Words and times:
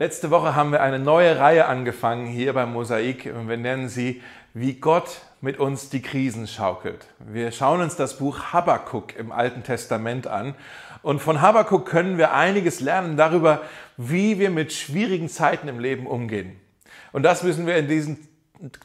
Letzte 0.00 0.30
Woche 0.30 0.56
haben 0.56 0.72
wir 0.72 0.80
eine 0.80 0.98
neue 0.98 1.38
Reihe 1.38 1.66
angefangen 1.66 2.24
hier 2.24 2.54
beim 2.54 2.72
Mosaik 2.72 3.30
und 3.36 3.50
wir 3.50 3.58
nennen 3.58 3.90
sie 3.90 4.22
Wie 4.54 4.76
Gott 4.76 5.20
mit 5.42 5.58
uns 5.58 5.90
die 5.90 6.00
Krisen 6.00 6.46
schaukelt. 6.46 7.06
Wir 7.18 7.52
schauen 7.52 7.82
uns 7.82 7.96
das 7.96 8.16
Buch 8.16 8.44
Habakkuk 8.50 9.14
im 9.18 9.30
Alten 9.30 9.62
Testament 9.62 10.26
an 10.26 10.54
und 11.02 11.20
von 11.20 11.42
Habakkuk 11.42 11.84
können 11.84 12.16
wir 12.16 12.32
einiges 12.32 12.80
lernen 12.80 13.18
darüber, 13.18 13.60
wie 13.98 14.38
wir 14.38 14.48
mit 14.48 14.72
schwierigen 14.72 15.28
Zeiten 15.28 15.68
im 15.68 15.78
Leben 15.78 16.06
umgehen. 16.06 16.58
Und 17.12 17.22
das 17.22 17.42
müssen 17.42 17.66
wir 17.66 17.76
in 17.76 17.86
diesen 17.86 18.26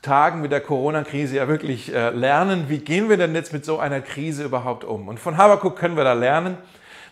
Tagen 0.01 0.41
mit 0.41 0.51
der 0.51 0.59
Corona-Krise 0.59 1.37
ja 1.37 1.47
wirklich 1.47 1.95
äh, 1.95 2.09
lernen. 2.09 2.65
Wie 2.67 2.79
gehen 2.79 3.07
wir 3.07 3.15
denn 3.15 3.33
jetzt 3.35 3.53
mit 3.53 3.63
so 3.63 3.79
einer 3.79 4.01
Krise 4.01 4.43
überhaupt 4.43 4.83
um? 4.83 5.07
Und 5.07 5.21
von 5.21 5.37
Habakkuk 5.37 5.77
können 5.77 5.95
wir 5.95 6.03
da 6.03 6.11
lernen. 6.11 6.57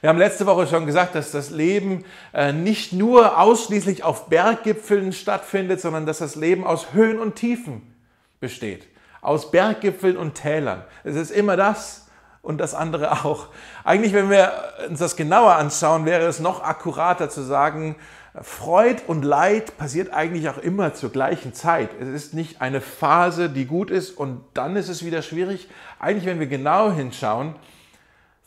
Wir 0.03 0.09
haben 0.09 0.19
letzte 0.19 0.45
Woche 0.45 0.67
schon 0.67 0.85
gesagt, 0.85 1.15
dass 1.15 1.31
das 1.31 1.49
Leben 1.49 2.03
äh, 2.33 2.51
nicht 2.51 2.91
nur 2.91 3.39
ausschließlich 3.39 4.03
auf 4.03 4.27
Berggipfeln 4.27 5.13
stattfindet, 5.13 5.79
sondern 5.79 6.05
dass 6.05 6.17
das 6.17 6.35
Leben 6.35 6.67
aus 6.67 6.91
Höhen 6.91 7.19
und 7.19 7.35
Tiefen 7.35 7.95
besteht. 8.41 8.85
Aus 9.21 9.49
Berggipfeln 9.49 10.17
und 10.17 10.33
Tälern. 10.33 10.83
Es 11.05 11.15
ist 11.15 11.31
immer 11.31 11.55
das 11.55 12.09
und 12.41 12.57
das 12.57 12.73
andere 12.73 13.23
auch. 13.23 13.47
Eigentlich, 13.85 14.11
wenn 14.11 14.29
wir 14.29 14.51
uns 14.89 14.99
das 14.99 15.15
genauer 15.15 15.55
anschauen, 15.55 16.03
wäre 16.03 16.25
es 16.25 16.41
noch 16.41 16.61
akkurater 16.61 17.29
zu 17.29 17.41
sagen, 17.41 17.95
Freud 18.41 19.03
und 19.07 19.23
Leid 19.23 19.77
passiert 19.77 20.11
eigentlich 20.11 20.49
auch 20.49 20.57
immer 20.57 20.93
zur 20.93 21.13
gleichen 21.13 21.53
Zeit. 21.53 21.91
Es 22.01 22.09
ist 22.09 22.33
nicht 22.33 22.61
eine 22.61 22.81
Phase, 22.81 23.49
die 23.49 23.63
gut 23.63 23.89
ist 23.89 24.11
und 24.11 24.41
dann 24.53 24.75
ist 24.75 24.89
es 24.89 25.05
wieder 25.05 25.21
schwierig. 25.21 25.69
Eigentlich, 25.97 26.25
wenn 26.25 26.41
wir 26.41 26.47
genau 26.47 26.91
hinschauen, 26.91 27.55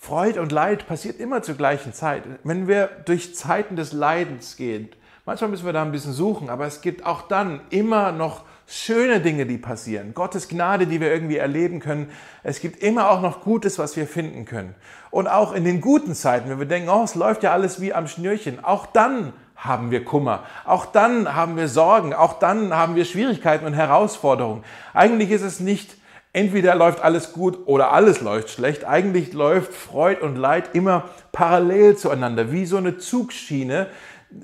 Freude 0.06 0.40
und 0.40 0.52
Leid 0.52 0.86
passiert 0.86 1.18
immer 1.18 1.42
zur 1.42 1.56
gleichen 1.56 1.92
Zeit. 1.92 2.22
Wenn 2.44 2.68
wir 2.68 2.88
durch 3.06 3.34
Zeiten 3.34 3.74
des 3.74 3.92
Leidens 3.92 4.56
gehen, 4.56 4.88
manchmal 5.24 5.50
müssen 5.50 5.66
wir 5.66 5.72
da 5.72 5.82
ein 5.82 5.90
bisschen 5.90 6.12
suchen, 6.12 6.48
aber 6.48 6.64
es 6.64 6.80
gibt 6.80 7.04
auch 7.04 7.22
dann 7.22 7.60
immer 7.70 8.12
noch 8.12 8.44
schöne 8.68 9.20
Dinge, 9.20 9.46
die 9.46 9.58
passieren. 9.58 10.14
Gottes 10.14 10.46
Gnade, 10.46 10.86
die 10.86 11.00
wir 11.00 11.12
irgendwie 11.12 11.38
erleben 11.38 11.80
können. 11.80 12.08
Es 12.44 12.60
gibt 12.60 12.84
immer 12.84 13.10
auch 13.10 13.20
noch 13.20 13.42
Gutes, 13.42 13.80
was 13.80 13.96
wir 13.96 14.06
finden 14.06 14.44
können. 14.44 14.76
Und 15.10 15.26
auch 15.26 15.52
in 15.52 15.64
den 15.64 15.80
guten 15.80 16.14
Zeiten, 16.14 16.48
wenn 16.50 16.60
wir 16.60 16.66
denken, 16.66 16.88
oh, 16.88 17.02
es 17.02 17.16
läuft 17.16 17.42
ja 17.42 17.50
alles 17.50 17.80
wie 17.80 17.92
am 17.92 18.06
Schnürchen, 18.06 18.64
auch 18.64 18.86
dann 18.86 19.32
haben 19.56 19.90
wir 19.90 20.04
Kummer. 20.04 20.44
Auch 20.64 20.86
dann 20.86 21.34
haben 21.34 21.56
wir 21.56 21.66
Sorgen. 21.66 22.14
Auch 22.14 22.38
dann 22.38 22.72
haben 22.72 22.94
wir 22.94 23.06
Schwierigkeiten 23.06 23.66
und 23.66 23.74
Herausforderungen. 23.74 24.62
Eigentlich 24.94 25.32
ist 25.32 25.42
es 25.42 25.58
nicht 25.58 25.96
entweder 26.36 26.74
läuft 26.74 27.02
alles 27.02 27.32
gut 27.32 27.66
oder 27.66 27.92
alles 27.92 28.20
läuft 28.20 28.50
schlecht. 28.50 28.84
Eigentlich 28.84 29.32
läuft 29.32 29.72
Freud 29.72 30.20
und 30.20 30.36
Leid 30.36 30.74
immer 30.74 31.04
parallel 31.32 31.96
zueinander, 31.96 32.52
wie 32.52 32.66
so 32.66 32.76
eine 32.76 32.98
Zugschiene. 32.98 33.86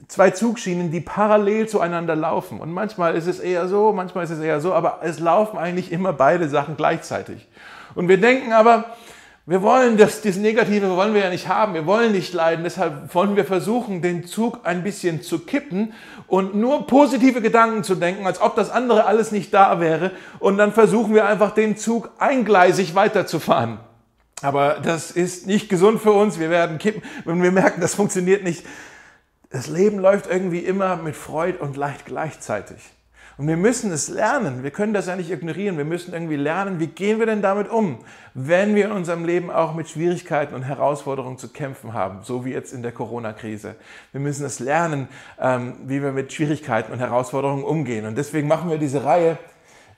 Zwei 0.09 0.31
Zugschienen, 0.31 0.91
die 0.91 1.03
parallel 1.03 1.69
zueinander 1.69 2.17
laufen. 2.17 2.61
Und 2.61 2.73
manchmal 2.73 3.15
ist 3.15 3.27
es 3.27 3.41
eher 3.41 3.69
so, 3.69 3.93
manchmal 3.93 4.25
ist 4.25 4.31
es 4.31 4.41
eher 4.41 4.61
so, 4.61 4.73
aber 4.73 5.01
es 5.03 5.19
laufen 5.19 5.59
eigentlich 5.59 5.93
immer 5.93 6.15
beide 6.15 6.49
Sachen 6.49 6.79
gleichzeitig. 6.79 7.47
Und 7.95 8.09
wir 8.09 8.19
denken 8.19 8.55
aber, 8.55 8.85
wir 9.45 9.61
wollen 9.61 9.97
das, 9.97 10.23
das 10.23 10.37
Negative 10.37 10.89
wollen 10.91 11.15
wir 11.15 11.23
ja 11.23 11.31
nicht 11.31 11.49
haben. 11.49 11.75
Wir 11.75 11.85
wollen 11.85 12.13
nicht 12.13 12.33
leiden. 12.33 12.63
Deshalb 12.63 13.13
wollen 13.13 13.35
wir 13.35 13.45
versuchen, 13.45 14.01
den 14.01 14.25
Zug 14.25 14.61
ein 14.63 14.85
bisschen 14.85 15.21
zu 15.21 15.41
kippen 15.41 15.95
und 16.29 16.55
nur 16.55 16.87
positive 16.87 17.43
Gedanken 17.43 17.83
zu 17.83 17.97
denken, 17.97 18.25
als 18.25 18.41
ob 18.41 18.55
das 18.55 18.71
andere 18.71 19.05
alles 19.05 19.33
nicht 19.33 19.53
da 19.53 19.81
wäre. 19.81 20.13
Und 20.39 20.59
dann 20.59 20.73
versuchen 20.73 21.13
wir 21.13 21.27
einfach, 21.27 21.51
den 21.51 21.77
Zug 21.77 22.11
eingleisig 22.19 22.95
weiterzufahren. 22.95 23.81
Aber 24.43 24.79
das 24.81 25.11
ist 25.11 25.49
nicht 25.49 25.69
gesund 25.69 26.01
für 26.01 26.13
uns. 26.13 26.39
Wir 26.39 26.51
werden 26.51 26.79
kippen, 26.79 27.03
wenn 27.25 27.43
wir 27.43 27.51
merken, 27.53 27.81
das 27.81 27.97
funktioniert 27.97 28.45
nicht. 28.45 28.65
Das 29.51 29.67
Leben 29.67 29.99
läuft 29.99 30.31
irgendwie 30.31 30.61
immer 30.61 30.97
mit 30.97 31.17
Freude 31.17 31.59
und 31.59 31.77
Leid 31.77 32.05
gleichzeitig. 32.05 32.79
Und 33.43 33.49
wir 33.49 33.57
müssen 33.57 33.91
es 33.91 34.09
lernen. 34.09 34.63
Wir 34.63 34.71
können 34.71 34.95
das 34.95 35.09
ja 35.09 35.17
nicht 35.17 35.29
ignorieren. 35.29 35.77
Wir 35.77 35.85
müssen 35.85 36.15
irgendwie 36.15 36.37
lernen, 36.37 36.79
wie 36.79 36.87
gehen 36.87 37.19
wir 37.19 37.27
denn 37.27 37.43
damit 37.43 37.69
um, 37.69 37.99
wenn 38.35 38.77
wir 38.77 38.85
in 38.85 38.93
unserem 38.93 39.25
Leben 39.25 39.51
auch 39.51 39.75
mit 39.75 39.89
Schwierigkeiten 39.89 40.55
und 40.55 40.63
Herausforderungen 40.63 41.39
zu 41.39 41.49
kämpfen 41.49 41.93
haben, 41.93 42.21
so 42.23 42.45
wie 42.45 42.53
jetzt 42.53 42.73
in 42.73 42.85
der 42.85 42.93
Corona-Krise. 42.93 43.75
Wir 44.13 44.21
müssen 44.21 44.47
es 44.47 44.61
lernen, 44.61 45.09
ähm, 45.41 45.75
wie 45.87 46.01
wir 46.01 46.13
mit 46.13 46.33
Schwierigkeiten 46.33 46.93
und 46.93 47.01
Herausforderungen 47.01 47.65
umgehen. 47.65 48.07
Und 48.07 48.17
deswegen 48.17 48.47
machen 48.47 48.71
wir 48.71 48.79
diese 48.79 49.03
Reihe 49.03 49.39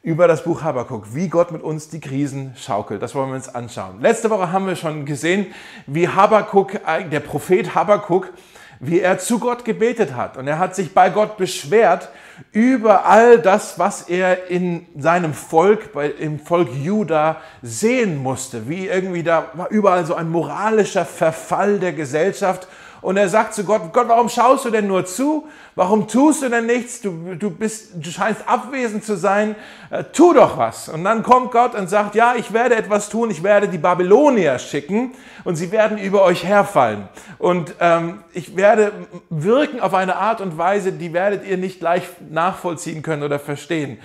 über 0.00 0.26
das 0.26 0.42
Buch 0.44 0.62
Habakkuk, 0.62 1.14
wie 1.14 1.28
Gott 1.28 1.52
mit 1.52 1.62
uns 1.62 1.90
die 1.90 2.00
Krisen 2.00 2.54
schaukelt. 2.56 3.02
Das 3.02 3.14
wollen 3.14 3.28
wir 3.28 3.36
uns 3.36 3.54
anschauen. 3.54 4.00
Letzte 4.00 4.30
Woche 4.30 4.52
haben 4.52 4.66
wir 4.66 4.76
schon 4.76 5.04
gesehen, 5.04 5.48
wie 5.86 6.08
Habakkuk, 6.08 6.80
der 7.12 7.20
Prophet 7.20 7.74
Habakkuk, 7.74 8.32
wie 8.80 9.00
er 9.00 9.18
zu 9.18 9.38
Gott 9.38 9.66
gebetet 9.66 10.16
hat. 10.16 10.38
Und 10.38 10.48
er 10.48 10.58
hat 10.58 10.74
sich 10.74 10.94
bei 10.94 11.10
Gott 11.10 11.36
beschwert 11.36 12.08
über 12.52 13.06
all 13.06 13.38
das, 13.38 13.78
was 13.78 14.02
er 14.02 14.48
in 14.48 14.86
seinem 14.96 15.34
Volk, 15.34 15.90
im 16.20 16.38
Volk 16.38 16.68
Juda 16.72 17.40
sehen 17.62 18.16
musste. 18.22 18.68
Wie 18.68 18.86
irgendwie 18.86 19.24
da 19.24 19.50
war 19.54 19.70
überall 19.70 20.06
so 20.06 20.14
ein 20.14 20.30
moralischer 20.30 21.04
Verfall 21.04 21.80
der 21.80 21.92
Gesellschaft 21.92 22.68
und 23.04 23.18
er 23.18 23.28
sagt 23.28 23.52
zu 23.52 23.64
Gott, 23.64 23.92
Gott, 23.92 24.08
warum 24.08 24.30
schaust 24.30 24.64
du 24.64 24.70
denn 24.70 24.86
nur 24.86 25.04
zu? 25.04 25.46
Warum 25.74 26.08
tust 26.08 26.42
du 26.42 26.48
denn 26.48 26.64
nichts? 26.64 27.02
Du, 27.02 27.34
du, 27.38 27.50
bist, 27.50 27.90
du 27.96 28.10
scheinst 28.10 28.48
abwesend 28.48 29.04
zu 29.04 29.18
sein. 29.18 29.56
Äh, 29.90 30.04
tu 30.04 30.32
doch 30.32 30.56
was. 30.56 30.88
Und 30.88 31.04
dann 31.04 31.22
kommt 31.22 31.50
Gott 31.50 31.74
und 31.74 31.90
sagt, 31.90 32.14
ja, 32.14 32.34
ich 32.34 32.54
werde 32.54 32.76
etwas 32.76 33.10
tun. 33.10 33.30
Ich 33.30 33.42
werde 33.42 33.68
die 33.68 33.76
Babylonier 33.76 34.58
schicken 34.58 35.12
und 35.44 35.56
sie 35.56 35.70
werden 35.70 35.98
über 35.98 36.22
euch 36.22 36.44
herfallen. 36.44 37.06
Und 37.38 37.74
ähm, 37.78 38.24
ich 38.32 38.56
werde 38.56 38.92
wirken 39.28 39.80
auf 39.80 39.92
eine 39.92 40.16
Art 40.16 40.40
und 40.40 40.56
Weise, 40.56 40.90
die 40.92 41.12
werdet 41.12 41.46
ihr 41.46 41.58
nicht 41.58 41.80
gleich 41.80 42.04
nachvollziehen 42.30 43.02
können 43.02 43.22
oder 43.22 43.38
verstehen. 43.38 43.98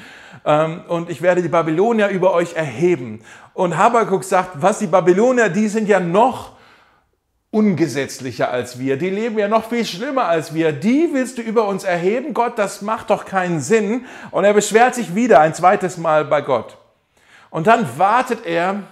Ähm, 0.43 0.81
und 0.89 1.09
ich 1.09 1.21
werde 1.21 1.41
die 1.41 1.47
Babylonier 1.47 2.09
über 2.09 2.33
euch 2.33 2.53
erheben. 2.53 3.21
Und 3.53 3.77
Habakkuk 3.77 4.25
sagt, 4.25 4.61
was 4.61 4.79
die 4.79 4.87
Babylonier, 4.87 5.47
die 5.47 5.69
sind 5.69 5.87
ja 5.87 6.01
noch 6.01 6.58
ungesetzlicher 7.51 8.51
als 8.51 8.77
wir, 8.77 8.97
die 8.97 9.09
leben 9.09 9.39
ja 9.39 9.47
noch 9.47 9.69
viel 9.69 9.85
schlimmer 9.85 10.25
als 10.25 10.53
wir, 10.53 10.71
die 10.71 11.09
willst 11.13 11.39
du 11.39 11.41
über 11.41 11.67
uns 11.67 11.83
erheben, 11.83 12.33
Gott, 12.33 12.59
das 12.59 12.81
macht 12.81 13.09
doch 13.09 13.25
keinen 13.25 13.59
Sinn. 13.59 14.05
Und 14.31 14.43
er 14.43 14.53
beschwert 14.53 14.93
sich 14.93 15.15
wieder 15.15 15.39
ein 15.39 15.55
zweites 15.55 15.97
Mal 15.97 16.25
bei 16.25 16.41
Gott. 16.41 16.77
Und 17.49 17.65
dann 17.65 17.97
wartet 17.97 18.45
er 18.45 18.83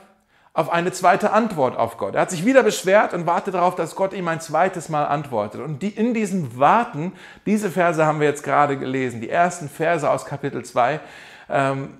auf 0.53 0.71
eine 0.71 0.91
zweite 0.91 1.33
Antwort 1.33 1.77
auf 1.77 1.97
Gott. 1.99 2.15
Er 2.15 2.21
hat 2.21 2.31
sich 2.31 2.43
wieder 2.43 2.63
beschwert 2.63 3.13
und 3.13 3.27
wartet 3.27 3.53
darauf, 3.53 3.75
dass 3.75 3.95
Gott 3.95 4.11
ihm 4.13 4.27
ein 4.27 4.41
zweites 4.41 4.89
Mal 4.89 5.05
antwortet. 5.05 5.61
Und 5.61 5.83
die, 5.83 5.89
in 5.89 6.15
diesem 6.15 6.57
Warten, 6.57 7.13
diese 7.45 7.69
Verse 7.69 8.03
haben 8.03 8.19
wir 8.19 8.27
jetzt 8.27 8.41
gerade 8.41 8.75
gelesen, 8.75 9.21
die 9.21 9.29
ersten 9.29 9.69
Verse 9.69 10.09
aus 10.09 10.25
Kapitel 10.25 10.65
2, 10.65 10.99
ähm, 11.51 11.99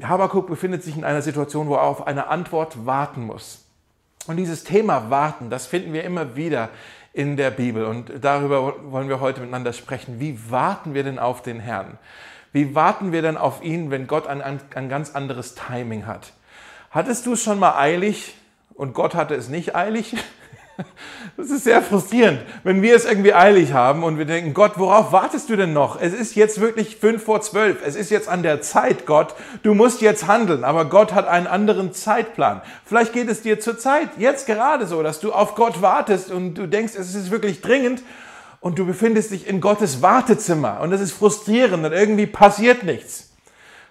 Habakkuk 0.00 0.46
befindet 0.46 0.84
sich 0.84 0.96
in 0.96 1.02
einer 1.02 1.20
Situation, 1.20 1.66
wo 1.66 1.74
er 1.74 1.82
auf 1.82 2.06
eine 2.06 2.28
Antwort 2.28 2.86
warten 2.86 3.26
muss. 3.26 3.69
Und 4.26 4.36
dieses 4.36 4.64
Thema 4.64 5.10
Warten, 5.10 5.50
das 5.50 5.66
finden 5.66 5.92
wir 5.92 6.04
immer 6.04 6.36
wieder 6.36 6.68
in 7.12 7.36
der 7.36 7.50
Bibel. 7.50 7.84
Und 7.84 8.12
darüber 8.20 8.92
wollen 8.92 9.08
wir 9.08 9.20
heute 9.20 9.40
miteinander 9.40 9.72
sprechen. 9.72 10.20
Wie 10.20 10.50
warten 10.50 10.94
wir 10.94 11.04
denn 11.04 11.18
auf 11.18 11.42
den 11.42 11.60
Herrn? 11.60 11.98
Wie 12.52 12.74
warten 12.74 13.12
wir 13.12 13.22
denn 13.22 13.36
auf 13.36 13.62
ihn, 13.62 13.90
wenn 13.90 14.06
Gott 14.06 14.26
ein, 14.26 14.42
ein, 14.42 14.60
ein 14.74 14.88
ganz 14.88 15.14
anderes 15.14 15.54
Timing 15.54 16.06
hat? 16.06 16.32
Hattest 16.90 17.26
du 17.26 17.34
es 17.34 17.42
schon 17.42 17.58
mal 17.58 17.76
eilig 17.76 18.34
und 18.74 18.94
Gott 18.94 19.14
hatte 19.14 19.34
es 19.34 19.48
nicht 19.48 19.76
eilig? 19.76 20.16
Das 21.36 21.50
ist 21.50 21.64
sehr 21.64 21.82
frustrierend, 21.82 22.40
wenn 22.64 22.82
wir 22.82 22.94
es 22.94 23.04
irgendwie 23.04 23.34
eilig 23.34 23.72
haben 23.72 24.02
und 24.02 24.18
wir 24.18 24.24
denken, 24.24 24.54
Gott, 24.54 24.72
worauf 24.76 25.12
wartest 25.12 25.48
du 25.48 25.56
denn 25.56 25.72
noch? 25.72 26.00
Es 26.00 26.12
ist 26.12 26.34
jetzt 26.34 26.60
wirklich 26.60 26.96
fünf 26.96 27.24
vor 27.24 27.40
zwölf. 27.40 27.78
Es 27.84 27.96
ist 27.96 28.10
jetzt 28.10 28.28
an 28.28 28.42
der 28.42 28.60
Zeit, 28.62 29.06
Gott. 29.06 29.34
Du 29.62 29.74
musst 29.74 30.00
jetzt 30.00 30.26
handeln. 30.26 30.64
Aber 30.64 30.84
Gott 30.84 31.14
hat 31.14 31.26
einen 31.28 31.46
anderen 31.46 31.92
Zeitplan. 31.92 32.62
Vielleicht 32.84 33.12
geht 33.12 33.28
es 33.28 33.42
dir 33.42 33.60
zur 33.60 33.78
Zeit, 33.78 34.08
jetzt 34.18 34.46
gerade 34.46 34.86
so, 34.86 35.02
dass 35.02 35.20
du 35.20 35.32
auf 35.32 35.54
Gott 35.54 35.82
wartest 35.82 36.30
und 36.30 36.54
du 36.54 36.66
denkst, 36.66 36.94
es 36.96 37.14
ist 37.14 37.30
wirklich 37.30 37.60
dringend 37.60 38.02
und 38.60 38.78
du 38.78 38.86
befindest 38.86 39.30
dich 39.30 39.46
in 39.46 39.60
Gottes 39.60 40.02
Wartezimmer 40.02 40.80
und 40.80 40.92
es 40.92 41.00
ist 41.00 41.12
frustrierend 41.12 41.84
und 41.84 41.92
irgendwie 41.92 42.26
passiert 42.26 42.82
nichts. 42.82 43.30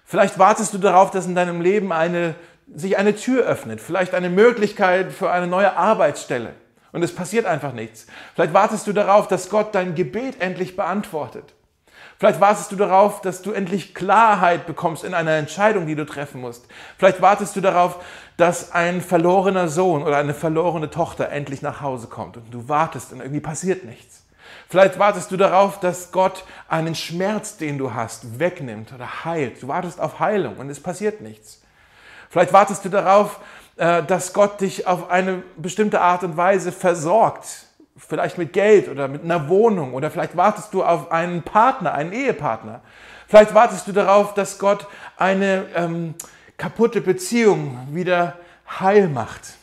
Vielleicht 0.06 0.40
wartest 0.40 0.74
du 0.74 0.78
darauf, 0.78 1.12
dass 1.12 1.26
in 1.26 1.36
deinem 1.36 1.62
Leben 1.62 1.92
eine, 1.92 2.36
sich 2.74 2.98
eine 2.98 3.16
Tür 3.16 3.44
öffnet, 3.44 3.82
vielleicht 3.82 4.14
eine 4.14 4.30
Möglichkeit 4.30 5.12
für 5.12 5.32
eine 5.32 5.48
neue 5.48 5.76
Arbeitsstelle. 5.76 6.54
Und 6.92 7.04
es 7.04 7.14
passiert 7.14 7.46
einfach 7.46 7.74
nichts. 7.74 8.08
Vielleicht 8.36 8.54
wartest 8.54 8.88
du 8.88 8.94
darauf, 8.94 9.28
dass 9.28 9.50
Gott 9.50 9.76
dein 9.76 9.96
Gebet 9.96 10.42
endlich 10.42 10.76
beantwortet. 10.76 11.54
Vielleicht 12.18 12.42
wartest 12.42 12.72
du 12.72 12.76
darauf, 12.76 13.22
dass 13.22 13.42
du 13.42 13.54
endlich 13.54 13.96
Klarheit 13.96 14.68
bekommst 14.68 15.06
in 15.06 15.14
einer 15.14 15.32
Entscheidung, 15.32 15.88
die 15.88 15.96
du 15.96 16.06
treffen 16.06 16.42
musst. 16.42 16.68
Vielleicht 16.98 17.22
wartest 17.22 17.56
du 17.56 17.62
darauf, 17.62 18.04
dass 18.36 18.74
ein 18.74 19.00
verlorener 19.02 19.70
Sohn 19.70 20.04
oder 20.04 20.18
eine 20.18 20.34
verlorene 20.34 20.90
Tochter 20.90 21.30
endlich 21.30 21.62
nach 21.62 21.80
Hause 21.80 22.08
kommt 22.08 22.36
und 22.36 22.54
du 22.54 22.68
wartest 22.68 23.14
und 23.14 23.22
irgendwie 23.22 23.40
passiert 23.40 23.86
nichts. 23.86 24.24
Vielleicht 24.68 25.00
wartest 25.00 25.32
du 25.32 25.38
darauf, 25.38 25.80
dass 25.80 26.12
Gott 26.12 26.44
einen 26.68 26.94
Schmerz, 26.94 27.56
den 27.56 27.78
du 27.78 27.94
hast, 27.94 28.38
wegnimmt 28.38 28.92
oder 28.94 29.24
heilt. 29.24 29.64
Du 29.64 29.70
wartest 29.70 30.02
auf 30.02 30.20
Heilung 30.20 30.58
und 30.58 30.70
es 30.70 30.82
passiert 30.82 31.22
nichts. 31.22 31.62
Vielleicht 32.30 32.54
wartest 32.54 32.84
du 32.86 32.90
darauf, 32.90 33.40
dass 33.80 34.34
Gott 34.34 34.60
dich 34.60 34.88
auf 34.88 35.10
eine 35.10 35.42
bestimmte 35.56 36.02
Art 36.02 36.24
und 36.24 36.36
Weise 36.36 36.72
versorgt. 36.72 37.66
vielleicht 37.98 38.38
mit 38.38 38.54
Geld 38.54 38.88
oder 38.88 39.08
mit 39.08 39.24
einer 39.24 39.50
Wohnung 39.50 39.94
oder 39.94 40.12
vielleicht 40.12 40.38
wartest 40.38 40.74
du 40.74 40.84
auf 40.84 41.12
einen 41.12 41.44
Partner, 41.44 41.94
einen 41.94 42.14
Ehepartner. 42.14 42.82
Vielleicht 43.28 43.54
wartest 43.54 43.88
du 43.88 43.92
darauf, 43.92 44.34
dass 44.34 44.58
Gott 44.58 44.88
eine 45.18 45.66
ähm, 45.76 46.16
kaputte 46.58 47.02
Beziehung 47.02 47.88
wieder 47.92 48.38
heil 48.80 49.08
macht. 49.08 49.56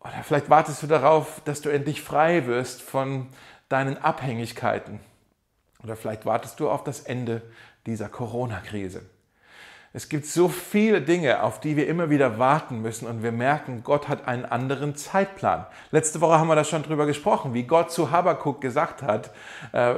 Oder 0.00 0.22
vielleicht 0.22 0.50
wartest 0.50 0.82
du 0.82 0.86
darauf, 0.86 1.40
dass 1.44 1.62
du 1.62 1.70
endlich 1.70 2.02
frei 2.02 2.46
wirst 2.46 2.82
von 2.82 3.28
deinen 3.68 3.96
Abhängigkeiten. 3.96 5.00
Oder 5.82 5.96
vielleicht 5.96 6.26
wartest 6.26 6.60
du 6.60 6.68
auf 6.68 6.84
das 6.84 7.00
Ende 7.00 7.42
dieser 7.86 8.08
Corona-Krise. 8.08 9.02
Es 9.96 10.08
gibt 10.08 10.26
so 10.26 10.48
viele 10.48 11.00
Dinge, 11.00 11.44
auf 11.44 11.60
die 11.60 11.76
wir 11.76 11.86
immer 11.86 12.10
wieder 12.10 12.36
warten 12.36 12.82
müssen 12.82 13.06
und 13.06 13.22
wir 13.22 13.30
merken, 13.30 13.84
Gott 13.84 14.08
hat 14.08 14.26
einen 14.26 14.44
anderen 14.44 14.96
Zeitplan. 14.96 15.66
Letzte 15.92 16.20
Woche 16.20 16.36
haben 16.36 16.48
wir 16.48 16.56
da 16.56 16.64
schon 16.64 16.82
drüber 16.82 17.06
gesprochen, 17.06 17.54
wie 17.54 17.62
Gott 17.62 17.92
zu 17.92 18.10
Habakuk 18.10 18.60
gesagt 18.60 19.04
hat, 19.04 19.30
äh, 19.72 19.92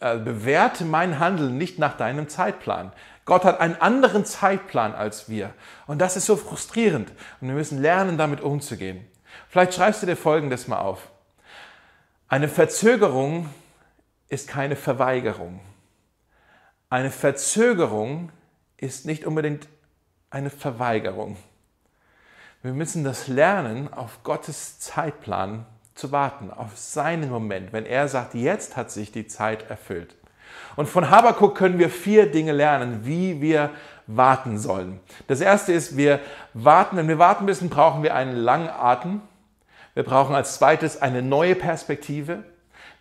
äh, 0.00 0.18
bewerte 0.18 0.84
mein 0.84 1.20
Handeln 1.20 1.56
nicht 1.56 1.78
nach 1.78 1.96
deinem 1.96 2.28
Zeitplan. 2.28 2.92
Gott 3.26 3.44
hat 3.44 3.60
einen 3.60 3.80
anderen 3.80 4.24
Zeitplan 4.24 4.92
als 4.92 5.28
wir. 5.28 5.50
Und 5.86 6.00
das 6.00 6.16
ist 6.16 6.26
so 6.26 6.34
frustrierend. 6.34 7.12
Und 7.40 7.46
wir 7.46 7.54
müssen 7.54 7.80
lernen, 7.80 8.18
damit 8.18 8.40
umzugehen. 8.40 9.06
Vielleicht 9.48 9.74
schreibst 9.74 10.02
du 10.02 10.06
dir 10.06 10.16
Folgendes 10.16 10.66
mal 10.66 10.80
auf. 10.80 11.12
Eine 12.26 12.48
Verzögerung 12.48 13.48
ist 14.28 14.48
keine 14.48 14.74
Verweigerung. 14.74 15.60
Eine 16.90 17.12
Verzögerung 17.12 18.32
ist 18.78 19.06
nicht 19.06 19.26
unbedingt 19.26 19.68
eine 20.30 20.50
Verweigerung. 20.50 21.36
Wir 22.62 22.72
müssen 22.72 23.04
das 23.04 23.28
lernen, 23.28 23.92
auf 23.92 24.22
Gottes 24.22 24.80
Zeitplan 24.80 25.66
zu 25.94 26.12
warten, 26.12 26.50
auf 26.50 26.76
seinen 26.76 27.30
Moment, 27.30 27.72
wenn 27.72 27.86
er 27.86 28.08
sagt, 28.08 28.34
jetzt 28.34 28.76
hat 28.76 28.90
sich 28.90 29.12
die 29.12 29.26
Zeit 29.26 29.68
erfüllt. 29.68 30.14
Und 30.76 30.88
von 30.88 31.10
Habakuk 31.10 31.56
können 31.56 31.78
wir 31.78 31.90
vier 31.90 32.30
Dinge 32.30 32.52
lernen, 32.52 33.04
wie 33.04 33.40
wir 33.40 33.70
warten 34.06 34.58
sollen. 34.58 35.00
Das 35.26 35.40
erste 35.40 35.72
ist, 35.72 35.96
wir 35.96 36.20
warten, 36.54 36.96
wenn 36.96 37.08
wir 37.08 37.18
warten 37.18 37.44
müssen, 37.44 37.68
brauchen 37.68 38.02
wir 38.02 38.14
einen 38.14 38.36
langen 38.36 38.70
Atem. 38.70 39.20
Wir 39.94 40.04
brauchen 40.04 40.34
als 40.34 40.54
zweites 40.54 41.02
eine 41.02 41.22
neue 41.22 41.54
Perspektive. 41.54 42.44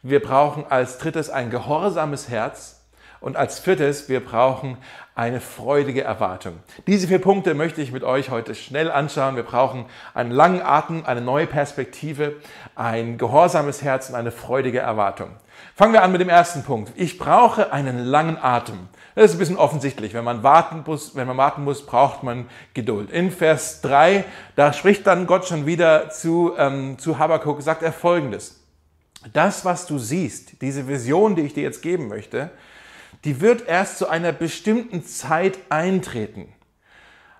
Wir 0.01 0.21
brauchen 0.21 0.65
als 0.69 0.97
drittes 0.97 1.29
ein 1.29 1.49
gehorsames 1.49 2.29
Herz. 2.29 2.76
Und 3.19 3.35
als 3.35 3.59
viertes, 3.59 4.09
wir 4.09 4.23
brauchen 4.23 4.77
eine 5.15 5.41
freudige 5.41 6.03
Erwartung. 6.03 6.59
Diese 6.85 7.07
vier 7.07 7.19
Punkte 7.19 7.55
möchte 7.55 7.81
ich 7.81 7.91
mit 7.91 8.03
euch 8.03 8.29
heute 8.29 8.53
schnell 8.53 8.91
anschauen. 8.91 9.35
Wir 9.35 9.43
brauchen 9.43 9.85
einen 10.13 10.29
langen 10.29 10.61
Atem, 10.61 11.03
eine 11.05 11.21
neue 11.21 11.47
Perspektive, 11.47 12.35
ein 12.75 13.17
gehorsames 13.17 13.81
Herz 13.81 14.09
und 14.09 14.15
eine 14.15 14.31
freudige 14.31 14.79
Erwartung. 14.79 15.31
Fangen 15.75 15.93
wir 15.93 16.03
an 16.03 16.11
mit 16.11 16.21
dem 16.21 16.29
ersten 16.29 16.63
Punkt. 16.63 16.91
Ich 16.95 17.17
brauche 17.17 17.71
einen 17.71 17.99
langen 17.99 18.37
Atem. 18.37 18.89
Das 19.15 19.25
ist 19.25 19.37
ein 19.37 19.39
bisschen 19.39 19.57
offensichtlich. 19.57 20.13
Wenn 20.13 20.23
man 20.23 20.43
warten 20.43 20.83
muss, 20.85 21.15
wenn 21.15 21.25
man 21.25 21.37
warten 21.37 21.63
muss 21.63 21.83
braucht 21.85 22.21
man 22.21 22.47
Geduld. 22.75 23.09
In 23.09 23.31
Vers 23.31 23.81
3, 23.81 24.23
da 24.55 24.71
spricht 24.73 25.07
dann 25.07 25.25
Gott 25.25 25.47
schon 25.47 25.65
wieder 25.65 26.11
zu, 26.11 26.53
ähm, 26.57 26.99
zu 26.99 27.17
Habakkuk, 27.17 27.63
sagt 27.63 27.81
er 27.81 27.91
folgendes. 27.91 28.63
Das, 29.33 29.65
was 29.65 29.87
du 29.87 29.97
siehst, 29.97 30.61
diese 30.61 30.87
Vision, 30.87 31.35
die 31.35 31.41
ich 31.41 31.55
dir 31.55 31.63
jetzt 31.63 31.81
geben 31.81 32.07
möchte, 32.07 32.51
die 33.23 33.41
wird 33.41 33.67
erst 33.67 33.97
zu 33.97 34.07
einer 34.07 34.31
bestimmten 34.31 35.05
Zeit 35.05 35.57
eintreten. 35.69 36.53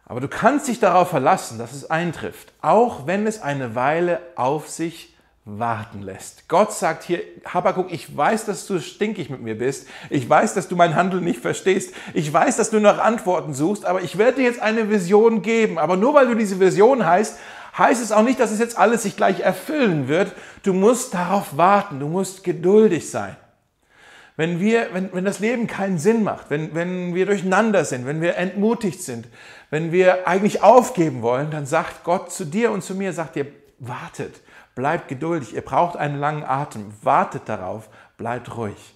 Aber 0.05 0.21
du 0.21 0.27
kannst 0.27 0.67
dich 0.67 0.79
darauf 0.79 1.09
verlassen, 1.09 1.57
dass 1.57 1.73
es 1.73 1.89
eintrifft, 1.89 2.53
auch 2.61 3.07
wenn 3.07 3.27
es 3.27 3.41
eine 3.41 3.75
Weile 3.75 4.21
auf 4.35 4.69
sich 4.69 5.13
warten 5.43 6.01
lässt. 6.01 6.47
Gott 6.49 6.73
sagt 6.73 7.03
hier, 7.03 7.21
Habakkuk, 7.45 7.91
ich 7.91 8.15
weiß, 8.15 8.45
dass 8.45 8.67
du 8.67 8.79
stinkig 8.79 9.29
mit 9.29 9.41
mir 9.41 9.57
bist. 9.57 9.87
Ich 10.09 10.29
weiß, 10.29 10.53
dass 10.53 10.67
du 10.67 10.75
mein 10.75 10.95
Handeln 10.95 11.23
nicht 11.23 11.39
verstehst. 11.39 11.93
Ich 12.13 12.31
weiß, 12.31 12.57
dass 12.57 12.69
du 12.69 12.79
nach 12.79 12.99
Antworten 12.99 13.53
suchst, 13.53 13.85
aber 13.85 14.01
ich 14.01 14.17
werde 14.17 14.37
dir 14.37 14.43
jetzt 14.43 14.61
eine 14.61 14.89
Vision 14.89 15.41
geben. 15.41 15.77
Aber 15.77 15.95
nur 15.95 16.13
weil 16.13 16.27
du 16.27 16.35
diese 16.35 16.59
Vision 16.59 17.05
heißt, 17.05 17.37
heißt 17.77 18.01
es 18.01 18.11
auch 18.11 18.23
nicht, 18.23 18.39
dass 18.39 18.51
es 18.51 18.59
jetzt 18.59 18.77
alles 18.77 19.03
sich 19.03 19.15
gleich 19.15 19.39
erfüllen 19.39 20.07
wird. 20.07 20.33
Du 20.63 20.73
musst 20.73 21.13
darauf 21.13 21.55
warten. 21.55 21.99
Du 21.99 22.07
musst 22.07 22.43
geduldig 22.43 23.09
sein. 23.09 23.35
Wenn, 24.37 24.59
wir, 24.59 24.93
wenn, 24.93 25.11
wenn 25.13 25.25
das 25.25 25.39
Leben 25.39 25.65
keinen 25.65 25.97
Sinn 25.97 26.23
macht, 26.23 26.51
wenn, 26.51 26.75
wenn 26.75 27.15
wir 27.15 27.25
durcheinander 27.25 27.83
sind, 27.83 28.05
wenn 28.05 28.21
wir 28.21 28.37
entmutigt 28.37 29.01
sind, 29.01 29.27
wenn 29.71 29.91
wir 29.91 30.27
eigentlich 30.27 30.61
aufgeben 30.61 31.23
wollen, 31.23 31.49
dann 31.49 31.65
sagt 31.65 32.03
Gott 32.03 32.31
zu 32.31 32.45
dir 32.45 32.71
und 32.71 32.83
zu 32.83 32.93
mir, 32.93 33.13
sagt 33.13 33.35
dir, 33.35 33.47
wartet, 33.79 34.41
bleibt 34.75 35.07
geduldig, 35.07 35.55
ihr 35.55 35.63
braucht 35.63 35.97
einen 35.97 36.19
langen 36.19 36.43
Atem, 36.43 36.93
wartet 37.01 37.49
darauf, 37.49 37.89
bleibt 38.17 38.55
ruhig. 38.55 38.95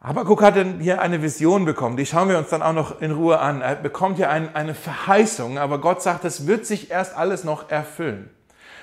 Habakuk 0.00 0.40
hat 0.40 0.54
hier 0.78 1.02
eine 1.02 1.20
Vision 1.20 1.64
bekommen, 1.64 1.96
die 1.96 2.06
schauen 2.06 2.28
wir 2.28 2.38
uns 2.38 2.48
dann 2.48 2.62
auch 2.62 2.72
noch 2.72 3.00
in 3.02 3.10
Ruhe 3.10 3.40
an. 3.40 3.60
Er 3.60 3.74
bekommt 3.74 4.16
hier 4.16 4.30
ein, 4.30 4.54
eine 4.54 4.74
Verheißung, 4.74 5.58
aber 5.58 5.80
Gott 5.80 6.00
sagt, 6.00 6.24
es 6.24 6.46
wird 6.46 6.64
sich 6.64 6.92
erst 6.92 7.16
alles 7.16 7.42
noch 7.42 7.70
erfüllen. 7.70 8.30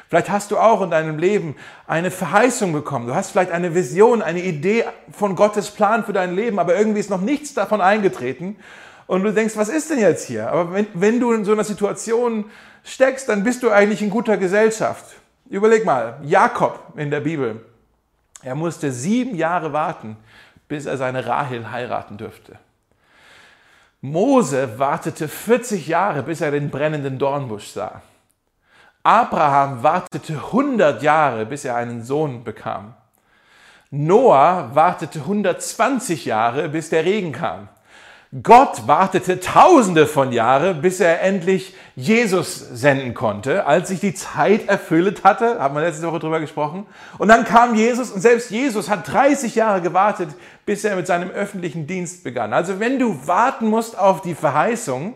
Vielleicht 0.10 0.30
hast 0.30 0.52
du 0.52 0.58
auch 0.58 0.82
in 0.82 0.90
deinem 0.90 1.18
Leben 1.18 1.56
eine 1.86 2.12
Verheißung 2.12 2.72
bekommen. 2.72 3.08
Du 3.08 3.16
hast 3.16 3.32
vielleicht 3.32 3.52
eine 3.52 3.76
Vision, 3.76 4.22
eine 4.22 4.42
Idee 4.42 4.86
von 5.12 5.36
Gottes 5.36 5.70
Plan 5.72 6.06
für 6.06 6.14
dein 6.14 6.34
Leben, 6.34 6.60
aber 6.60 6.76
irgendwie 6.78 7.02
ist 7.02 7.10
noch 7.10 7.22
nichts 7.22 7.54
davon 7.54 7.82
eingetreten. 7.82 8.56
Und 9.06 9.24
du 9.24 9.34
denkst, 9.34 9.58
was 9.58 9.70
ist 9.70 9.90
denn 9.90 10.00
jetzt 10.00 10.26
hier? 10.26 10.50
Aber 10.50 10.74
wenn, 10.74 10.88
wenn 10.94 11.20
du 11.20 11.34
in 11.34 11.44
so 11.44 11.52
einer 11.52 11.66
Situation 11.66 12.46
steckst, 12.84 13.28
dann 13.28 13.44
bist 13.44 13.64
du 13.64 13.70
eigentlich 13.70 14.02
in 14.02 14.10
guter 14.10 14.38
Gesellschaft. 14.38 15.06
Überleg 15.50 15.86
mal, 15.86 16.20
Jakob 16.24 16.80
in 16.96 17.12
der 17.12 17.22
Bibel, 17.22 17.62
er 18.44 18.56
musste 18.56 18.92
sieben 18.92 19.36
Jahre 19.36 19.74
warten, 19.74 20.18
bis 20.68 20.86
er 20.86 20.98
seine 20.98 21.26
Rahel 21.26 21.72
heiraten 21.72 22.18
dürfte. 22.18 22.60
Mose 24.02 24.78
wartete 24.78 25.28
40 25.28 25.88
Jahre, 25.88 26.24
bis 26.24 26.42
er 26.42 26.52
den 26.52 26.70
brennenden 26.70 27.18
Dornbusch 27.18 27.68
sah. 27.68 28.02
Abraham 29.08 29.84
wartete 29.84 30.34
100 30.34 31.02
Jahre, 31.02 31.46
bis 31.46 31.64
er 31.64 31.78
einen 31.78 32.04
Sohn 32.04 32.44
bekam. 32.44 32.94
Noah 33.90 34.72
wartete 34.74 35.20
120 35.20 36.26
Jahre, 36.26 36.68
bis 36.68 36.90
der 36.90 37.06
Regen 37.06 37.32
kam. 37.32 37.70
Gott 38.44 38.86
wartete 38.86 39.40
tausende 39.40 40.08
von 40.08 40.34
Jahren, 40.34 40.82
bis 40.82 41.00
er 41.00 41.22
endlich 41.22 41.74
Jesus 41.96 42.60
senden 42.60 43.14
konnte, 43.14 43.66
als 43.66 43.88
sich 43.88 44.02
die 44.02 44.14
Zeit 44.14 44.68
erfüllt 44.68 45.24
hatte, 45.24 45.58
haben 45.58 45.76
wir 45.76 45.84
letzte 45.84 46.06
Woche 46.06 46.20
drüber 46.20 46.42
gesprochen. 46.42 46.86
Und 47.18 47.30
dann 47.30 47.46
kam 47.46 47.76
Jesus 47.76 48.12
und 48.12 48.20
selbst 48.20 48.52
Jesus 48.52 48.90
hat 48.90 49.08
30 49.08 49.56
Jahre 49.56 49.80
gewartet, 49.80 50.32
bis 50.66 50.84
er 50.84 50.98
mit 50.98 51.08
seinem 51.08 51.30
öffentlichen 51.30 51.88
Dienst 51.88 52.26
begann. 52.26 52.52
Also 52.52 52.82
wenn 52.82 53.00
du 53.00 53.26
warten 53.26 53.68
musst 53.68 53.98
auf 53.98 54.20
die 54.20 54.36
Verheißung, 54.36 55.14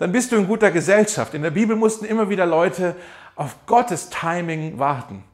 dann 0.00 0.12
bist 0.12 0.32
du 0.32 0.36
in 0.36 0.46
guter 0.46 0.70
Gesellschaft. 0.70 1.34
In 1.34 1.42
der 1.42 1.50
Bibel 1.50 1.76
mussten 1.76 2.06
immer 2.06 2.30
wieder 2.30 2.46
Leute 2.46 2.96
auf 3.36 3.54
Gottes 3.66 4.08
Timing 4.08 4.78
warten. 4.78 5.24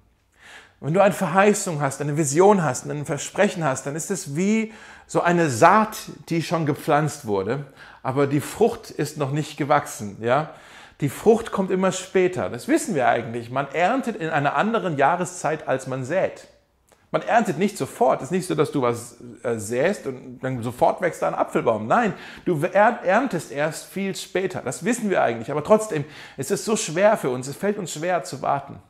Wenn 0.80 0.92
du 0.92 1.00
eine 1.00 1.14
Verheißung 1.14 1.80
hast, 1.80 2.00
eine 2.00 2.16
Vision 2.16 2.64
hast, 2.64 2.84
ein 2.84 3.06
Versprechen 3.06 3.64
hast, 3.64 3.86
dann 3.86 3.94
ist 3.94 4.10
es 4.10 4.34
wie 4.34 4.72
so 5.06 5.22
eine 5.22 5.50
Saat, 5.50 5.96
die 6.28 6.42
schon 6.42 6.66
gepflanzt 6.66 7.26
wurde, 7.26 7.64
aber 8.02 8.26
die 8.26 8.40
Frucht 8.40 8.90
ist 8.90 9.18
noch 9.18 9.30
nicht 9.30 9.56
gewachsen, 9.56 10.16
ja? 10.20 10.50
Die 11.00 11.10
Frucht 11.10 11.52
kommt 11.52 11.70
immer 11.70 11.92
später. 11.92 12.48
Das 12.48 12.68
wissen 12.68 12.94
wir 12.94 13.06
eigentlich. 13.06 13.50
Man 13.50 13.68
erntet 13.72 14.16
in 14.16 14.30
einer 14.30 14.56
anderen 14.56 14.96
Jahreszeit, 14.96 15.68
als 15.68 15.86
man 15.86 16.04
sät. 16.04 16.48
Man 17.12 17.22
erntet 17.22 17.58
nicht 17.58 17.78
sofort. 17.78 18.20
Es 18.20 18.26
ist 18.26 18.32
nicht 18.32 18.46
so, 18.46 18.54
dass 18.54 18.72
du 18.72 18.82
was 18.82 19.18
äh, 19.42 19.58
säst 19.58 20.06
und 20.06 20.40
dann 20.40 20.62
sofort 20.62 21.00
wächst 21.00 21.22
da 21.22 21.28
ein 21.28 21.34
Apfelbaum. 21.34 21.86
Nein, 21.86 22.14
du 22.44 22.60
erntest 22.62 23.52
erst 23.52 23.86
viel 23.86 24.14
später. 24.16 24.60
Das 24.64 24.84
wissen 24.84 25.08
wir 25.08 25.22
eigentlich. 25.22 25.50
Aber 25.50 25.62
trotzdem 25.62 26.04
ist 26.36 26.50
es 26.50 26.64
so 26.64 26.76
schwer 26.76 27.16
für 27.16 27.30
uns. 27.30 27.46
Es 27.46 27.56
fällt 27.56 27.78
uns 27.78 27.92
schwer 27.92 28.24
zu 28.24 28.42
warten. 28.42 28.80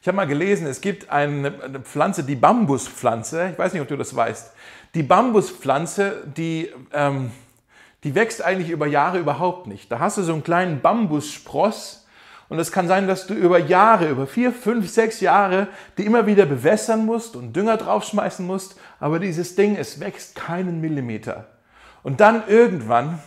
Ich 0.00 0.08
habe 0.08 0.16
mal 0.16 0.26
gelesen, 0.26 0.66
es 0.66 0.80
gibt 0.80 1.10
eine 1.10 1.52
Pflanze, 1.84 2.24
die 2.24 2.34
Bambuspflanze. 2.34 3.50
Ich 3.52 3.58
weiß 3.58 3.72
nicht, 3.72 3.82
ob 3.82 3.86
du 3.86 3.96
das 3.96 4.16
weißt. 4.16 4.52
Die 4.96 5.04
Bambuspflanze, 5.04 6.24
die, 6.36 6.72
ähm, 6.92 7.30
die 8.02 8.16
wächst 8.16 8.42
eigentlich 8.42 8.70
über 8.70 8.88
Jahre 8.88 9.20
überhaupt 9.20 9.68
nicht. 9.68 9.92
Da 9.92 10.00
hast 10.00 10.18
du 10.18 10.24
so 10.24 10.32
einen 10.32 10.42
kleinen 10.42 10.80
Bambusspross 10.80 12.01
und 12.52 12.58
es 12.58 12.70
kann 12.70 12.86
sein, 12.86 13.08
dass 13.08 13.26
du 13.26 13.32
über 13.32 13.58
Jahre, 13.58 14.10
über 14.10 14.26
vier, 14.26 14.52
fünf, 14.52 14.90
sechs 14.90 15.20
Jahre, 15.20 15.68
die 15.96 16.04
immer 16.04 16.26
wieder 16.26 16.44
bewässern 16.44 17.06
musst 17.06 17.34
und 17.34 17.56
Dünger 17.56 17.78
draufschmeißen 17.78 18.46
musst, 18.46 18.76
aber 19.00 19.18
dieses 19.18 19.54
Ding, 19.54 19.74
es 19.74 20.00
wächst 20.00 20.34
keinen 20.34 20.82
Millimeter. 20.82 21.46
Und 22.02 22.20
dann 22.20 22.42
irgendwann 22.46 23.20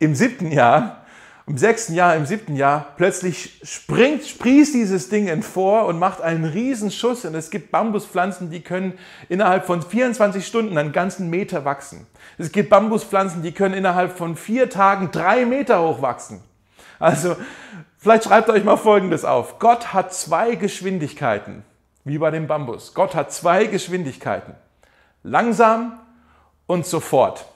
im 0.00 0.16
siebten 0.16 0.50
Jahr, 0.50 1.04
im 1.46 1.56
sechsten 1.56 1.94
Jahr, 1.94 2.16
im 2.16 2.26
siebten 2.26 2.56
Jahr, 2.56 2.86
plötzlich 2.96 3.60
springt, 3.62 4.24
sprießt 4.24 4.74
dieses 4.74 5.08
Ding 5.08 5.28
empor 5.28 5.86
und 5.86 6.00
macht 6.00 6.20
einen 6.20 6.44
riesen 6.44 6.90
Schuss. 6.90 7.24
Und 7.24 7.36
es 7.36 7.50
gibt 7.50 7.70
Bambuspflanzen, 7.70 8.50
die 8.50 8.62
können 8.62 8.94
innerhalb 9.28 9.66
von 9.66 9.82
24 9.82 10.44
Stunden 10.44 10.76
einen 10.76 10.90
ganzen 10.90 11.30
Meter 11.30 11.64
wachsen. 11.64 12.08
Es 12.38 12.50
gibt 12.50 12.70
Bambuspflanzen, 12.70 13.40
die 13.40 13.52
können 13.52 13.76
innerhalb 13.76 14.18
von 14.18 14.34
vier 14.34 14.68
Tagen 14.68 15.12
drei 15.12 15.46
Meter 15.46 15.80
hoch 15.80 16.02
wachsen. 16.02 16.42
Also, 16.98 17.36
vielleicht 18.04 18.24
schreibt 18.24 18.50
euch 18.50 18.64
mal 18.64 18.76
Folgendes 18.76 19.24
auf. 19.24 19.58
Gott 19.58 19.94
hat 19.94 20.12
zwei 20.12 20.56
Geschwindigkeiten, 20.56 21.64
wie 22.04 22.18
bei 22.18 22.30
dem 22.30 22.46
Bambus. 22.46 22.92
Gott 22.92 23.14
hat 23.14 23.32
zwei 23.32 23.64
Geschwindigkeiten. 23.64 24.54
Langsam 25.22 25.98
und 26.66 26.84
sofort. 26.84 27.46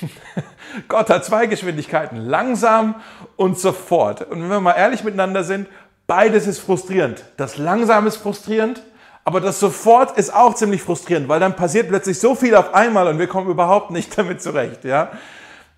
Gott 0.88 1.10
hat 1.10 1.24
zwei 1.24 1.46
Geschwindigkeiten, 1.46 2.16
langsam 2.16 2.96
und 3.36 3.56
sofort. 3.58 4.22
Und 4.22 4.42
wenn 4.42 4.48
wir 4.48 4.60
mal 4.60 4.72
ehrlich 4.72 5.04
miteinander 5.04 5.44
sind, 5.44 5.68
beides 6.08 6.48
ist 6.48 6.58
frustrierend. 6.58 7.24
Das 7.36 7.56
langsam 7.56 8.08
ist 8.08 8.16
frustrierend, 8.16 8.82
aber 9.24 9.40
das 9.40 9.60
sofort 9.60 10.18
ist 10.18 10.34
auch 10.34 10.54
ziemlich 10.54 10.82
frustrierend, 10.82 11.28
weil 11.28 11.38
dann 11.38 11.54
passiert 11.54 11.88
plötzlich 11.88 12.18
so 12.18 12.34
viel 12.34 12.56
auf 12.56 12.74
einmal 12.74 13.06
und 13.06 13.20
wir 13.20 13.28
kommen 13.28 13.48
überhaupt 13.48 13.92
nicht 13.92 14.18
damit 14.18 14.42
zurecht. 14.42 14.82
Ja? 14.82 15.12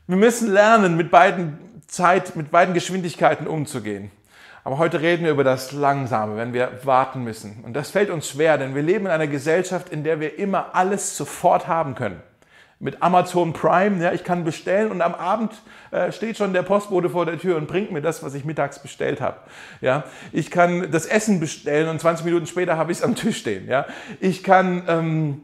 Wir 0.07 0.17
müssen 0.17 0.51
lernen, 0.51 0.97
mit 0.97 1.11
beiden 1.11 1.76
Zeit, 1.87 2.37
mit 2.37 2.51
beiden 2.51 2.75
Geschwindigkeiten 2.75 3.47
umzugehen. 3.47 4.11
Aber 4.65 4.79
heute 4.79 5.01
reden 5.01 5.25
wir 5.25 5.31
über 5.31 5.45
das 5.45 5.73
Langsame, 5.73 6.37
wenn 6.37 6.53
wir 6.53 6.81
warten 6.83 7.23
müssen. 7.23 7.63
Und 7.65 7.75
das 7.75 7.91
fällt 7.91 8.11
uns 8.11 8.29
schwer, 8.29 8.59
denn 8.59 8.75
wir 8.75 8.83
leben 8.83 9.07
in 9.07 9.13
einer 9.13 9.29
Gesellschaft, 9.29 9.91
in 9.91 10.03
der 10.03 10.19
wir 10.19 10.39
immer 10.39 10.75
alles 10.75 11.17
sofort 11.17 11.69
haben 11.69 11.95
können 11.95 12.21
mit 12.79 13.03
Amazon 13.03 13.53
Prime. 13.53 14.03
Ja, 14.03 14.13
ich 14.13 14.25
kann 14.25 14.45
bestellen 14.45 14.91
und 14.91 15.01
am 15.01 15.15
Abend 15.15 15.53
äh, 15.91 16.13
steht 16.13 16.37
schon 16.37 16.53
der 16.53 16.63
Postbote 16.63 17.11
vor 17.11 17.25
der 17.25 17.39
Tür 17.39 17.57
und 17.57 17.69
bringt 17.69 17.91
mir 17.91 18.03
das, 18.03 18.23
was 18.23 18.35
ich 18.35 18.45
mittags 18.45 18.81
bestellt 18.81 19.21
habe. 19.21 19.39
Ja, 19.81 20.05
ich 20.33 20.51
kann 20.51 20.91
das 20.91 21.07
Essen 21.07 21.41
bestellen 21.41 21.89
und 21.89 22.01
20 22.01 22.25
Minuten 22.25 22.47
später 22.47 22.77
habe 22.77 22.93
ich 22.93 22.99
es 22.99 23.05
am 23.05 23.15
Tisch 23.15 23.39
stehen. 23.39 23.69
Ja, 23.69 23.87
ich 24.21 24.43
kann 24.43 24.83
ähm, 24.89 25.43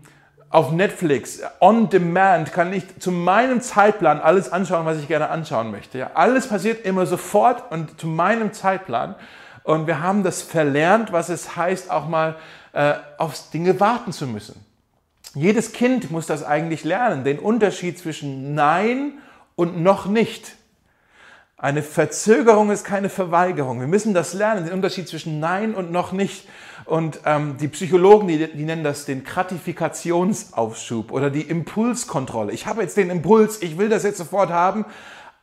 auf 0.52 0.70
Netflix 0.70 1.40
on 1.60 1.88
demand 1.88 2.52
kann 2.52 2.74
ich 2.74 2.84
zu 3.00 3.10
meinem 3.10 3.62
Zeitplan 3.62 4.20
alles 4.20 4.52
anschauen, 4.52 4.84
was 4.84 4.98
ich 4.98 5.08
gerne 5.08 5.30
anschauen 5.30 5.70
möchte. 5.70 5.96
Ja, 5.96 6.10
alles 6.12 6.46
passiert 6.46 6.84
immer 6.84 7.06
sofort 7.06 7.72
und 7.72 7.98
zu 7.98 8.06
meinem 8.06 8.52
Zeitplan. 8.52 9.14
Und 9.64 9.86
wir 9.86 10.02
haben 10.02 10.22
das 10.22 10.42
verlernt, 10.42 11.10
was 11.10 11.30
es 11.30 11.56
heißt, 11.56 11.90
auch 11.90 12.06
mal 12.06 12.36
äh, 12.74 12.94
auf 13.16 13.50
Dinge 13.50 13.80
warten 13.80 14.12
zu 14.12 14.26
müssen. 14.26 14.62
Jedes 15.34 15.72
Kind 15.72 16.10
muss 16.10 16.26
das 16.26 16.44
eigentlich 16.44 16.84
lernen, 16.84 17.24
den 17.24 17.38
Unterschied 17.38 17.98
zwischen 17.98 18.54
Nein 18.54 19.14
und 19.56 19.82
noch 19.82 20.04
nicht. 20.04 20.56
Eine 21.56 21.82
Verzögerung 21.82 22.70
ist 22.70 22.84
keine 22.84 23.08
Verweigerung. 23.08 23.80
Wir 23.80 23.86
müssen 23.86 24.12
das 24.12 24.34
lernen, 24.34 24.66
den 24.66 24.74
Unterschied 24.74 25.08
zwischen 25.08 25.40
Nein 25.40 25.74
und 25.74 25.92
noch 25.92 26.12
nicht. 26.12 26.46
Und 26.84 27.20
ähm, 27.24 27.56
die 27.58 27.68
Psychologen, 27.68 28.28
die, 28.28 28.52
die 28.52 28.64
nennen 28.64 28.84
das 28.84 29.04
den 29.04 29.24
Gratifikationsaufschub 29.24 31.12
oder 31.12 31.30
die 31.30 31.42
Impulskontrolle. 31.42 32.52
Ich 32.52 32.66
habe 32.66 32.82
jetzt 32.82 32.96
den 32.96 33.10
Impuls, 33.10 33.62
ich 33.62 33.78
will 33.78 33.88
das 33.88 34.02
jetzt 34.02 34.18
sofort 34.18 34.50
haben, 34.50 34.84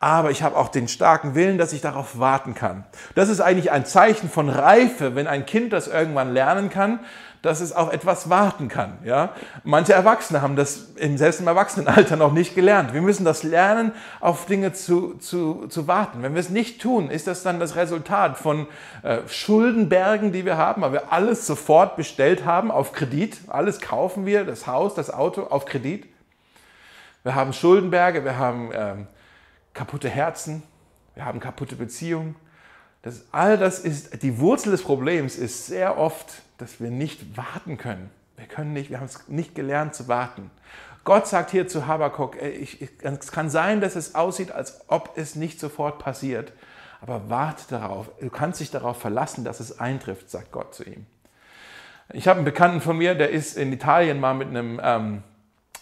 aber 0.00 0.30
ich 0.30 0.42
habe 0.42 0.56
auch 0.56 0.68
den 0.68 0.88
starken 0.88 1.34
Willen, 1.34 1.58
dass 1.58 1.74
ich 1.74 1.82
darauf 1.82 2.18
warten 2.18 2.54
kann. 2.54 2.84
Das 3.14 3.28
ist 3.28 3.40
eigentlich 3.40 3.70
ein 3.70 3.84
Zeichen 3.84 4.30
von 4.30 4.48
Reife, 4.48 5.14
wenn 5.14 5.26
ein 5.26 5.44
Kind 5.44 5.72
das 5.74 5.88
irgendwann 5.88 6.32
lernen 6.32 6.70
kann, 6.70 7.00
dass 7.42 7.60
es 7.60 7.72
auf 7.72 7.92
etwas 7.92 8.28
warten 8.28 8.68
kann. 8.68 8.98
Ja? 9.04 9.34
Manche 9.64 9.94
Erwachsene 9.94 10.42
haben 10.42 10.56
das 10.56 10.90
im, 10.96 11.16
selbst 11.16 11.40
im 11.40 11.46
Erwachsenenalter 11.46 12.16
noch 12.16 12.32
nicht 12.32 12.54
gelernt. 12.54 12.92
Wir 12.92 13.00
müssen 13.00 13.24
das 13.24 13.42
lernen, 13.42 13.92
auf 14.20 14.46
Dinge 14.46 14.72
zu, 14.72 15.14
zu, 15.14 15.66
zu 15.68 15.86
warten. 15.86 16.22
Wenn 16.22 16.34
wir 16.34 16.40
es 16.40 16.50
nicht 16.50 16.82
tun, 16.82 17.10
ist 17.10 17.26
das 17.26 17.42
dann 17.42 17.58
das 17.58 17.76
Resultat 17.76 18.36
von 18.36 18.66
äh, 19.02 19.20
Schuldenbergen, 19.26 20.32
die 20.32 20.44
wir 20.44 20.58
haben, 20.58 20.82
weil 20.82 20.92
wir 20.92 21.12
alles 21.12 21.46
sofort 21.46 21.96
bestellt 21.96 22.44
haben 22.44 22.70
auf 22.70 22.92
Kredit. 22.92 23.38
Alles 23.48 23.80
kaufen 23.80 24.26
wir, 24.26 24.44
das 24.44 24.66
Haus, 24.66 24.94
das 24.94 25.10
Auto 25.10 25.44
auf 25.44 25.64
Kredit. 25.64 26.06
Wir 27.22 27.34
haben 27.34 27.52
Schuldenberge, 27.52 28.24
wir 28.24 28.38
haben 28.38 28.70
ähm, 28.74 29.06
kaputte 29.72 30.08
Herzen, 30.08 30.62
wir 31.14 31.24
haben 31.24 31.40
kaputte 31.40 31.76
Beziehungen. 31.76 32.36
Das, 33.02 33.24
all 33.32 33.56
das 33.56 33.78
ist, 33.78 34.22
die 34.22 34.38
Wurzel 34.38 34.72
des 34.72 34.82
Problems 34.82 35.36
ist 35.36 35.66
sehr 35.66 35.96
oft 35.98 36.42
dass 36.60 36.80
wir 36.80 36.90
nicht 36.90 37.36
warten 37.36 37.76
können. 37.76 38.10
Wir 38.36 38.46
können 38.46 38.72
nicht, 38.72 38.90
wir 38.90 38.98
haben 38.98 39.06
es 39.06 39.28
nicht 39.28 39.54
gelernt 39.54 39.94
zu 39.94 40.08
warten. 40.08 40.50
Gott 41.04 41.26
sagt 41.26 41.50
hier 41.50 41.66
zu 41.66 41.86
Habakkuk, 41.86 42.36
es 42.40 43.32
kann 43.32 43.50
sein, 43.50 43.80
dass 43.80 43.96
es 43.96 44.14
aussieht, 44.14 44.52
als 44.52 44.82
ob 44.88 45.12
es 45.16 45.34
nicht 45.34 45.58
sofort 45.58 45.98
passiert, 45.98 46.52
aber 47.00 47.30
warte 47.30 47.62
darauf. 47.70 48.10
Du 48.20 48.28
kannst 48.28 48.60
dich 48.60 48.70
darauf 48.70 49.00
verlassen, 49.00 49.44
dass 49.44 49.60
es 49.60 49.78
eintrifft, 49.80 50.30
sagt 50.30 50.52
Gott 50.52 50.74
zu 50.74 50.84
ihm. 50.84 51.06
Ich 52.12 52.28
habe 52.28 52.38
einen 52.38 52.44
Bekannten 52.44 52.80
von 52.80 52.98
mir, 52.98 53.14
der 53.14 53.30
ist 53.30 53.56
in 53.56 53.72
Italien 53.72 54.20
mal 54.20 54.34
mit 54.34 54.48
einem 54.48 54.80
ähm, 54.82 55.22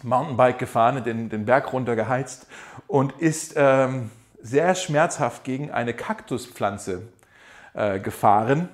Mountainbike 0.02 0.58
gefahren, 0.58 1.02
den, 1.02 1.28
den 1.28 1.46
Berg 1.46 1.72
runter 1.72 1.96
geheizt 1.96 2.46
und 2.86 3.12
ist 3.12 3.54
ähm, 3.56 4.10
sehr 4.40 4.74
schmerzhaft 4.74 5.42
gegen 5.42 5.70
eine 5.70 5.94
Kaktuspflanze 5.94 7.02
äh, 7.74 7.98
gefahren 7.98 8.68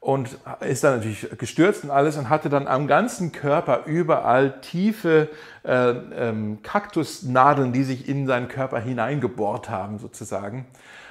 und 0.00 0.38
ist 0.60 0.84
dann 0.84 0.96
natürlich 0.96 1.28
gestürzt 1.38 1.84
und 1.84 1.90
alles 1.90 2.16
und 2.16 2.28
hatte 2.28 2.48
dann 2.48 2.68
am 2.68 2.86
ganzen 2.86 3.32
Körper 3.32 3.82
überall 3.86 4.60
tiefe 4.60 5.28
äh, 5.64 5.90
ähm, 5.90 6.62
Kaktusnadeln, 6.62 7.72
die 7.72 7.82
sich 7.82 8.08
in 8.08 8.26
seinen 8.26 8.48
Körper 8.48 8.78
hineingebohrt 8.78 9.68
haben 9.68 9.98
sozusagen. 9.98 10.66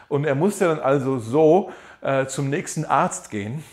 Und 0.08 0.26
er 0.26 0.36
musste 0.36 0.66
dann 0.66 0.80
also 0.80 1.20
so 1.20 1.72
äh, 2.02 2.28
zum 2.28 2.50
nächsten 2.50 2.86
Arzt 2.86 3.30
gehen. 3.30 3.64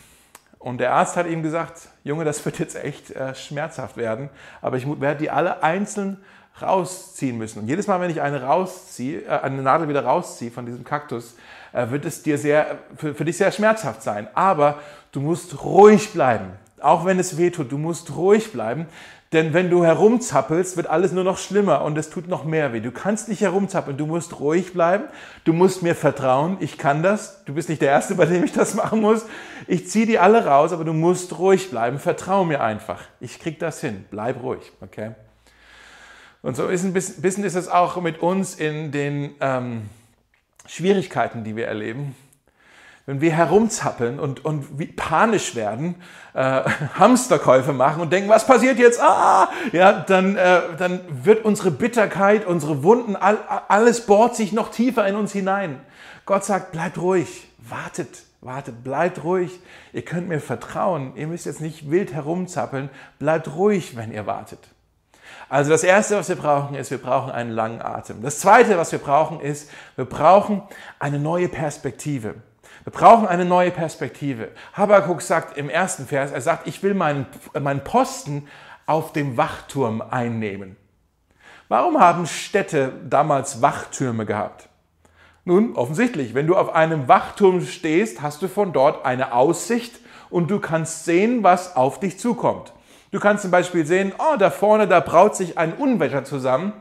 Und 0.59 0.79
der 0.79 0.93
Arzt 0.93 1.17
hat 1.17 1.27
ihm 1.27 1.43
gesagt, 1.43 1.89
Junge, 2.03 2.25
das 2.25 2.45
wird 2.45 2.59
jetzt 2.59 2.75
echt 2.75 3.11
äh, 3.11 3.35
schmerzhaft 3.35 3.97
werden, 3.97 4.31
aber 4.63 4.79
ich 4.79 5.01
werde 5.01 5.21
die 5.21 5.31
alle 5.31 5.63
einzeln 5.63 6.19
rausziehen 6.61 7.37
müssen. 7.37 7.61
Und 7.61 7.69
jedes 7.69 7.87
Mal, 7.87 8.01
wenn 8.01 8.11
ich 8.11 8.21
eine 8.21 8.43
rausziehe, 8.43 9.23
äh, 9.23 9.41
eine 9.41 9.63
Nadel 9.63 9.89
wieder 9.89 10.05
rausziehe 10.05 10.51
von 10.51 10.67
diesem 10.67 10.83
Kaktus, 10.83 11.37
äh, 11.73 11.91
wird 11.91 12.05
es 12.05 12.23
dir 12.23 12.39
sehr, 12.39 12.79
für, 12.97 13.15
für 13.15 13.25
dich 13.25 13.37
sehr 13.37 13.53
schmerzhaft 13.53 14.03
sein. 14.03 14.29
Aber 14.35 14.79
du 15.15 15.21
musst 15.21 15.65
ruhig 15.65 16.13
bleiben. 16.13 16.53
Auch 16.81 17.05
wenn 17.05 17.19
es 17.19 17.39
weh 17.39 17.51
tut, 17.51 17.73
du 17.73 17.79
musst 17.79 18.15
ruhig 18.15 18.53
bleiben. 18.53 18.87
Denn 19.33 19.53
wenn 19.53 19.69
du 19.69 19.85
herumzappelst, 19.85 20.77
wird 20.77 20.87
alles 20.87 21.11
nur 21.11 21.25
noch 21.25 21.39
schlimmer 21.39 21.83
und 21.83 21.99
es 21.99 22.09
tut 22.09 22.29
noch 22.29 22.45
mehr 22.45 22.73
weh. 22.73 22.81
Du 22.81 22.93
kannst 22.93 23.29
nicht 23.29 23.41
herumzappeln, 23.41 23.97
du 23.97 24.07
musst 24.07 24.39
ruhig 24.39 24.73
bleiben. 24.73 25.05
Du 25.45 25.53
musst 25.53 25.83
mir 25.83 25.97
vertrauen, 25.97 26.57
ich 26.61 26.79
kann 26.79 27.03
das. 27.03 27.45
Du 27.45 27.55
bist 27.55 27.69
nicht 27.69 27.83
der 27.83 27.91
Erste, 27.91 28.15
bei 28.15 28.27
dem 28.27 28.45
ich 28.45 28.53
das 28.53 28.75
machen 28.75 29.01
muss. 29.01 29.27
Ich 29.67 29.89
ziehe 29.89 30.07
die 30.07 30.19
alle 30.19 30.47
raus, 30.47 30.73
aber 30.73 30.85
du 30.85 30.93
musst 30.93 31.37
ruhig 31.39 31.71
bleiben. 31.71 31.99
Vertrau 31.99 32.45
mir 32.45 32.63
einfach. 32.63 33.01
Ich 33.19 33.41
krieg 33.41 33.59
das 33.59 33.81
hin. 33.81 34.05
Bleib 34.11 34.41
ruhig, 34.43 34.73
okay? 34.81 35.13
Und 36.43 36.57
so 36.57 36.69
ist 36.69 36.85
ein 36.85 36.93
bisschen 36.93 37.43
ist 37.43 37.55
es 37.55 37.69
auch 37.69 38.01
mit 38.01 38.21
uns 38.21 38.55
in 38.55 38.93
den 38.93 39.35
ähm, 39.41 39.89
Schwierigkeiten, 40.67 41.43
die 41.43 41.57
wir 41.57 41.67
erleben 41.67 42.15
wenn 43.07 43.21
wir 43.21 43.33
herumzappeln 43.33 44.19
und, 44.19 44.45
und 44.45 44.79
wie 44.79 44.87
panisch 44.87 45.55
werden, 45.55 45.97
äh, 46.33 46.63
Hamsterkäufe 46.99 47.73
machen 47.73 48.01
und 48.01 48.13
denken, 48.13 48.31
was 48.31 48.47
passiert 48.47 48.79
jetzt? 48.79 49.01
Ah, 49.01 49.49
ja, 49.73 49.93
dann, 49.93 50.37
äh, 50.37 50.61
dann 50.79 51.01
wird 51.09 51.45
unsere 51.45 51.71
Bitterkeit, 51.71 52.47
unsere 52.47 52.83
Wunden, 52.83 53.17
all, 53.17 53.39
alles 53.69 54.07
bohrt 54.07 54.37
sich 54.37 54.53
noch 54.53 54.71
tiefer 54.71 55.07
in 55.07 55.17
uns 55.17 55.33
hinein. 55.33 55.81
Gott 56.25 56.45
sagt, 56.45 56.73
bleibt 56.73 56.97
ruhig, 56.97 57.49
wartet, 57.59 58.23
wartet, 58.41 58.83
bleibt 58.83 59.25
ruhig. 59.25 59.61
Ihr 59.93 60.03
könnt 60.03 60.29
mir 60.29 60.41
vertrauen. 60.41 61.13
Ihr 61.17 61.27
müsst 61.27 61.45
jetzt 61.45 61.61
nicht 61.61 61.91
wild 61.91 62.15
herumzappeln. 62.15 62.89
Bleibt 63.19 63.55
ruhig, 63.55 63.97
wenn 63.97 64.11
ihr 64.11 64.27
wartet. 64.27 64.61
Also 65.51 65.71
das 65.71 65.85
Erste, 65.85 66.17
was 66.17 66.31
wir 66.31 66.37
brauchen, 66.37 66.75
ist, 66.75 66.91
wir 66.91 66.99
brauchen 66.99 67.31
einen 67.31 67.51
langen 67.51 67.83
Atem. 67.83 68.23
Das 68.23 68.39
Zweite, 68.39 68.79
was 68.79 68.93
wir 68.93 68.99
brauchen, 68.99 69.41
ist, 69.41 69.71
wir 69.97 70.07
brauchen 70.07 70.63
eine 70.99 71.19
neue 71.19 71.49
Perspektive. 71.49 72.37
Wir 72.85 72.93
brauchen 72.93 73.27
eine 73.27 73.47
neue 73.47 73.71
Perspektive. 73.71 74.51
Habakkuk 74.75 75.23
sagt 75.23 75.57
im 75.57 75.71
ersten 75.71 76.07
Vers, 76.07 76.33
er 76.33 76.43
sagt, 76.43 76.67
ich 76.67 76.83
will 76.83 76.93
meinen, 76.93 77.27
meinen 77.59 77.83
Posten 77.83 78.47
auf 78.85 79.13
dem 79.13 79.39
Wachturm 79.39 80.03
einnehmen. 80.03 80.77
Warum 81.69 81.99
haben 81.99 82.27
Städte 82.27 82.93
damals 83.09 83.63
Wachtürme 83.63 84.27
gehabt? 84.27 84.69
Nun, 85.47 85.77
offensichtlich, 85.77 86.35
wenn 86.35 86.47
du 86.47 86.57
auf 86.57 86.75
einem 86.75 87.09
Wachturm 87.09 87.63
stehst, 87.63 88.21
hast 88.21 88.43
du 88.43 88.49
von 88.49 88.75
dort 88.75 89.07
eine 89.07 89.33
Aussicht 89.33 89.99
und 90.29 90.51
du 90.51 90.61
kannst 90.61 91.07
sehen, 91.07 91.43
was 91.43 91.77
auf 91.77 92.01
dich 92.01 92.19
zukommt. 92.19 92.75
Du 93.13 93.21
kannst 93.21 93.43
zum 93.43 93.51
Beispiel 93.51 93.87
sehen, 93.87 94.13
oh, 94.19 94.37
da 94.37 94.51
vorne, 94.51 94.87
da 94.87 95.01
braut 95.01 95.37
sich 95.37 95.57
ein 95.57 95.73
Unwetter 95.73 96.25
zusammen 96.25 96.75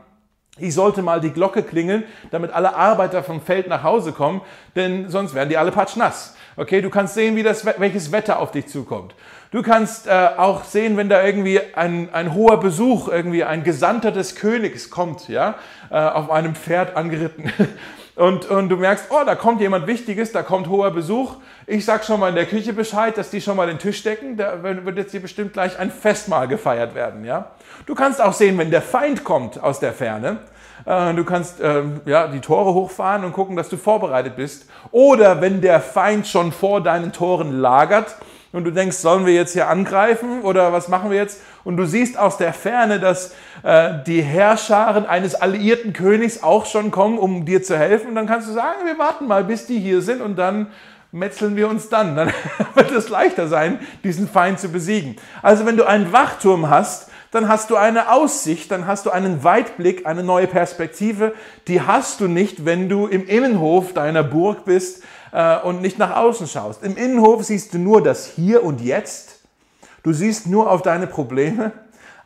ich 0.58 0.74
sollte 0.74 1.02
mal 1.02 1.20
die 1.20 1.32
Glocke 1.32 1.62
klingeln, 1.62 2.04
damit 2.30 2.52
alle 2.52 2.76
Arbeiter 2.76 3.24
vom 3.24 3.40
Feld 3.40 3.68
nach 3.68 3.82
Hause 3.82 4.12
kommen, 4.12 4.40
denn 4.76 5.08
sonst 5.08 5.34
werden 5.34 5.48
die 5.48 5.56
alle 5.56 5.72
patschnass. 5.72 6.36
Okay, 6.56 6.80
du 6.80 6.90
kannst 6.90 7.14
sehen, 7.14 7.34
wie 7.34 7.42
das, 7.42 7.66
welches 7.66 8.12
Wetter 8.12 8.38
auf 8.38 8.52
dich 8.52 8.68
zukommt. 8.68 9.14
Du 9.50 9.62
kannst 9.62 10.06
äh, 10.06 10.30
auch 10.36 10.62
sehen, 10.62 10.96
wenn 10.96 11.08
da 11.08 11.24
irgendwie 11.24 11.60
ein, 11.74 12.08
ein 12.12 12.34
hoher 12.34 12.60
Besuch, 12.60 13.08
irgendwie 13.08 13.42
ein 13.42 13.64
Gesandter 13.64 14.12
des 14.12 14.36
Königs 14.36 14.90
kommt, 14.90 15.28
ja, 15.28 15.56
äh, 15.90 15.96
auf 15.96 16.30
einem 16.30 16.54
Pferd 16.54 16.96
angeritten. 16.96 17.52
und, 18.16 18.48
und 18.48 18.68
du 18.68 18.76
merkst, 18.76 19.06
oh, 19.10 19.24
da 19.26 19.34
kommt 19.34 19.60
jemand 19.60 19.88
Wichtiges, 19.88 20.30
da 20.30 20.42
kommt 20.42 20.68
hoher 20.68 20.92
Besuch. 20.92 21.34
Ich 21.66 21.84
sag 21.84 22.04
schon 22.04 22.20
mal 22.20 22.28
in 22.28 22.36
der 22.36 22.46
Küche 22.46 22.72
Bescheid, 22.72 23.18
dass 23.18 23.30
die 23.30 23.40
schon 23.40 23.56
mal 23.56 23.66
den 23.66 23.78
Tisch 23.78 24.04
decken. 24.04 24.36
Da 24.36 24.62
wird 24.62 24.96
jetzt 24.96 25.10
hier 25.10 25.20
bestimmt 25.20 25.52
gleich 25.52 25.78
ein 25.78 25.90
Festmahl 25.90 26.46
gefeiert 26.46 26.94
werden. 26.94 27.24
Ja? 27.24 27.50
Du 27.86 27.94
kannst 27.96 28.22
auch 28.22 28.32
sehen, 28.32 28.56
wenn 28.56 28.70
der 28.70 28.82
Feind 28.82 29.24
kommt 29.24 29.60
aus 29.60 29.80
der 29.80 29.92
Ferne. 29.92 30.38
Äh, 30.86 31.14
du 31.14 31.24
kannst 31.24 31.60
ähm, 31.60 32.02
ja, 32.06 32.28
die 32.28 32.40
Tore 32.40 32.72
hochfahren 32.72 33.24
und 33.24 33.32
gucken, 33.32 33.56
dass 33.56 33.68
du 33.68 33.76
vorbereitet 33.76 34.36
bist. 34.36 34.68
Oder 34.92 35.40
wenn 35.40 35.60
der 35.60 35.80
Feind 35.80 36.28
schon 36.28 36.52
vor 36.52 36.80
deinen 36.82 37.12
Toren 37.12 37.60
lagert 37.60 38.14
und 38.54 38.62
du 38.62 38.70
denkst, 38.70 38.98
sollen 38.98 39.26
wir 39.26 39.34
jetzt 39.34 39.52
hier 39.52 39.68
angreifen 39.68 40.42
oder 40.42 40.72
was 40.72 40.86
machen 40.86 41.10
wir 41.10 41.18
jetzt? 41.18 41.40
Und 41.64 41.76
du 41.76 41.86
siehst 41.86 42.16
aus 42.16 42.36
der 42.36 42.52
Ferne, 42.52 43.00
dass 43.00 43.34
äh, 43.64 43.94
die 44.06 44.22
Herrscharen 44.22 45.06
eines 45.06 45.34
alliierten 45.34 45.92
Königs 45.92 46.40
auch 46.40 46.64
schon 46.64 46.92
kommen, 46.92 47.18
um 47.18 47.44
dir 47.44 47.64
zu 47.64 47.76
helfen. 47.76 48.14
dann 48.14 48.28
kannst 48.28 48.48
du 48.48 48.52
sagen, 48.52 48.86
wir 48.86 48.96
warten 48.96 49.26
mal, 49.26 49.42
bis 49.42 49.66
die 49.66 49.80
hier 49.80 50.02
sind 50.02 50.22
und 50.22 50.36
dann 50.36 50.68
metzeln 51.10 51.56
wir 51.56 51.68
uns 51.68 51.88
dann. 51.88 52.14
Dann 52.14 52.32
wird 52.74 52.92
es 52.92 53.08
leichter 53.08 53.48
sein, 53.48 53.80
diesen 54.04 54.28
Feind 54.28 54.60
zu 54.60 54.68
besiegen. 54.68 55.16
Also 55.42 55.66
wenn 55.66 55.76
du 55.76 55.84
einen 55.84 56.12
Wachturm 56.12 56.70
hast, 56.70 57.10
dann 57.32 57.48
hast 57.48 57.70
du 57.70 57.76
eine 57.76 58.12
Aussicht, 58.12 58.70
dann 58.70 58.86
hast 58.86 59.06
du 59.06 59.10
einen 59.10 59.42
Weitblick, 59.42 60.06
eine 60.06 60.22
neue 60.22 60.46
Perspektive. 60.46 61.34
Die 61.66 61.80
hast 61.80 62.20
du 62.20 62.28
nicht, 62.28 62.64
wenn 62.64 62.88
du 62.88 63.08
im 63.08 63.26
Innenhof 63.26 63.92
deiner 63.94 64.22
Burg 64.22 64.64
bist 64.64 65.02
äh, 65.34 65.58
und 65.58 65.82
nicht 65.82 65.98
nach 65.98 66.16
außen 66.16 66.46
schaust. 66.46 66.82
Im 66.82 66.96
Innenhof 66.96 67.44
siehst 67.44 67.74
du 67.74 67.78
nur 67.78 68.02
das 68.02 68.24
Hier 68.26 68.64
und 68.64 68.80
Jetzt 68.80 69.34
Du 70.04 70.12
siehst 70.12 70.46
nur 70.46 70.70
auf 70.70 70.82
deine 70.82 71.06
Probleme. 71.06 71.72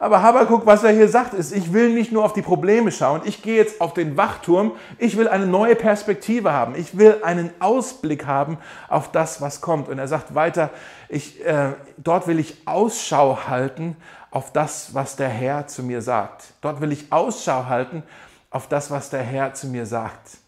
Aber 0.00 0.22
Habakkuk, 0.22 0.66
was 0.66 0.84
er 0.84 0.90
hier 0.90 1.08
sagt, 1.08 1.32
ist, 1.32 1.52
ich 1.52 1.72
will 1.72 1.94
nicht 1.94 2.12
nur 2.12 2.24
auf 2.24 2.32
die 2.32 2.42
Probleme 2.42 2.92
schauen, 2.92 3.22
ich 3.24 3.42
gehe 3.42 3.56
jetzt 3.56 3.80
auf 3.80 3.94
den 3.94 4.16
Wachturm, 4.16 4.72
ich 4.98 5.16
will 5.16 5.26
eine 5.28 5.46
neue 5.46 5.74
Perspektive 5.74 6.52
haben, 6.52 6.76
ich 6.76 6.98
will 6.98 7.18
einen 7.22 7.50
Ausblick 7.58 8.26
haben 8.26 8.58
auf 8.88 9.10
das, 9.10 9.40
was 9.40 9.60
kommt. 9.60 9.88
Und 9.88 9.98
er 9.98 10.06
sagt 10.06 10.34
weiter, 10.34 10.70
ich, 11.08 11.44
äh, 11.44 11.72
dort 11.96 12.26
will 12.26 12.38
ich 12.38 12.56
Ausschau 12.64 13.38
halten 13.48 13.96
auf 14.30 14.52
das, 14.52 14.94
was 14.94 15.16
der 15.16 15.28
Herr 15.28 15.68
zu 15.68 15.82
mir 15.82 16.02
sagt. 16.02 16.44
Dort 16.60 16.80
will 16.80 16.92
ich 16.92 17.12
Ausschau 17.12 17.66
halten 17.66 18.02
auf 18.50 18.68
das, 18.68 18.90
was 18.90 19.10
der 19.10 19.22
Herr 19.22 19.54
zu 19.54 19.68
mir 19.68 19.86
sagt. 19.86 20.38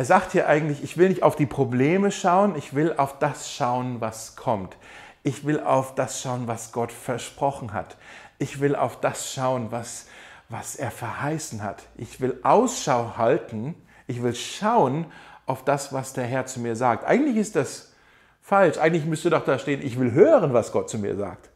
Er 0.00 0.06
sagt 0.06 0.32
hier 0.32 0.48
eigentlich, 0.48 0.82
ich 0.82 0.96
will 0.96 1.10
nicht 1.10 1.22
auf 1.22 1.36
die 1.36 1.44
Probleme 1.44 2.10
schauen, 2.10 2.56
ich 2.56 2.74
will 2.74 2.94
auf 2.96 3.18
das 3.18 3.52
schauen, 3.52 4.00
was 4.00 4.34
kommt. 4.34 4.78
Ich 5.24 5.44
will 5.44 5.60
auf 5.60 5.94
das 5.94 6.22
schauen, 6.22 6.48
was 6.48 6.72
Gott 6.72 6.90
versprochen 6.90 7.74
hat. 7.74 7.98
Ich 8.38 8.60
will 8.60 8.74
auf 8.76 8.98
das 8.98 9.30
schauen, 9.30 9.66
was, 9.70 10.06
was 10.48 10.74
er 10.74 10.90
verheißen 10.90 11.62
hat. 11.62 11.82
Ich 11.98 12.18
will 12.18 12.40
Ausschau 12.44 13.18
halten. 13.18 13.74
Ich 14.06 14.22
will 14.22 14.34
schauen 14.34 15.04
auf 15.44 15.66
das, 15.66 15.92
was 15.92 16.14
der 16.14 16.24
Herr 16.24 16.46
zu 16.46 16.60
mir 16.60 16.76
sagt. 16.76 17.04
Eigentlich 17.04 17.36
ist 17.36 17.54
das 17.54 17.92
falsch. 18.40 18.78
Eigentlich 18.78 19.04
müsste 19.04 19.28
doch 19.28 19.44
da 19.44 19.58
stehen, 19.58 19.82
ich 19.82 20.00
will 20.00 20.12
hören, 20.12 20.54
was 20.54 20.72
Gott 20.72 20.88
zu 20.88 20.96
mir 20.96 21.14
sagt. 21.14 21.50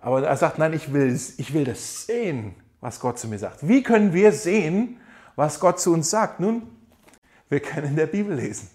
Aber 0.00 0.26
er 0.26 0.36
sagt, 0.38 0.56
nein, 0.56 0.72
ich 0.72 0.94
will, 0.94 1.12
ich 1.36 1.52
will 1.52 1.64
das 1.64 2.06
sehen, 2.06 2.54
was 2.80 3.00
Gott 3.00 3.18
zu 3.18 3.28
mir 3.28 3.38
sagt. 3.38 3.68
Wie 3.68 3.82
können 3.82 4.14
wir 4.14 4.32
sehen, 4.32 4.98
was 5.36 5.60
Gott 5.60 5.78
zu 5.78 5.92
uns 5.92 6.08
sagt? 6.08 6.40
Nun, 6.40 6.71
wir 7.52 7.60
können 7.60 7.88
in 7.88 7.96
der 7.96 8.06
Bibel 8.06 8.34
lesen. 8.34 8.70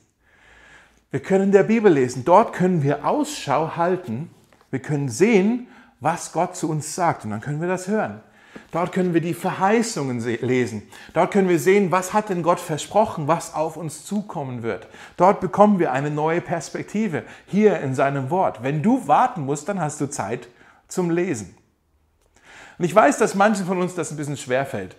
Wir 1.09 1.19
können 1.19 1.45
in 1.45 1.51
der 1.51 1.63
Bibel 1.63 1.91
lesen. 1.91 2.23
Dort 2.25 2.53
können 2.53 2.83
wir 2.83 3.07
Ausschau 3.07 3.75
halten. 3.75 4.29
Wir 4.69 4.79
können 4.79 5.09
sehen, 5.09 5.65
was 5.99 6.31
Gott 6.31 6.55
zu 6.55 6.69
uns 6.69 6.93
sagt. 6.93 7.25
Und 7.25 7.31
dann 7.31 7.41
können 7.41 7.59
wir 7.59 7.67
das 7.67 7.87
hören. 7.87 8.21
Dort 8.69 8.91
können 8.91 9.15
wir 9.15 9.21
die 9.21 9.33
Verheißungen 9.33 10.19
lesen. 10.19 10.83
Dort 11.15 11.31
können 11.31 11.49
wir 11.49 11.57
sehen, 11.57 11.89
was 11.89 12.13
hat 12.13 12.29
denn 12.29 12.43
Gott 12.43 12.59
versprochen, 12.59 13.27
was 13.27 13.55
auf 13.55 13.77
uns 13.77 14.05
zukommen 14.05 14.61
wird. 14.61 14.87
Dort 15.15 15.39
bekommen 15.39 15.79
wir 15.79 15.91
eine 15.91 16.11
neue 16.11 16.41
Perspektive 16.41 17.23
hier 17.47 17.79
in 17.79 17.95
seinem 17.95 18.29
Wort. 18.29 18.61
Wenn 18.61 18.83
du 18.83 19.07
warten 19.07 19.41
musst, 19.41 19.67
dann 19.69 19.81
hast 19.81 19.99
du 20.01 20.05
Zeit 20.05 20.49
zum 20.87 21.09
Lesen. 21.09 21.57
Und 22.77 22.85
ich 22.85 22.93
weiß, 22.93 23.17
dass 23.17 23.33
manchen 23.33 23.65
von 23.65 23.81
uns 23.81 23.95
das 23.95 24.11
ein 24.11 24.17
bisschen 24.17 24.37
schwer 24.37 24.67
fällt. 24.67 24.95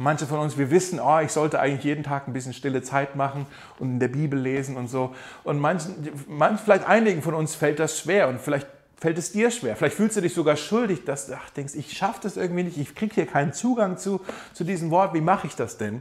Manche 0.00 0.26
von 0.26 0.38
uns, 0.38 0.56
wir 0.56 0.70
wissen, 0.70 1.00
oh, 1.00 1.18
ich 1.18 1.32
sollte 1.32 1.58
eigentlich 1.58 1.82
jeden 1.82 2.04
Tag 2.04 2.28
ein 2.28 2.32
bisschen 2.32 2.52
stille 2.52 2.82
Zeit 2.82 3.16
machen 3.16 3.46
und 3.80 3.88
in 3.88 3.98
der 3.98 4.06
Bibel 4.06 4.38
lesen 4.38 4.76
und 4.76 4.86
so. 4.86 5.12
Und 5.42 5.58
manchen, 5.58 6.08
manch, 6.28 6.60
vielleicht 6.60 6.86
einigen 6.86 7.20
von 7.20 7.34
uns 7.34 7.56
fällt 7.56 7.80
das 7.80 7.98
schwer 7.98 8.28
und 8.28 8.40
vielleicht 8.40 8.68
fällt 8.96 9.18
es 9.18 9.32
dir 9.32 9.50
schwer. 9.50 9.74
Vielleicht 9.74 9.96
fühlst 9.96 10.16
du 10.16 10.20
dich 10.20 10.34
sogar 10.34 10.54
schuldig, 10.54 11.04
dass 11.04 11.26
du 11.26 11.34
ach, 11.34 11.50
denkst, 11.50 11.74
ich 11.74 11.98
schaffe 11.98 12.20
das 12.22 12.36
irgendwie 12.36 12.62
nicht, 12.62 12.78
ich 12.78 12.94
kriege 12.94 13.12
hier 13.12 13.26
keinen 13.26 13.52
Zugang 13.52 13.98
zu, 13.98 14.20
zu 14.52 14.62
diesem 14.62 14.92
Wort, 14.92 15.14
wie 15.14 15.20
mache 15.20 15.48
ich 15.48 15.56
das 15.56 15.78
denn? 15.78 16.00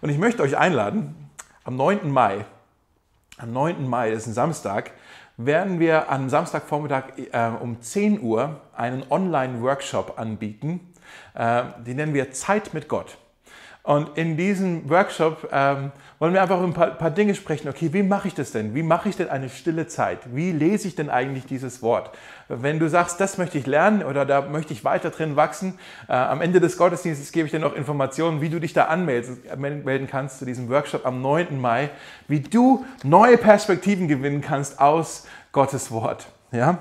Und 0.00 0.08
ich 0.08 0.16
möchte 0.16 0.42
euch 0.42 0.56
einladen, 0.56 1.14
am 1.64 1.76
9. 1.76 2.10
Mai, 2.10 2.46
am 3.36 3.52
9. 3.52 3.86
Mai, 3.86 4.12
das 4.12 4.22
ist 4.22 4.28
ein 4.28 4.32
Samstag, 4.32 4.92
werden 5.36 5.78
wir 5.78 6.10
am 6.10 6.30
Samstagvormittag 6.30 7.18
äh, 7.32 7.50
um 7.60 7.82
10 7.82 8.22
Uhr 8.22 8.62
einen 8.74 9.04
Online-Workshop 9.10 10.18
anbieten 10.18 10.89
die 11.34 11.94
nennen 11.94 12.14
wir 12.14 12.32
Zeit 12.32 12.74
mit 12.74 12.88
Gott. 12.88 13.16
Und 13.82 14.18
in 14.18 14.36
diesem 14.36 14.90
Workshop 14.90 15.48
ähm, 15.50 15.90
wollen 16.18 16.34
wir 16.34 16.42
einfach 16.42 16.58
über 16.58 16.66
ein 16.66 16.74
paar, 16.74 16.90
paar, 16.90 17.10
Dinge 17.10 17.34
sprechen. 17.34 17.66
Okay, 17.66 17.94
wie 17.94 18.02
mache 18.02 18.28
ich 18.28 18.34
das 18.34 18.52
denn? 18.52 18.74
Wie 18.74 18.82
mache 18.82 19.08
ich 19.08 19.16
denn 19.16 19.30
eine 19.30 19.48
stille 19.48 19.86
Zeit? 19.86 20.18
Wie 20.34 20.52
lese 20.52 20.86
ich 20.86 20.96
denn 20.96 21.08
eigentlich 21.08 21.46
dieses 21.46 21.80
Wort? 21.80 22.10
Wenn 22.48 22.78
du 22.78 22.90
sagst, 22.90 23.18
das 23.20 23.38
möchte 23.38 23.56
ich 23.56 23.66
lernen 23.66 24.02
oder 24.02 24.26
da 24.26 24.42
möchte 24.42 24.74
ich 24.74 24.84
weiter 24.84 25.08
drin 25.08 25.34
wachsen, 25.34 25.78
äh, 26.08 26.12
am 26.12 26.42
Ende 26.42 26.60
des 26.60 26.76
Gottesdienstes 26.76 27.32
gebe 27.32 27.46
ich 27.46 27.52
dir 27.52 27.58
noch 27.58 27.74
Informationen, 27.74 28.42
wie 28.42 28.50
du 28.50 28.60
dich 28.60 28.74
da 28.74 28.84
anmelden 28.84 30.06
kannst 30.10 30.40
zu 30.40 30.44
diesem 30.44 30.68
Workshop 30.68 31.06
am 31.06 31.22
9. 31.22 31.58
Mai, 31.58 31.88
wie 32.28 32.40
du 32.40 32.84
neue 33.02 33.38
Perspektiven 33.38 34.08
gewinnen 34.08 34.42
kannst 34.42 34.78
aus 34.78 35.26
Gottes 35.52 35.90
Wort. 35.90 36.26
Ja? 36.52 36.78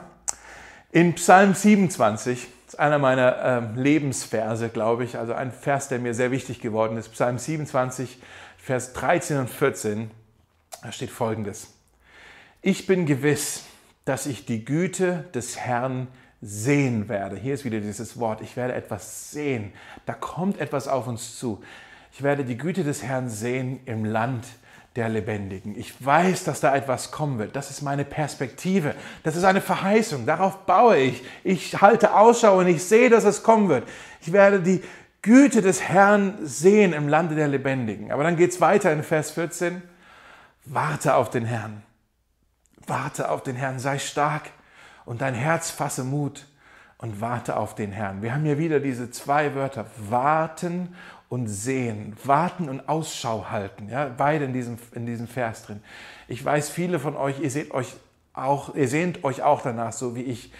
In 0.91 1.15
Psalm 1.15 1.53
27 1.53 2.49
ist 2.69 2.79
einer 2.79 2.99
meiner 2.99 3.43
ähm, 3.43 3.75
Lebensverse, 3.77 4.69
glaube 4.69 5.03
ich, 5.03 5.17
also 5.17 5.33
ein 5.33 5.51
Vers, 5.51 5.87
der 5.87 5.97
mir 5.97 6.13
sehr 6.13 6.29
wichtig 6.29 6.61
geworden 6.61 6.97
ist. 6.97 7.09
Psalm 7.09 7.39
27, 7.39 8.21
Vers 8.59 8.93
13 8.93 9.39
und 9.39 9.49
14, 9.49 10.11
da 10.83 10.91
steht 10.91 11.09
folgendes. 11.09 11.73
Ich 12.61 12.85
bin 12.85 13.07
gewiss, 13.07 13.63
dass 14.05 14.27
ich 14.27 14.45
die 14.45 14.65
Güte 14.65 15.25
des 15.33 15.57
Herrn 15.57 16.09
sehen 16.43 17.09
werde. 17.09 17.37
Hier 17.37 17.55
ist 17.55 17.65
wieder 17.65 17.79
dieses 17.79 18.19
Wort, 18.19 18.41
ich 18.41 18.55
werde 18.55 18.75
etwas 18.75 19.31
sehen. 19.31 19.73
Da 20.05 20.13
kommt 20.13 20.59
etwas 20.59 20.87
auf 20.87 21.07
uns 21.07 21.39
zu. 21.39 21.63
Ich 22.11 22.21
werde 22.21 22.45
die 22.45 22.57
Güte 22.57 22.83
des 22.83 23.01
Herrn 23.01 23.29
sehen 23.29 23.79
im 23.87 24.05
Land 24.05 24.45
der 24.99 25.09
Lebendigen. 25.09 25.79
Ich 25.79 26.05
weiß, 26.05 26.43
dass 26.43 26.59
da 26.59 26.75
etwas 26.75 27.09
kommen 27.09 27.39
wird. 27.39 27.55
Das 27.55 27.71
ist 27.71 27.81
meine 27.81 28.03
Perspektive. 28.03 28.93
Das 29.23 29.37
ist 29.37 29.45
eine 29.45 29.61
Verheißung. 29.61 30.25
Darauf 30.25 30.65
baue 30.65 30.97
ich. 30.97 31.23
Ich 31.45 31.79
halte 31.79 32.13
Ausschau 32.13 32.59
und 32.59 32.67
ich 32.67 32.83
sehe, 32.83 33.09
dass 33.09 33.23
es 33.23 33.41
kommen 33.41 33.69
wird. 33.69 33.87
Ich 34.21 34.33
werde 34.33 34.59
die 34.59 34.83
Güte 35.21 35.61
des 35.61 35.81
Herrn 35.81 36.37
sehen 36.41 36.91
im 36.91 37.07
Lande 37.07 37.35
der 37.35 37.47
Lebendigen. 37.47 38.11
Aber 38.11 38.23
dann 38.23 38.35
geht 38.35 38.51
es 38.51 38.59
weiter 38.59 38.91
in 38.91 39.03
Vers 39.03 39.31
14. 39.31 39.81
Warte 40.65 41.15
auf 41.15 41.29
den 41.29 41.45
Herrn. 41.45 41.81
Warte 42.85 43.31
auf 43.31 43.41
den 43.41 43.55
Herrn. 43.55 43.79
Sei 43.79 43.99
stark 43.99 44.49
und 45.05 45.21
dein 45.21 45.33
Herz 45.33 45.71
fasse 45.71 46.03
Mut 46.03 46.45
und 46.97 47.21
warte 47.21 47.55
auf 47.55 47.73
den 47.73 47.93
Herrn. 47.93 48.21
Wir 48.21 48.33
haben 48.33 48.43
hier 48.43 48.57
wieder 48.57 48.81
diese 48.81 49.11
zwei 49.11 49.55
Wörter. 49.55 49.85
Warten 49.97 50.93
und 51.29 51.47
sehen, 51.47 52.15
warten 52.23 52.67
und 52.67 52.89
Ausschau 52.89 53.45
halten. 53.49 53.87
Ja, 53.89 54.09
beide 54.09 54.45
in 54.45 54.53
diesem, 54.53 54.77
in 54.93 55.05
diesem 55.05 55.27
Vers 55.27 55.63
drin. 55.63 55.81
Ich 56.27 56.43
weiß, 56.43 56.69
viele 56.69 56.99
von 56.99 57.15
euch, 57.15 57.39
ihr 57.39 57.51
seht 57.51 57.71
euch 57.71 57.93
auch, 58.33 58.75
ihr 58.75 58.87
sehnt 58.87 59.23
euch 59.23 59.43
auch 59.43 59.61
danach, 59.61 59.93
so 59.93 60.15
wie 60.15 60.23
ich, 60.23 60.51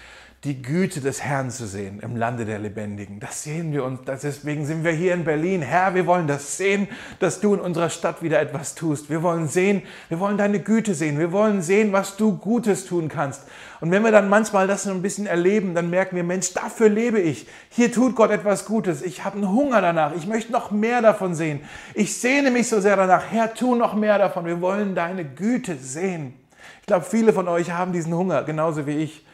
die 0.46 0.62
Güte 0.62 1.02
des 1.02 1.22
Herrn 1.22 1.52
zu 1.52 1.68
sehen 1.68 2.00
im 2.00 2.16
Lande 2.16 2.46
der 2.46 2.60
Lebendigen. 2.60 3.20
Das 3.20 3.44
sehen 3.44 3.74
wir 3.74 3.84
und 3.84 4.08
deswegen 4.08 4.66
sind 4.66 4.86
wir 4.86 4.94
hier 4.94 5.14
in 5.14 5.26
Berlin. 5.26 5.62
Herr, 5.62 5.96
wir 5.96 6.06
wollen 6.06 6.28
das 6.28 6.56
sehen, 6.56 6.88
dass 7.20 7.42
du 7.42 7.54
in 7.54 7.60
unserer 7.60 7.90
Stadt 7.90 8.24
wieder 8.24 8.40
etwas 8.40 8.74
tust. 8.74 9.10
Wir 9.10 9.22
wollen 9.22 9.50
sehen, 9.50 9.82
wir 10.08 10.22
wollen 10.22 10.38
deine 10.38 10.62
Güte 10.62 10.94
sehen. 10.94 11.20
Wir 11.20 11.34
wollen 11.34 11.62
sehen, 11.62 11.92
was 11.92 12.16
du 12.16 12.38
Gutes 12.38 12.86
tun 12.86 13.10
kannst. 13.10 13.44
Und 13.82 13.92
wenn 13.92 14.02
wir 14.02 14.12
dann 14.12 14.30
manchmal 14.30 14.66
das 14.66 14.84
so 14.84 14.92
ein 14.92 15.02
bisschen 15.02 15.28
erleben, 15.28 15.76
dann 15.76 15.90
merken 15.90 16.16
wir, 16.16 16.24
Mensch, 16.24 16.54
dafür 16.54 16.88
lebe 16.88 17.20
ich. 17.20 17.46
Hier 17.70 17.92
tut 17.92 18.16
Gott 18.16 18.32
etwas 18.32 18.64
Gutes. 18.64 19.02
Ich 19.02 19.26
habe 19.26 19.36
einen 19.38 19.52
Hunger 19.52 19.82
danach. 19.82 20.16
Ich 20.16 20.26
möchte 20.26 20.54
noch 20.54 20.72
mehr 20.72 21.02
davon 21.02 21.36
sehen. 21.36 21.62
Ich 21.96 22.18
sehne 22.18 22.50
mich 22.50 22.70
so 22.70 22.80
sehr 22.80 22.96
danach. 22.96 23.26
Herr, 23.30 23.54
tu 23.54 23.76
noch 23.76 23.94
mehr 23.94 24.18
davon. 24.18 24.46
Wir 24.46 24.62
wollen 24.62 24.96
deine 24.96 25.26
Güte 25.26 25.76
sehen. 25.76 26.34
Ich 26.80 26.88
glaube, 26.88 27.06
viele 27.06 27.34
von 27.34 27.50
euch 27.50 27.72
haben 27.72 27.92
diesen 27.92 28.14
Hunger, 28.14 28.44
genauso 28.44 28.88
wie 28.88 29.04
ich. 29.04 29.26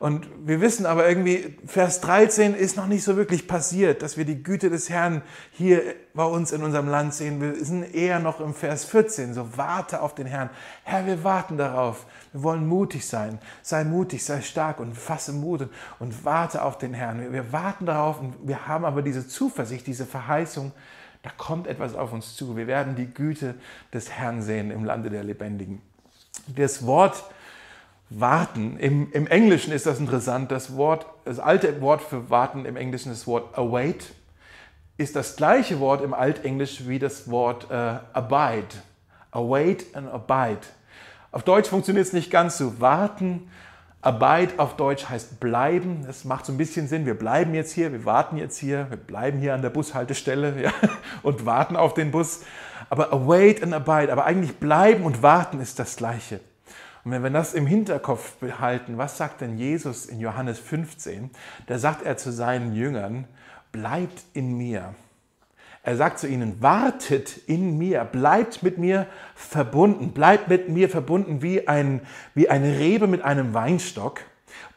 Und 0.00 0.26
wir 0.46 0.62
wissen 0.62 0.86
aber 0.86 1.06
irgendwie, 1.06 1.58
Vers 1.66 2.00
13 2.00 2.54
ist 2.54 2.74
noch 2.74 2.86
nicht 2.86 3.04
so 3.04 3.18
wirklich 3.18 3.46
passiert, 3.46 4.00
dass 4.00 4.16
wir 4.16 4.24
die 4.24 4.42
Güte 4.42 4.70
des 4.70 4.88
Herrn 4.88 5.20
hier 5.52 5.82
bei 6.14 6.24
uns 6.24 6.52
in 6.52 6.62
unserem 6.62 6.88
Land 6.88 7.12
sehen. 7.12 7.38
Wir 7.42 7.62
sind 7.62 7.82
eher 7.94 8.18
noch 8.18 8.40
im 8.40 8.54
Vers 8.54 8.86
14, 8.86 9.34
so 9.34 9.58
warte 9.58 10.00
auf 10.00 10.14
den 10.14 10.26
Herrn. 10.26 10.48
Herr, 10.84 11.04
wir 11.04 11.22
warten 11.22 11.58
darauf. 11.58 12.06
Wir 12.32 12.42
wollen 12.42 12.66
mutig 12.66 13.06
sein. 13.06 13.40
Sei 13.60 13.84
mutig, 13.84 14.24
sei 14.24 14.40
stark 14.40 14.80
und 14.80 14.96
fasse 14.96 15.34
Mut 15.34 15.68
und, 15.98 16.24
warte 16.24 16.62
auf 16.62 16.78
den 16.78 16.94
Herrn. 16.94 17.30
Wir 17.30 17.52
warten 17.52 17.84
darauf 17.84 18.20
und 18.20 18.36
wir 18.42 18.66
haben 18.66 18.86
aber 18.86 19.02
diese 19.02 19.28
Zuversicht, 19.28 19.86
diese 19.86 20.06
Verheißung, 20.06 20.72
Da 21.20 21.28
kommt 21.36 21.66
etwas 21.66 21.94
auf 21.94 22.14
uns 22.14 22.36
zu. 22.36 22.56
Wir 22.56 22.66
werden 22.66 22.96
die 22.96 23.12
Güte 23.12 23.54
des 23.92 24.10
Herrn 24.10 24.40
sehen 24.40 24.70
im 24.70 24.86
Lande 24.86 25.10
der 25.10 25.24
Lebendigen. 25.24 25.82
Das 26.48 26.86
Wort 26.86 27.22
warten, 28.10 28.76
im, 28.78 29.10
im 29.12 29.26
Englischen 29.26 29.72
ist 29.72 29.86
das 29.86 30.00
interessant, 30.00 30.50
das 30.50 30.76
Wort, 30.76 31.06
das 31.24 31.38
alte 31.38 31.80
Wort 31.80 32.02
für 32.02 32.28
warten 32.28 32.64
im 32.64 32.76
Englischen 32.76 33.12
ist 33.12 33.22
das 33.22 33.26
Wort 33.26 33.56
await, 33.56 34.12
ist 34.98 35.16
das 35.16 35.36
gleiche 35.36 35.80
Wort 35.80 36.02
im 36.02 36.12
Altenglisch 36.12 36.86
wie 36.86 36.98
das 36.98 37.30
Wort 37.30 37.70
äh, 37.70 37.98
abide. 38.12 38.68
Await 39.30 39.94
and 39.94 40.08
abide. 40.08 40.60
Auf 41.30 41.44
Deutsch 41.44 41.68
funktioniert 41.68 42.04
es 42.04 42.12
nicht 42.12 42.30
ganz 42.30 42.58
so. 42.58 42.80
Warten, 42.80 43.48
Abide 44.02 44.54
auf 44.56 44.76
Deutsch 44.76 45.08
heißt 45.08 45.40
bleiben. 45.40 46.04
Das 46.06 46.24
macht 46.24 46.46
so 46.46 46.52
ein 46.52 46.58
bisschen 46.58 46.88
Sinn. 46.88 47.04
Wir 47.04 47.18
bleiben 47.18 47.54
jetzt 47.54 47.72
hier, 47.72 47.92
wir 47.92 48.06
warten 48.06 48.38
jetzt 48.38 48.58
hier, 48.58 48.86
wir 48.88 48.96
bleiben 48.96 49.38
hier 49.38 49.54
an 49.54 49.60
der 49.60 49.70
Bushaltestelle 49.70 50.62
ja, 50.62 50.72
und 51.22 51.44
warten 51.44 51.76
auf 51.76 51.92
den 51.94 52.10
Bus. 52.10 52.40
Aber 52.88 53.12
await 53.12 53.62
and 53.62 53.74
abide, 53.74 54.10
aber 54.10 54.24
eigentlich 54.24 54.56
bleiben 54.56 55.04
und 55.04 55.22
warten 55.22 55.60
ist 55.60 55.78
das 55.78 55.96
Gleiche. 55.96 56.40
Und 57.04 57.12
wenn 57.12 57.22
wir 57.22 57.30
das 57.30 57.54
im 57.54 57.66
Hinterkopf 57.66 58.34
behalten, 58.34 58.98
was 58.98 59.16
sagt 59.16 59.40
denn 59.40 59.56
Jesus 59.56 60.06
in 60.06 60.20
Johannes 60.20 60.58
15? 60.58 61.30
Da 61.66 61.78
sagt 61.78 62.02
er 62.02 62.16
zu 62.16 62.32
seinen 62.32 62.74
Jüngern, 62.74 63.26
bleibt 63.72 64.22
in 64.34 64.56
mir 64.56 64.94
er 65.82 65.96
sagt 65.96 66.18
zu 66.18 66.28
ihnen, 66.28 66.60
wartet 66.60 67.38
in 67.48 67.78
mir, 67.78 68.04
bleibt 68.04 68.62
mit 68.62 68.76
mir 68.76 69.06
verbunden, 69.34 70.12
bleibt 70.12 70.48
mit 70.48 70.68
mir 70.68 70.90
verbunden 70.90 71.40
wie, 71.40 71.68
ein, 71.68 72.02
wie 72.34 72.50
eine 72.50 72.78
Rebe 72.78 73.06
mit 73.06 73.22
einem 73.22 73.54
Weinstock. 73.54 74.20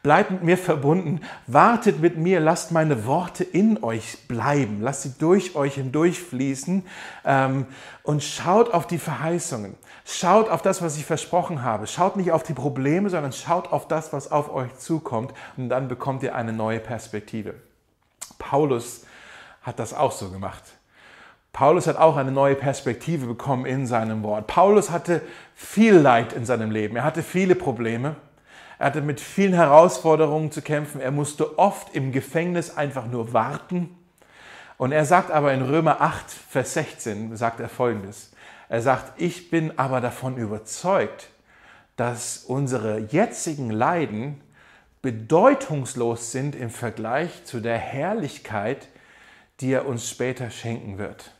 Bleibt 0.02 0.30
mit 0.30 0.42
mir 0.42 0.58
verbunden, 0.58 1.20
wartet 1.46 2.00
mit 2.00 2.16
mir, 2.16 2.40
lasst 2.40 2.72
meine 2.72 3.06
Worte 3.06 3.44
in 3.44 3.82
euch 3.82 4.26
bleiben, 4.28 4.80
lasst 4.82 5.02
sie 5.02 5.14
durch 5.18 5.54
euch 5.56 5.74
hindurchfließen 5.74 6.84
ähm, 7.24 7.66
und 8.02 8.22
schaut 8.22 8.72
auf 8.72 8.86
die 8.86 8.98
Verheißungen, 8.98 9.74
schaut 10.04 10.48
auf 10.50 10.62
das, 10.62 10.82
was 10.82 10.96
ich 10.96 11.04
versprochen 11.04 11.62
habe, 11.62 11.86
schaut 11.86 12.16
nicht 12.16 12.32
auf 12.32 12.42
die 12.42 12.54
Probleme, 12.54 13.10
sondern 13.10 13.32
schaut 13.32 13.72
auf 13.72 13.88
das, 13.88 14.12
was 14.12 14.30
auf 14.30 14.52
euch 14.52 14.76
zukommt 14.76 15.32
und 15.56 15.68
dann 15.68 15.88
bekommt 15.88 16.22
ihr 16.22 16.34
eine 16.34 16.52
neue 16.52 16.80
Perspektive. 16.80 17.54
Paulus 18.38 19.06
hat 19.62 19.78
das 19.78 19.94
auch 19.94 20.12
so 20.12 20.30
gemacht. 20.30 20.62
Paulus 21.54 21.86
hat 21.86 21.96
auch 21.96 22.16
eine 22.16 22.32
neue 22.32 22.56
Perspektive 22.56 23.26
bekommen 23.26 23.64
in 23.64 23.86
seinem 23.86 24.24
Wort. 24.24 24.48
Paulus 24.48 24.90
hatte 24.90 25.22
viel 25.54 25.94
Leid 25.94 26.32
in 26.32 26.44
seinem 26.44 26.72
Leben. 26.72 26.96
Er 26.96 27.04
hatte 27.04 27.22
viele 27.22 27.54
Probleme. 27.54 28.16
Er 28.78 28.86
hatte 28.86 29.02
mit 29.02 29.20
vielen 29.20 29.54
Herausforderungen 29.54 30.50
zu 30.50 30.62
kämpfen. 30.62 31.00
Er 31.00 31.10
musste 31.10 31.58
oft 31.58 31.94
im 31.94 32.12
Gefängnis 32.12 32.76
einfach 32.76 33.06
nur 33.06 33.32
warten. 33.32 33.96
Und 34.76 34.92
er 34.92 35.04
sagt 35.04 35.30
aber 35.30 35.52
in 35.52 35.62
Römer 35.62 36.00
8, 36.00 36.30
Vers 36.30 36.74
16, 36.74 37.36
sagt 37.36 37.60
er 37.60 37.68
folgendes. 37.68 38.32
Er 38.68 38.82
sagt, 38.82 39.20
ich 39.20 39.50
bin 39.50 39.78
aber 39.78 40.00
davon 40.00 40.36
überzeugt, 40.36 41.28
dass 41.96 42.38
unsere 42.38 42.98
jetzigen 42.98 43.70
Leiden 43.70 44.40
bedeutungslos 45.00 46.32
sind 46.32 46.56
im 46.56 46.70
Vergleich 46.70 47.44
zu 47.44 47.60
der 47.60 47.78
Herrlichkeit, 47.78 48.88
die 49.60 49.70
er 49.70 49.86
uns 49.86 50.10
später 50.10 50.50
schenken 50.50 50.98
wird. 50.98 51.30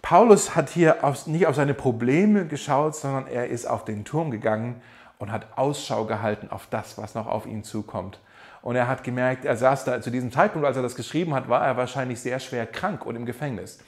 Paulus 0.00 0.56
hat 0.56 0.70
hier 0.70 0.96
nicht 1.26 1.46
auf 1.46 1.54
seine 1.54 1.74
Probleme 1.74 2.46
geschaut, 2.46 2.96
sondern 2.96 3.26
er 3.26 3.48
ist 3.48 3.66
auf 3.66 3.84
den 3.84 4.04
Turm 4.04 4.30
gegangen 4.30 4.80
und 5.22 5.30
hat 5.30 5.56
Ausschau 5.56 6.04
gehalten 6.04 6.48
auf 6.50 6.66
das, 6.68 6.98
was 6.98 7.14
noch 7.14 7.28
auf 7.28 7.46
ihn 7.46 7.62
zukommt. 7.62 8.18
Und 8.60 8.74
er 8.74 8.88
hat 8.88 9.04
gemerkt, 9.04 9.44
er 9.44 9.56
saß 9.56 9.84
da 9.84 10.02
zu 10.02 10.10
diesem 10.10 10.32
Zeitpunkt, 10.32 10.66
als 10.66 10.76
er 10.76 10.82
das 10.82 10.96
geschrieben 10.96 11.32
hat, 11.32 11.48
war 11.48 11.64
er 11.64 11.76
wahrscheinlich 11.76 12.20
sehr 12.20 12.40
schwer 12.40 12.66
krank 12.66 13.06
und 13.06 13.14
im 13.14 13.24
Gefängnis. 13.24 13.78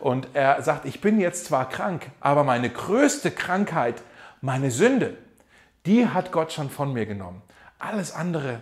Und 0.00 0.28
er 0.34 0.60
sagt, 0.60 0.84
ich 0.84 1.00
bin 1.00 1.18
jetzt 1.18 1.46
zwar 1.46 1.66
krank, 1.70 2.10
aber 2.20 2.44
meine 2.44 2.68
größte 2.68 3.30
Krankheit, 3.30 4.02
meine 4.42 4.70
Sünde, 4.70 5.16
die 5.86 6.08
hat 6.08 6.30
Gott 6.30 6.52
schon 6.52 6.68
von 6.68 6.92
mir 6.92 7.06
genommen. 7.06 7.40
Alles 7.78 8.14
andere 8.14 8.60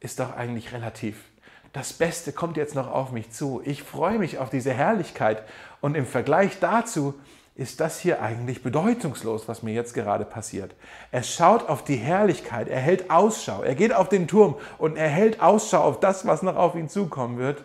ist 0.00 0.20
doch 0.20 0.36
eigentlich 0.36 0.74
relativ 0.74 1.30
das 1.72 1.92
Beste 1.92 2.32
kommt 2.32 2.56
jetzt 2.56 2.74
noch 2.74 2.90
auf 2.90 3.12
mich 3.12 3.30
zu. 3.30 3.62
Ich 3.64 3.82
freue 3.82 4.18
mich 4.18 4.38
auf 4.38 4.50
diese 4.50 4.72
Herrlichkeit. 4.72 5.44
Und 5.80 5.96
im 5.96 6.04
Vergleich 6.04 6.58
dazu 6.58 7.14
ist 7.54 7.80
das 7.80 7.98
hier 8.00 8.22
eigentlich 8.22 8.62
bedeutungslos, 8.62 9.48
was 9.48 9.62
mir 9.62 9.74
jetzt 9.74 9.92
gerade 9.92 10.24
passiert. 10.24 10.74
Er 11.10 11.22
schaut 11.22 11.68
auf 11.68 11.84
die 11.84 11.96
Herrlichkeit, 11.96 12.68
er 12.68 12.80
hält 12.80 13.10
Ausschau, 13.10 13.62
er 13.62 13.74
geht 13.74 13.92
auf 13.92 14.08
den 14.08 14.28
Turm 14.28 14.56
und 14.78 14.96
er 14.96 15.08
hält 15.08 15.40
Ausschau 15.40 15.82
auf 15.82 16.00
das, 16.00 16.26
was 16.26 16.42
noch 16.42 16.56
auf 16.56 16.74
ihn 16.74 16.88
zukommen 16.88 17.38
wird. 17.38 17.64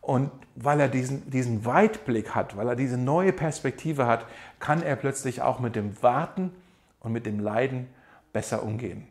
Und 0.00 0.30
weil 0.56 0.80
er 0.80 0.88
diesen, 0.88 1.30
diesen 1.30 1.64
Weitblick 1.64 2.34
hat, 2.34 2.56
weil 2.56 2.68
er 2.68 2.76
diese 2.76 2.98
neue 2.98 3.32
Perspektive 3.32 4.06
hat, 4.06 4.26
kann 4.58 4.82
er 4.82 4.96
plötzlich 4.96 5.40
auch 5.42 5.60
mit 5.60 5.76
dem 5.76 6.02
Warten 6.02 6.52
und 7.00 7.12
mit 7.12 7.24
dem 7.24 7.38
Leiden 7.40 7.88
besser 8.32 8.62
umgehen. 8.62 9.06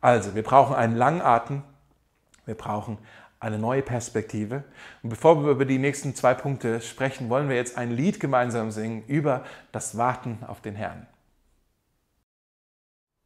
Also, 0.00 0.34
wir 0.34 0.42
brauchen 0.42 0.76
einen 0.76 0.96
Langatmen, 0.96 1.62
wir 2.44 2.54
brauchen 2.54 2.98
eine 3.46 3.58
neue 3.58 3.82
Perspektive. 3.82 4.64
Und 5.02 5.10
bevor 5.10 5.42
wir 5.42 5.50
über 5.50 5.64
die 5.64 5.78
nächsten 5.78 6.14
zwei 6.14 6.34
Punkte 6.34 6.80
sprechen, 6.80 7.30
wollen 7.30 7.48
wir 7.48 7.56
jetzt 7.56 7.78
ein 7.78 7.90
Lied 7.90 8.20
gemeinsam 8.20 8.70
singen 8.70 9.04
über 9.06 9.44
das 9.72 9.96
Warten 9.96 10.38
auf 10.46 10.60
den 10.60 10.74
Herrn. 10.74 11.06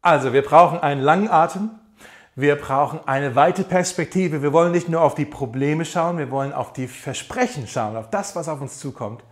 Also, 0.03 0.33
wir 0.33 0.43
brauchen 0.43 0.79
einen 0.79 1.01
langen 1.01 1.29
Atem. 1.29 1.71
Wir 2.37 2.57
brauchen 2.57 3.01
eine 3.07 3.35
weite 3.35 3.65
Perspektive. 3.65 4.43
Wir 4.43 4.53
wollen 4.53 4.73
nicht 4.73 4.89
nur 4.89 5.03
auf 5.03 5.15
die 5.15 5.25
Probleme 5.25 5.85
schauen, 5.85 6.17
wir 6.17 6.31
wollen 6.31 6.53
auf 6.53 6.73
die 6.73 6.87
Versprechen 6.87 7.67
schauen, 7.67 7.97
auf 7.97 8.09
das, 8.09 8.37
was 8.37 8.49
auf 8.49 8.61
uns 8.61 8.79
zukommt. 8.79 9.25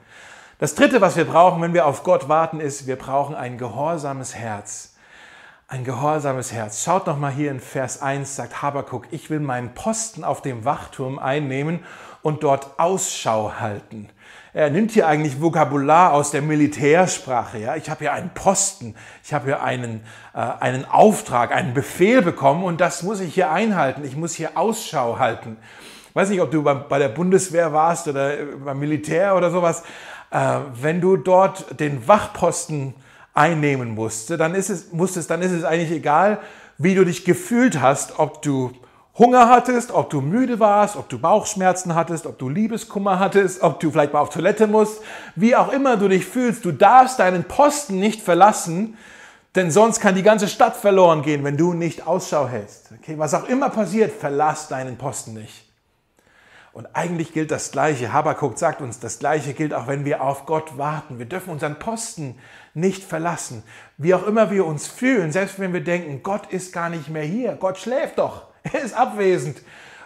Das 0.59 0.75
Dritte, 0.75 1.01
was 1.01 1.17
wir 1.17 1.25
brauchen, 1.25 1.63
wenn 1.63 1.73
wir 1.73 1.87
auf 1.87 2.03
Gott 2.03 2.29
warten, 2.29 2.61
ist, 2.61 2.87
wir 2.87 2.97
brauchen 2.97 3.35
ein 3.35 3.57
gehorsames 3.57 4.35
Herz 4.35 4.98
ein 5.71 5.85
gehorsames 5.85 6.51
Herz. 6.51 6.83
Schaut 6.83 7.07
noch 7.07 7.19
mal 7.19 7.31
hier 7.31 7.51
in 7.51 7.61
Vers 7.61 8.01
1, 8.01 8.37
sagt 8.37 8.63
Habakuk, 8.63 9.05
ich 9.11 9.29
will 9.29 9.39
meinen 9.39 9.75
Posten 9.75 10.25
auf 10.25 10.41
dem 10.41 10.65
Wachturm 10.65 11.19
einnehmen 11.19 11.81
und 12.23 12.43
dort 12.43 12.79
Ausschau 12.79 13.53
halten. 13.61 14.09
Er 14.55 14.71
nimmt 14.71 14.93
hier 14.93 15.07
eigentlich 15.07 15.43
Vokabular 15.43 16.15
aus 16.15 16.31
der 16.31 16.41
Militärsprache. 16.41 17.59
Ja? 17.59 17.77
Ich 17.77 17.91
habe 17.91 18.01
hier 18.01 18.15
einen 18.15 18.31
Posten, 18.31 18.95
ich 19.23 19.35
habe 19.35 19.45
hier 19.45 19.63
einen, 19.63 20.01
äh, 20.35 20.39
einen 20.39 20.87
Auftrag, 20.87 21.55
einen 21.55 21.75
Befehl 21.75 22.23
bekommen 22.23 22.65
und 22.65 22.81
das 22.81 23.03
muss 23.03 23.21
ich 23.21 23.35
hier 23.35 23.53
einhalten. 23.53 24.05
Ich 24.05 24.17
muss 24.17 24.33
hier 24.33 24.57
Ausschau 24.57 25.19
halten. 25.19 25.59
Ich 26.09 26.17
weiß 26.17 26.31
nicht, 26.31 26.41
ob 26.41 26.51
du 26.51 26.63
bei 26.63 26.99
der 26.99 27.11
Bundeswehr 27.11 27.75
warst 27.75 28.09
oder 28.09 28.37
beim 28.65 28.79
Militär 28.79 29.37
oder 29.37 29.51
sowas. 29.51 29.83
Äh, 30.31 30.61
wenn 30.73 31.03
du 31.03 31.19
dort 31.19 31.79
den 31.79 32.09
Wachposten 32.09 32.95
einnehmen 33.39 33.95
musste, 33.95 34.37
dann 34.37 34.55
ist 34.55 34.69
es, 34.69 34.93
musstest, 34.93 35.31
dann 35.31 35.43
ist 35.43 35.53
es 35.53 35.65
eigentlich 35.65 35.93
egal, 35.93 36.39
wie 36.77 36.95
du 36.95 37.05
dich 37.05 37.25
gefühlt 37.25 37.81
hast, 37.81 38.19
ob 38.19 38.43
du 38.43 38.73
Hunger 39.17 39.49
hattest, 39.49 39.93
ob 39.93 40.11
du 40.11 40.21
müde 40.21 40.61
warst, 40.61 40.97
ob 40.97 41.09
du 41.09 41.19
Bauchschmerzen 41.19 41.95
hattest, 41.95 42.27
ob 42.27 42.39
du 42.39 42.49
Liebeskummer 42.49 43.19
hattest, 43.19 43.63
ob 43.63 43.81
du 43.81 43.91
vielleicht 43.91 44.13
mal 44.13 44.21
auf 44.21 44.31
Toilette 44.31 44.67
musst, 44.67 45.01
wie 45.37 45.57
auch 45.57 45.73
immer 45.73 45.97
du 45.97 46.09
dich 46.09 46.27
fühlst, 46.27 46.65
du 46.65 46.73
darfst 46.73 47.19
deinen 47.19 47.45
Posten 47.45 47.99
nicht 47.99 48.23
verlassen, 48.23 48.97
denn 49.55 49.71
sonst 49.71 50.01
kann 50.01 50.15
die 50.15 50.23
ganze 50.23 50.49
Stadt 50.49 50.77
verloren 50.77 51.23
gehen, 51.23 51.43
wenn 51.43 51.57
du 51.57 51.73
nicht 51.75 52.07
Ausschau 52.07 52.47
hältst. 52.47 52.91
Okay, 53.01 53.19
was 53.19 53.35
auch 53.35 53.49
immer 53.49 53.71
passiert, 53.71 54.13
verlass 54.13 54.69
deinen 54.69 54.99
Posten 54.99 55.35
nicht. 55.35 55.65
Und 56.73 56.87
eigentlich 56.95 57.33
gilt 57.33 57.51
das 57.51 57.73
Gleiche. 57.73 58.13
Habakuk 58.13 58.57
sagt 58.57 58.81
uns, 58.81 59.01
das 59.01 59.19
Gleiche 59.19 59.53
gilt 59.53 59.75
auch, 59.75 59.89
wenn 59.89 60.05
wir 60.05 60.23
auf 60.23 60.47
Gott 60.47 60.79
warten. 60.79 61.19
Wir 61.19 61.27
dürfen 61.27 61.51
unseren 61.51 61.81
Posten 61.81 62.37
nicht 62.75 63.03
verlassen. 63.03 63.63
Wie 63.97 64.15
auch 64.15 64.27
immer 64.27 64.51
wir 64.51 64.67
uns 64.67 64.87
fühlen, 64.87 65.33
selbst 65.33 65.59
wenn 65.59 65.73
wir 65.73 65.83
denken, 65.83 66.23
Gott 66.23 66.53
ist 66.53 66.73
gar 66.73 66.89
nicht 66.89 67.09
mehr 67.09 67.23
hier, 67.23 67.53
Gott 67.53 67.79
schläft 67.79 68.19
doch, 68.19 68.43
er 68.63 68.83
ist 68.83 68.95
abwesend. 68.95 69.63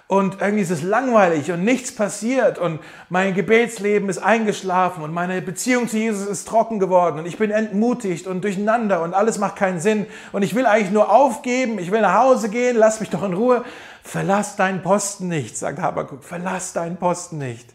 Und 0.08 0.42
irgendwie 0.42 0.62
ist 0.62 0.70
es 0.70 0.82
langweilig 0.82 1.52
und 1.52 1.64
nichts 1.64 1.94
passiert 1.94 2.58
und 2.58 2.80
mein 3.08 3.32
Gebetsleben 3.32 4.10
ist 4.10 4.18
eingeschlafen 4.18 5.02
und 5.02 5.10
meine 5.10 5.40
Beziehung 5.40 5.88
zu 5.88 5.96
Jesus 5.96 6.26
ist 6.26 6.46
trocken 6.46 6.78
geworden 6.78 7.20
und 7.20 7.24
ich 7.24 7.38
bin 7.38 7.50
entmutigt 7.50 8.26
und 8.26 8.44
durcheinander 8.44 9.00
und 9.00 9.14
alles 9.14 9.38
macht 9.38 9.56
keinen 9.56 9.80
Sinn 9.80 10.04
und 10.32 10.42
ich 10.42 10.54
will 10.54 10.66
eigentlich 10.66 10.90
nur 10.90 11.10
aufgeben, 11.10 11.78
ich 11.78 11.90
will 11.90 12.02
nach 12.02 12.18
Hause 12.18 12.50
gehen, 12.50 12.76
lass 12.76 13.00
mich 13.00 13.08
doch 13.08 13.22
in 13.22 13.32
Ruhe. 13.32 13.64
Verlass 14.02 14.56
deinen 14.56 14.82
Posten 14.82 15.28
nicht, 15.28 15.56
sagt 15.56 15.78
Habakuk, 15.78 16.24
verlass 16.24 16.74
deinen 16.74 16.98
Posten 16.98 17.38
nicht. 17.38 17.72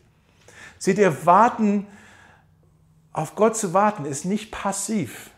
Seht 0.77 0.99
ihr, 0.99 1.25
warten 1.25 1.87
auf 3.17 3.33
Gott 3.33 3.57
zu 3.57 3.73
warten 3.73 4.05
ist 4.05 4.25
nicht 4.25 4.51
passiv. 4.51 5.31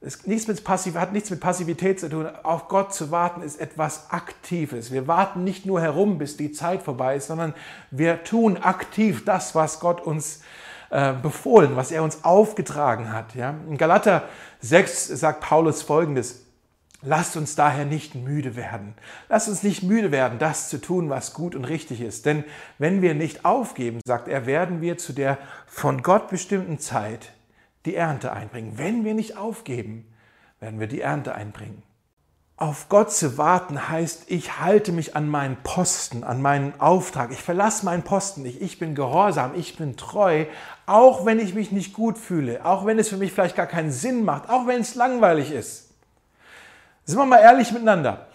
Es 0.00 0.26
nichts 0.26 0.48
mit 0.48 0.64
Passiv, 0.64 0.96
hat 0.96 1.12
nichts 1.12 1.30
mit 1.30 1.38
Passivität 1.38 2.00
zu 2.00 2.10
tun. 2.10 2.26
Auf 2.42 2.66
Gott 2.66 2.92
zu 2.92 3.12
warten 3.12 3.42
ist 3.42 3.60
etwas 3.60 4.10
Aktives. 4.10 4.90
Wir 4.90 5.06
warten 5.06 5.44
nicht 5.44 5.64
nur 5.64 5.80
herum, 5.80 6.18
bis 6.18 6.36
die 6.36 6.50
Zeit 6.50 6.82
vorbei 6.82 7.14
ist, 7.14 7.28
sondern 7.28 7.54
wir 7.92 8.24
tun 8.24 8.56
aktiv 8.56 9.24
das, 9.24 9.54
was 9.54 9.78
Gott 9.78 10.00
uns 10.00 10.42
äh, 10.90 11.12
befohlen, 11.12 11.76
was 11.76 11.92
er 11.92 12.02
uns 12.02 12.24
aufgetragen 12.24 13.12
hat. 13.12 13.36
In 13.36 13.78
Galater 13.78 14.24
6 14.58 15.06
sagt 15.06 15.42
Paulus 15.42 15.82
folgendes. 15.82 16.44
Lasst 17.04 17.36
uns 17.36 17.56
daher 17.56 17.84
nicht 17.84 18.14
müde 18.14 18.54
werden. 18.54 18.94
Lasst 19.28 19.48
uns 19.48 19.64
nicht 19.64 19.82
müde 19.82 20.12
werden, 20.12 20.38
das 20.38 20.68
zu 20.68 20.80
tun, 20.80 21.10
was 21.10 21.34
gut 21.34 21.56
und 21.56 21.64
richtig 21.64 22.00
ist. 22.00 22.26
Denn 22.26 22.44
wenn 22.78 23.02
wir 23.02 23.14
nicht 23.14 23.44
aufgeben, 23.44 24.00
sagt 24.06 24.28
er, 24.28 24.46
werden 24.46 24.80
wir 24.80 24.98
zu 24.98 25.12
der 25.12 25.38
von 25.66 26.02
Gott 26.02 26.28
bestimmten 26.28 26.78
Zeit 26.78 27.32
die 27.86 27.96
Ernte 27.96 28.32
einbringen. 28.32 28.74
Wenn 28.76 29.04
wir 29.04 29.14
nicht 29.14 29.36
aufgeben, 29.36 30.06
werden 30.60 30.78
wir 30.78 30.86
die 30.86 31.00
Ernte 31.00 31.34
einbringen. 31.34 31.82
Auf 32.56 32.88
Gott 32.88 33.12
zu 33.12 33.38
warten 33.38 33.88
heißt, 33.88 34.26
ich 34.28 34.60
halte 34.60 34.92
mich 34.92 35.16
an 35.16 35.26
meinen 35.26 35.56
Posten, 35.64 36.22
an 36.22 36.40
meinen 36.40 36.80
Auftrag. 36.80 37.32
Ich 37.32 37.42
verlasse 37.42 37.84
meinen 37.84 38.04
Posten 38.04 38.42
nicht. 38.42 38.62
Ich 38.62 38.78
bin 38.78 38.94
gehorsam, 38.94 39.56
ich 39.56 39.76
bin 39.76 39.96
treu, 39.96 40.44
auch 40.86 41.26
wenn 41.26 41.40
ich 41.40 41.54
mich 41.54 41.72
nicht 41.72 41.92
gut 41.92 42.16
fühle, 42.16 42.64
auch 42.64 42.86
wenn 42.86 43.00
es 43.00 43.08
für 43.08 43.16
mich 43.16 43.32
vielleicht 43.32 43.56
gar 43.56 43.66
keinen 43.66 43.90
Sinn 43.90 44.24
macht, 44.24 44.48
auch 44.48 44.68
wenn 44.68 44.82
es 44.82 44.94
langweilig 44.94 45.50
ist. 45.50 45.91
Sind 47.04 47.18
wir 47.18 47.26
mal 47.26 47.40
ehrlich 47.40 47.72
miteinander. 47.72 48.28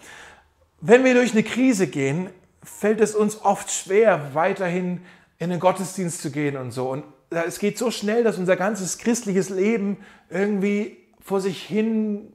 Wenn 0.80 1.04
wir 1.04 1.14
durch 1.14 1.32
eine 1.32 1.42
Krise 1.42 1.86
gehen, 1.86 2.30
fällt 2.62 3.00
es 3.00 3.14
uns 3.14 3.42
oft 3.42 3.70
schwer, 3.70 4.34
weiterhin 4.34 5.00
in 5.38 5.50
den 5.50 5.60
Gottesdienst 5.60 6.20
zu 6.20 6.30
gehen 6.30 6.56
und 6.56 6.72
so. 6.72 6.90
Und 6.90 7.04
es 7.30 7.58
geht 7.58 7.78
so 7.78 7.90
schnell, 7.90 8.24
dass 8.24 8.38
unser 8.38 8.56
ganzes 8.56 8.98
christliches 8.98 9.48
Leben 9.48 9.98
irgendwie 10.30 10.98
vor 11.20 11.40
sich 11.40 11.62
hin 11.62 12.32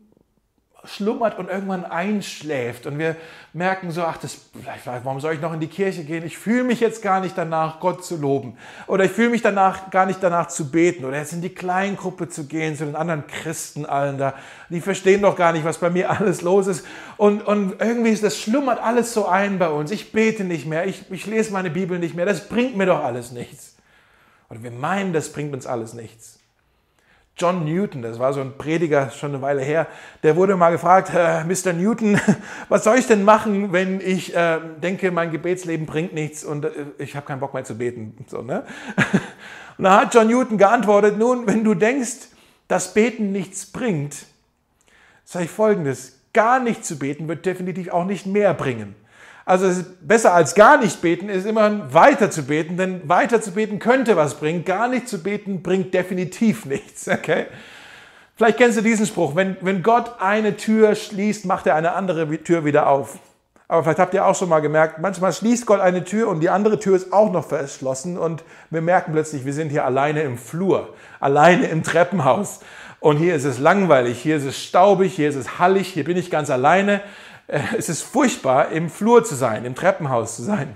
schlummert 0.85 1.39
und 1.39 1.49
irgendwann 1.49 1.85
einschläft 1.85 2.85
und 2.85 2.99
wir 2.99 3.15
merken 3.53 3.91
so, 3.91 4.03
ach, 4.03 4.17
das, 4.17 4.37
warum 4.83 5.21
soll 5.21 5.33
ich 5.33 5.41
noch 5.41 5.53
in 5.53 5.61
die 5.61 5.67
Kirche 5.67 6.03
gehen? 6.03 6.25
Ich 6.25 6.37
fühle 6.37 6.65
mich 6.65 6.81
jetzt 6.81 7.01
gar 7.01 7.21
nicht 7.21 7.37
danach, 7.37 7.79
Gott 7.79 8.03
zu 8.03 8.17
loben 8.17 8.57
oder 8.87 9.05
ich 9.05 9.11
fühle 9.11 9.29
mich 9.29 9.41
danach 9.41 9.91
gar 9.91 10.05
nicht 10.05 10.21
danach 10.21 10.47
zu 10.47 10.71
beten 10.71 11.05
oder 11.05 11.17
jetzt 11.17 11.31
in 11.31 11.41
die 11.41 11.53
Kleingruppe 11.53 12.27
zu 12.27 12.47
gehen 12.47 12.75
zu 12.75 12.85
den 12.85 12.95
anderen 12.95 13.25
Christen 13.27 13.85
allen 13.85 14.17
da. 14.17 14.33
Die 14.69 14.81
verstehen 14.81 15.21
doch 15.21 15.37
gar 15.37 15.53
nicht, 15.53 15.63
was 15.63 15.77
bei 15.77 15.89
mir 15.89 16.09
alles 16.19 16.41
los 16.41 16.67
ist 16.67 16.85
und, 17.15 17.47
und 17.47 17.79
irgendwie 17.79 18.09
ist 18.09 18.23
das 18.23 18.37
schlummert 18.37 18.81
alles 18.83 19.13
so 19.13 19.27
ein 19.27 19.59
bei 19.59 19.69
uns. 19.69 19.89
Ich 19.91 20.11
bete 20.11 20.43
nicht 20.43 20.65
mehr, 20.65 20.85
ich, 20.85 21.09
ich 21.11 21.25
lese 21.25 21.53
meine 21.53 21.69
Bibel 21.69 21.97
nicht 21.97 22.15
mehr, 22.15 22.25
das 22.25 22.49
bringt 22.49 22.75
mir 22.75 22.87
doch 22.87 23.03
alles 23.03 23.31
nichts. 23.31 23.77
Oder 24.49 24.63
wir 24.63 24.71
meinen, 24.71 25.13
das 25.13 25.31
bringt 25.31 25.53
uns 25.53 25.65
alles 25.65 25.93
nichts. 25.93 26.42
John 27.35 27.65
Newton, 27.65 28.03
das 28.03 28.19
war 28.19 28.31
so 28.31 28.41
ein 28.41 28.57
Prediger 28.57 29.09
schon 29.09 29.31
eine 29.31 29.41
Weile 29.41 29.61
her, 29.63 29.87
der 30.21 30.35
wurde 30.35 30.55
mal 30.55 30.71
gefragt, 30.71 31.11
äh, 31.15 31.43
Mr. 31.43 31.73
Newton, 31.73 32.19
was 32.69 32.83
soll 32.83 32.97
ich 32.97 33.07
denn 33.07 33.23
machen, 33.23 33.73
wenn 33.73 33.99
ich 33.99 34.35
äh, 34.35 34.59
denke, 34.81 35.11
mein 35.11 35.31
Gebetsleben 35.31 35.87
bringt 35.87 36.13
nichts 36.13 36.43
und 36.43 36.65
äh, 36.65 36.71
ich 36.99 37.15
habe 37.15 37.25
keinen 37.25 37.39
Bock 37.39 37.53
mehr 37.55 37.63
zu 37.63 37.77
beten. 37.77 38.23
So, 38.27 38.41
ne? 38.41 38.63
Und 39.79 39.85
da 39.85 40.01
hat 40.01 40.13
John 40.13 40.27
Newton 40.27 40.59
geantwortet, 40.59 41.17
nun, 41.17 41.47
wenn 41.47 41.63
du 41.63 41.73
denkst, 41.73 42.27
dass 42.67 42.93
Beten 42.93 43.31
nichts 43.31 43.65
bringt, 43.65 44.27
sage 45.25 45.45
ich 45.45 45.51
folgendes, 45.51 46.19
gar 46.31 46.59
nicht 46.59 46.85
zu 46.85 46.99
beten 46.99 47.27
wird 47.27 47.45
definitiv 47.45 47.89
auch 47.89 48.05
nicht 48.05 48.25
mehr 48.25 48.53
bringen. 48.53 48.95
Also 49.45 49.83
besser 50.01 50.33
als 50.33 50.55
gar 50.55 50.77
nicht 50.77 51.01
beten, 51.01 51.27
ist 51.27 51.45
immer 51.45 51.93
weiter 51.93 52.31
zu 52.31 52.43
beten, 52.43 52.77
denn 52.77 53.07
weiter 53.09 53.41
zu 53.41 53.51
beten 53.51 53.79
könnte 53.79 54.15
was 54.15 54.35
bringen. 54.35 54.63
Gar 54.63 54.87
nicht 54.87 55.09
zu 55.09 55.21
beten 55.21 55.61
bringt 55.61 55.93
definitiv 55.93 56.65
nichts. 56.67 57.07
Okay? 57.07 57.47
Vielleicht 58.35 58.57
kennst 58.57 58.77
du 58.77 58.81
diesen 58.81 59.05
Spruch, 59.05 59.35
wenn, 59.35 59.57
wenn 59.61 59.83
Gott 59.83 60.15
eine 60.19 60.57
Tür 60.57 60.95
schließt, 60.95 61.45
macht 61.45 61.67
er 61.67 61.75
eine 61.75 61.93
andere 61.93 62.27
Tür 62.43 62.65
wieder 62.65 62.87
auf. 62.87 63.19
Aber 63.67 63.83
vielleicht 63.83 63.99
habt 63.99 64.13
ihr 64.13 64.25
auch 64.25 64.35
schon 64.35 64.49
mal 64.49 64.59
gemerkt, 64.59 64.99
manchmal 64.99 65.33
schließt 65.33 65.65
Gott 65.65 65.79
eine 65.79 66.03
Tür 66.03 66.27
und 66.27 66.41
die 66.41 66.49
andere 66.49 66.79
Tür 66.79 66.95
ist 66.95 67.13
auch 67.13 67.31
noch 67.31 67.45
verschlossen 67.47 68.17
und 68.17 68.43
wir 68.69 68.81
merken 68.81 69.13
plötzlich, 69.13 69.45
wir 69.45 69.53
sind 69.53 69.69
hier 69.69 69.85
alleine 69.85 70.21
im 70.21 70.37
Flur, 70.37 70.93
alleine 71.19 71.67
im 71.67 71.83
Treppenhaus. 71.83 72.59
Und 72.99 73.17
hier 73.17 73.35
ist 73.35 73.45
es 73.45 73.59
langweilig, 73.59 74.21
hier 74.21 74.37
ist 74.37 74.45
es 74.45 74.61
staubig, 74.63 75.13
hier 75.13 75.27
ist 75.27 75.35
es 75.35 75.59
hallig, 75.59 75.87
hier 75.87 76.03
bin 76.03 76.17
ich 76.17 76.31
ganz 76.31 76.49
alleine 76.49 77.01
es 77.77 77.89
ist 77.89 78.01
furchtbar, 78.01 78.69
im 78.71 78.89
Flur 78.89 79.23
zu 79.23 79.35
sein, 79.35 79.65
im 79.65 79.75
Treppenhaus 79.75 80.35
zu 80.35 80.41
sein. 80.41 80.75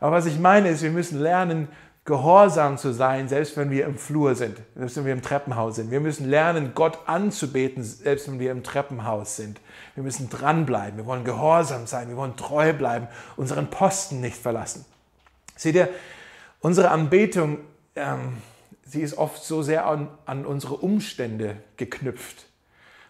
Aber 0.00 0.16
was 0.16 0.26
ich 0.26 0.38
meine 0.38 0.68
ist, 0.70 0.82
wir 0.82 0.90
müssen 0.90 1.20
lernen, 1.20 1.68
gehorsam 2.06 2.78
zu 2.78 2.94
sein, 2.94 3.28
selbst 3.28 3.58
wenn 3.58 3.70
wir 3.70 3.84
im 3.84 3.98
Flur 3.98 4.34
sind, 4.34 4.56
selbst 4.74 4.96
wenn 4.96 5.04
wir 5.04 5.12
im 5.12 5.20
Treppenhaus 5.20 5.76
sind. 5.76 5.90
Wir 5.90 6.00
müssen 6.00 6.30
lernen, 6.30 6.72
Gott 6.74 7.00
anzubeten, 7.04 7.84
selbst 7.84 8.26
wenn 8.28 8.38
wir 8.38 8.50
im 8.50 8.62
Treppenhaus 8.62 9.36
sind. 9.36 9.60
Wir 9.94 10.02
müssen 10.02 10.30
dranbleiben, 10.30 10.96
wir 10.96 11.04
wollen 11.04 11.24
gehorsam 11.24 11.86
sein, 11.86 12.08
wir 12.08 12.16
wollen 12.16 12.36
treu 12.36 12.72
bleiben, 12.72 13.08
unseren 13.36 13.68
Posten 13.68 14.22
nicht 14.22 14.38
verlassen. 14.38 14.86
Seht 15.56 15.74
ihr, 15.74 15.90
unsere 16.60 16.90
Anbetung, 16.90 17.58
ähm, 17.94 18.38
sie 18.86 19.02
ist 19.02 19.18
oft 19.18 19.44
so 19.44 19.60
sehr 19.62 19.84
an, 19.84 20.08
an 20.24 20.46
unsere 20.46 20.76
Umstände 20.76 21.56
geknüpft. 21.76 22.46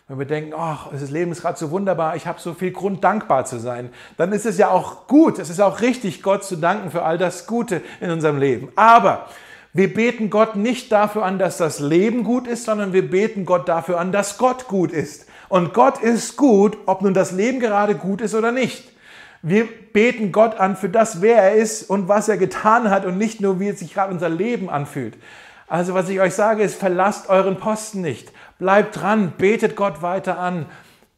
Wenn 0.09 0.19
wir 0.19 0.27
denken, 0.27 0.55
ach, 0.57 0.87
das 0.91 1.11
Leben 1.11 1.33
ist 1.33 1.43
gerade 1.43 1.59
so 1.59 1.71
wunderbar, 1.71 2.17
ich 2.17 2.27
habe 2.27 2.41
so 2.41 2.55
viel 2.55 2.71
Grund, 2.71 3.05
dankbar 3.05 3.45
zu 3.45 3.61
sein, 3.61 3.91
dann 4.17 4.33
ist 4.33 4.47
es 4.47 4.57
ja 4.57 4.71
auch 4.71 5.07
gut, 5.07 5.39
es 5.39 5.51
ist 5.51 5.61
auch 5.61 5.83
richtig, 5.83 6.23
Gott 6.23 6.45
zu 6.45 6.57
danken 6.57 6.91
für 6.91 7.03
all 7.03 7.19
das 7.19 7.47
Gute 7.47 7.83
in 8.01 8.11
unserem 8.11 8.39
Leben. 8.39 8.71
Aber 8.75 9.27
wir 9.75 9.93
beten 9.93 10.31
Gott 10.31 10.57
nicht 10.57 10.91
dafür 10.93 11.27
an, 11.27 11.39
dass 11.39 11.59
das 11.59 11.79
Leben 11.79 12.25
gut 12.25 12.47
ist, 12.47 12.65
sondern 12.65 12.95
wir 12.95 13.11
beten 13.11 13.45
Gott 13.45 13.69
dafür 13.69 14.01
an, 14.01 14.11
dass 14.11 14.39
Gott 14.39 14.67
gut 14.67 14.93
ist. 14.93 15.27
Und 15.51 15.75
Gott 15.75 16.01
ist 16.01 16.39
gut, 16.39 16.79
ob 16.87 17.03
nun 17.03 17.13
das 17.13 17.33
Leben 17.33 17.61
gerade 17.61 17.95
gut 17.95 18.23
ist 18.23 18.35
oder 18.35 18.51
nicht. 18.51 18.91
Wir 19.43 19.69
beten 19.93 20.33
Gott 20.33 20.59
an 20.59 20.77
für 20.77 20.89
das, 20.89 21.21
wer 21.21 21.37
er 21.37 21.53
ist 21.53 21.83
und 21.83 22.09
was 22.09 22.31
er 22.31 22.39
getan 22.39 22.89
hat 22.89 23.05
und 23.05 23.19
nicht 23.19 23.43
nur, 23.43 23.61
wie 23.61 23.69
es 23.69 23.81
sich 23.81 23.93
gerade 23.93 24.13
unser 24.13 24.31
Leben 24.31 24.71
anfühlt. 24.71 25.19
Also 25.69 25.93
was 25.93 26.09
ich 26.09 26.19
euch 26.19 26.33
sage, 26.33 26.63
ist, 26.63 26.77
verlasst 26.77 27.29
euren 27.29 27.59
Posten 27.59 28.01
nicht. 28.01 28.33
Bleibt 28.59 29.01
dran, 29.01 29.35
betet 29.39 29.77
Gott 29.77 30.03
weiter 30.03 30.39
an, 30.39 30.67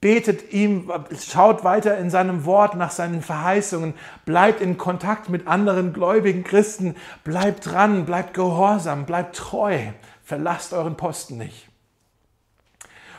betet 0.00 0.52
ihm, 0.52 0.90
schaut 1.18 1.64
weiter 1.64 1.98
in 1.98 2.10
seinem 2.10 2.44
Wort 2.44 2.74
nach 2.74 2.90
seinen 2.90 3.22
Verheißungen, 3.22 3.94
bleibt 4.24 4.60
in 4.60 4.78
Kontakt 4.78 5.28
mit 5.28 5.46
anderen 5.46 5.92
gläubigen 5.92 6.44
Christen, 6.44 6.96
bleibt 7.24 7.66
dran, 7.66 8.06
bleibt 8.06 8.34
gehorsam, 8.34 9.06
bleibt 9.06 9.36
treu, 9.36 9.78
verlasst 10.22 10.72
euren 10.72 10.96
Posten 10.96 11.36
nicht. 11.36 11.68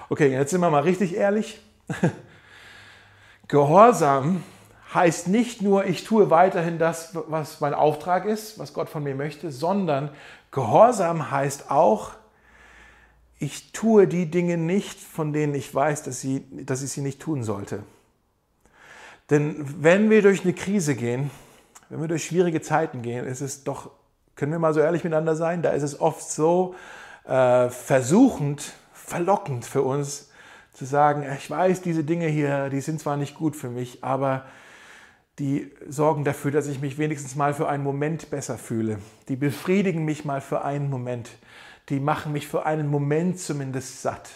Okay, 0.10 0.32
jetzt 0.32 0.52
sind 0.52 0.62
wir 0.62 0.70
mal 0.70 0.84
richtig 0.84 1.16
ehrlich. 1.16 1.62
Gehorsam 3.48 4.44
heißt 4.94 5.28
nicht 5.28 5.62
nur, 5.62 5.86
ich 5.86 6.04
tue 6.04 6.30
weiterhin 6.30 6.80
das, 6.80 7.16
was 7.28 7.62
mein 7.62 7.74
Auftrag 7.74 8.26
ist, 8.26 8.60
was 8.60 8.74
Gott 8.74 8.90
von 8.90 9.04
mir 9.04 9.16
möchte, 9.16 9.52
sondern 9.52 10.10
Gehorsam 10.52 11.32
heißt 11.32 11.72
auch, 11.72 12.12
ich 13.41 13.71
tue 13.71 14.08
die 14.08 14.30
Dinge 14.30 14.56
nicht, 14.56 14.99
von 14.99 15.34
denen 15.34 15.56
ich 15.56 15.73
weiß, 15.73 16.04
dass, 16.04 16.21
sie, 16.21 16.45
dass 16.63 16.84
ich 16.84 16.91
sie 16.91 17.01
nicht 17.01 17.19
tun 17.19 17.43
sollte. 17.43 17.82
Denn 19.32 19.65
wenn 19.80 20.12
wir 20.12 20.21
durch 20.21 20.43
eine 20.43 20.54
Krise 20.54 20.93
gehen, 20.93 21.32
wenn 21.89 22.01
wir 22.01 22.08
durch 22.08 22.25
schwierige 22.25 22.62
Zeiten 22.62 23.01
gehen, 23.01 23.25
ist 23.25 23.41
es 23.41 23.63
doch, 23.63 23.89
können 24.36 24.51
wir 24.51 24.60
mal 24.60 24.75
so 24.75 24.80
ehrlich 24.80 25.04
miteinander 25.04 25.36
sein, 25.36 25.63
da 25.63 25.71
ist 25.71 25.82
es 25.82 25.99
oft 25.99 26.30
so 26.30 26.75
äh, 27.25 27.69
versuchend, 27.69 28.73
verlockend 28.93 29.65
für 29.65 29.82
uns 29.82 30.30
zu 30.71 30.86
sagen, 30.86 31.25
ich 31.36 31.49
weiß, 31.49 31.82
diese 31.82 32.04
Dinge 32.04 32.27
hier, 32.27 32.69
die 32.69 32.82
sind 32.82 32.99
zwar 32.99 33.17
nicht 33.17 33.36
gut 33.36 33.56
für 33.56 33.69
mich, 33.69 34.04
aber 34.04 34.45
die 35.39 35.71
sorgen 35.89 36.23
dafür, 36.25 36.51
dass 36.51 36.67
ich 36.67 36.80
mich 36.80 36.99
wenigstens 36.99 37.36
mal 37.36 37.56
für 37.56 37.67
einen 37.67 37.84
Moment 37.84 38.30
besser 38.30 38.60
fühle. 38.60 38.99
Die 39.30 39.36
befriedigen 39.36 40.06
mich 40.06 40.25
mal 40.25 40.41
für 40.41 40.63
einen 40.63 40.91
Moment 40.91 41.32
die 41.89 42.00
machen 42.00 42.32
mich 42.32 42.48
für 42.48 42.65
einen 42.65 42.88
Moment 42.88 43.39
zumindest 43.39 44.02
satt. 44.02 44.30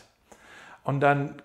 Und 0.84 1.00
dann 1.00 1.42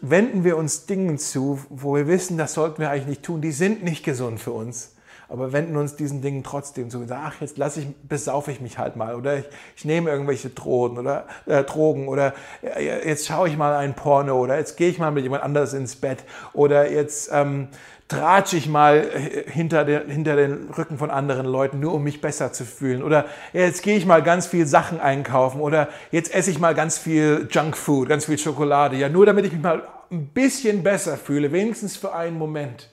wenden 0.00 0.44
wir 0.44 0.56
uns 0.56 0.86
Dingen 0.86 1.18
zu, 1.18 1.60
wo 1.68 1.94
wir 1.94 2.06
wissen, 2.06 2.38
das 2.38 2.54
sollten 2.54 2.80
wir 2.80 2.90
eigentlich 2.90 3.06
nicht 3.06 3.22
tun, 3.22 3.40
die 3.40 3.52
sind 3.52 3.84
nicht 3.84 4.04
gesund 4.04 4.40
für 4.40 4.52
uns. 4.52 4.94
Aber 5.30 5.52
wenden 5.52 5.76
uns 5.76 5.94
diesen 5.94 6.22
Dingen 6.22 6.42
trotzdem 6.42 6.88
zu 6.88 6.98
und 6.98 7.08
sagen, 7.08 7.22
ach, 7.26 7.40
jetzt 7.42 7.58
lasse 7.58 7.80
ich, 7.80 7.86
besaufe 8.08 8.50
ich 8.50 8.62
mich 8.62 8.78
halt 8.78 8.96
mal 8.96 9.14
oder 9.14 9.36
ich, 9.36 9.44
ich 9.76 9.84
nehme 9.84 10.10
irgendwelche 10.10 10.48
Drogen 10.48 10.96
oder, 10.96 11.26
äh, 11.44 11.64
Drogen 11.64 12.08
oder 12.08 12.32
äh, 12.62 13.06
jetzt 13.06 13.26
schaue 13.26 13.48
ich 13.48 13.58
mal 13.58 13.76
ein 13.76 13.94
Porno 13.94 14.40
oder 14.40 14.56
jetzt 14.56 14.78
gehe 14.78 14.88
ich 14.88 14.98
mal 14.98 15.10
mit 15.10 15.24
jemand 15.24 15.42
anders 15.42 15.74
ins 15.74 15.96
Bett 15.96 16.24
oder 16.54 16.90
jetzt 16.90 17.28
ähm, 17.30 17.68
tratsche 18.08 18.56
ich 18.56 18.68
mal 18.68 19.06
hinter 19.46 19.84
den, 19.84 20.10
hinter 20.10 20.34
den 20.34 20.70
Rücken 20.70 20.96
von 20.96 21.10
anderen 21.10 21.46
Leuten, 21.46 21.78
nur 21.78 21.94
um 21.94 22.02
mich 22.02 22.22
besser 22.22 22.52
zu 22.52 22.64
fühlen. 22.64 23.02
Oder 23.02 23.26
jetzt 23.52 23.82
gehe 23.82 23.98
ich 23.98 24.06
mal 24.06 24.22
ganz 24.22 24.46
viel 24.46 24.66
Sachen 24.66 24.98
einkaufen. 24.98 25.60
Oder 25.60 25.88
jetzt 26.10 26.34
esse 26.34 26.50
ich 26.50 26.58
mal 26.58 26.74
ganz 26.74 26.96
viel 26.96 27.48
Junkfood, 27.50 28.08
ganz 28.08 28.24
viel 28.24 28.38
Schokolade. 28.38 28.96
Ja, 28.96 29.10
nur 29.10 29.26
damit 29.26 29.44
ich 29.44 29.52
mich 29.52 29.62
mal 29.62 29.86
ein 30.10 30.28
bisschen 30.28 30.82
besser 30.82 31.18
fühle, 31.18 31.52
wenigstens 31.52 31.98
für 31.98 32.14
einen 32.14 32.38
Moment. 32.38 32.90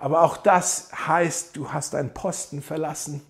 Aber 0.00 0.22
auch 0.22 0.36
das 0.36 0.90
heißt, 1.06 1.56
du 1.56 1.72
hast 1.72 1.94
deinen 1.94 2.12
Posten 2.12 2.60
verlassen. 2.60 3.22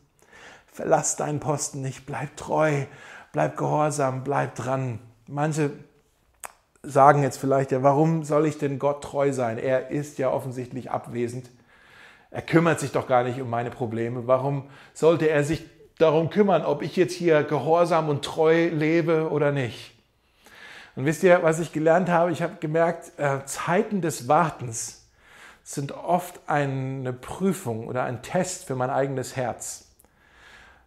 Verlass 0.72 1.16
deinen 1.16 1.40
Posten 1.40 1.82
nicht. 1.82 2.06
Bleib 2.06 2.34
treu, 2.38 2.86
bleib 3.32 3.58
gehorsam, 3.58 4.24
bleib 4.24 4.54
dran. 4.54 4.98
Manche 5.26 5.72
sagen 6.82 7.22
jetzt 7.22 7.38
vielleicht, 7.38 7.72
ja, 7.72 7.82
warum 7.82 8.24
soll 8.24 8.46
ich 8.46 8.58
denn 8.58 8.78
Gott 8.78 9.04
treu 9.04 9.32
sein? 9.32 9.58
Er 9.58 9.90
ist 9.90 10.18
ja 10.18 10.30
offensichtlich 10.30 10.90
abwesend. 10.90 11.48
Er 12.30 12.42
kümmert 12.42 12.80
sich 12.80 12.92
doch 12.92 13.06
gar 13.06 13.24
nicht 13.24 13.40
um 13.40 13.48
meine 13.48 13.70
Probleme. 13.70 14.26
Warum 14.26 14.64
sollte 14.94 15.28
er 15.28 15.44
sich 15.44 15.64
darum 15.98 16.30
kümmern, 16.30 16.64
ob 16.64 16.82
ich 16.82 16.96
jetzt 16.96 17.14
hier 17.14 17.44
gehorsam 17.44 18.08
und 18.08 18.24
treu 18.24 18.68
lebe 18.68 19.30
oder 19.30 19.52
nicht? 19.52 19.94
Und 20.96 21.04
wisst 21.04 21.22
ihr, 21.22 21.42
was 21.42 21.60
ich 21.60 21.72
gelernt 21.72 22.08
habe? 22.08 22.32
Ich 22.32 22.42
habe 22.42 22.56
gemerkt, 22.58 23.12
äh, 23.18 23.44
Zeiten 23.44 24.00
des 24.00 24.28
Wartens 24.28 25.08
sind 25.62 25.92
oft 25.92 26.40
eine 26.48 27.12
Prüfung 27.12 27.86
oder 27.86 28.02
ein 28.02 28.22
Test 28.22 28.64
für 28.64 28.74
mein 28.74 28.90
eigenes 28.90 29.36
Herz, 29.36 29.90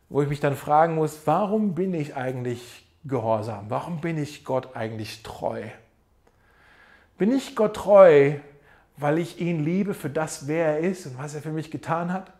wo 0.09 0.21
ich 0.21 0.27
mich 0.27 0.41
dann 0.41 0.55
fragen 0.55 0.95
muss, 0.95 1.21
warum 1.25 1.73
bin 1.73 1.93
ich 1.93 2.15
eigentlich 2.15 2.85
gehorsam? 3.05 3.65
Warum 3.69 4.01
bin 4.01 4.17
ich 4.17 4.43
Gott 4.43 4.75
eigentlich 4.75 5.23
treu? 5.23 5.63
Bin 7.17 7.31
ich 7.31 7.55
Gott 7.55 7.75
treu, 7.75 8.33
weil 8.97 9.19
ich 9.19 9.39
ihn 9.39 9.63
liebe 9.63 9.93
für 9.93 10.09
das, 10.09 10.47
wer 10.47 10.65
er 10.65 10.79
ist 10.79 11.05
und 11.05 11.17
was 11.17 11.33
er 11.33 11.41
für 11.41 11.51
mich 11.51 11.71
getan 11.71 12.11
hat? 12.11 12.31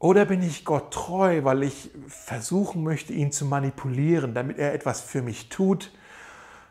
Oder 0.00 0.24
bin 0.24 0.42
ich 0.42 0.64
Gott 0.64 0.92
treu, 0.92 1.44
weil 1.44 1.62
ich 1.62 1.90
versuchen 2.08 2.82
möchte, 2.82 3.12
ihn 3.12 3.32
zu 3.32 3.46
manipulieren, 3.46 4.34
damit 4.34 4.58
er 4.58 4.74
etwas 4.74 5.00
für 5.00 5.22
mich 5.22 5.48
tut, 5.48 5.92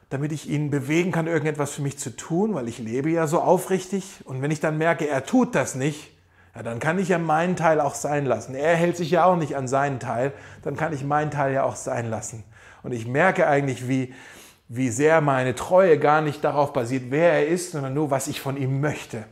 damit 0.10 0.32
ich 0.32 0.50
ihn 0.50 0.70
bewegen 0.70 1.12
kann, 1.12 1.28
irgendetwas 1.28 1.72
für 1.72 1.82
mich 1.82 1.98
zu 1.98 2.16
tun, 2.16 2.54
weil 2.54 2.68
ich 2.68 2.78
lebe 2.78 3.10
ja 3.10 3.26
so 3.26 3.42
aufrichtig. 3.42 4.20
Und 4.26 4.42
wenn 4.42 4.52
ich 4.52 4.60
dann 4.60 4.78
merke, 4.78 5.08
er 5.08 5.26
tut 5.26 5.56
das 5.56 5.76
nicht, 5.76 6.12
ja, 6.56 6.62
dann 6.62 6.80
kann 6.80 7.00
ich 7.00 7.08
ja 7.08 7.18
meinen 7.18 7.56
Teil 7.56 7.80
auch 7.80 7.96
sein 7.96 8.26
lassen. 8.26 8.54
Er 8.54 8.76
hält 8.76 8.98
sich 8.98 9.10
ja 9.10 9.26
auch 9.26 9.38
nicht 9.38 9.56
an 9.56 9.68
seinen 9.68 10.00
Teil, 10.00 10.34
dann 10.62 10.76
kann 10.76 10.94
ich 10.94 11.04
meinen 11.04 11.32
Teil 11.32 11.54
ja 11.54 11.64
auch 11.64 11.78
sein 11.78 12.10
lassen. 12.10 12.44
Und 12.84 12.92
ich 12.92 13.08
merke 13.08 13.48
eigentlich, 13.48 13.88
wie, 13.88 14.14
wie 14.68 14.90
sehr 14.90 15.22
meine 15.22 15.56
Treue 15.56 16.00
gar 16.00 16.22
nicht 16.22 16.44
darauf 16.44 16.74
basiert, 16.74 17.06
wer 17.10 17.34
er 17.34 17.48
ist, 17.48 17.72
sondern 17.72 17.94
nur, 17.94 18.12
was 18.12 18.28
ich 18.28 18.42
von 18.42 18.58
ihm 18.58 18.82
möchte. 18.82 19.26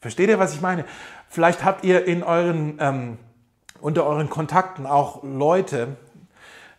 Versteht 0.00 0.28
ihr, 0.30 0.38
was 0.38 0.54
ich 0.54 0.60
meine? 0.60 0.84
Vielleicht 1.28 1.64
habt 1.64 1.84
ihr 1.84 2.06
in 2.06 2.22
euren 2.22 2.78
ähm, 2.80 3.18
unter 3.80 4.06
euren 4.06 4.30
Kontakten 4.30 4.86
auch 4.86 5.22
Leute, 5.22 5.96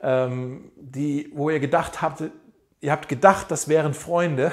ähm, 0.02 0.72
die, 0.76 1.32
wo 1.34 1.50
ihr 1.50 1.60
gedacht 1.60 2.02
habt, 2.02 2.24
ihr 2.80 2.92
habt 2.92 3.10
gedacht, 3.10 3.50
das 3.50 3.68
wären 3.68 3.94
Freunde 3.94 4.52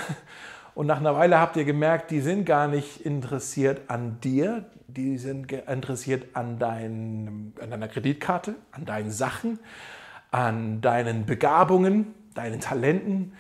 und 0.74 0.86
nach 0.86 0.98
einer 0.98 1.14
Weile 1.14 1.38
habt 1.38 1.56
ihr 1.56 1.64
gemerkt, 1.64 2.10
die 2.10 2.20
sind 2.20 2.44
gar 2.44 2.68
nicht 2.68 3.00
interessiert 3.00 3.82
an 3.88 4.20
dir, 4.20 4.66
die 4.86 5.18
sind 5.18 5.50
interessiert 5.52 6.24
an, 6.34 6.58
dein, 6.58 7.52
an 7.60 7.70
deiner 7.70 7.88
Kreditkarte, 7.88 8.54
an 8.72 8.84
deinen 8.84 9.10
Sachen, 9.10 9.58
an 10.30 10.80
deinen 10.80 11.26
Begabungen, 11.26 12.14
deinen 12.38 12.60
Talenten, 12.60 13.32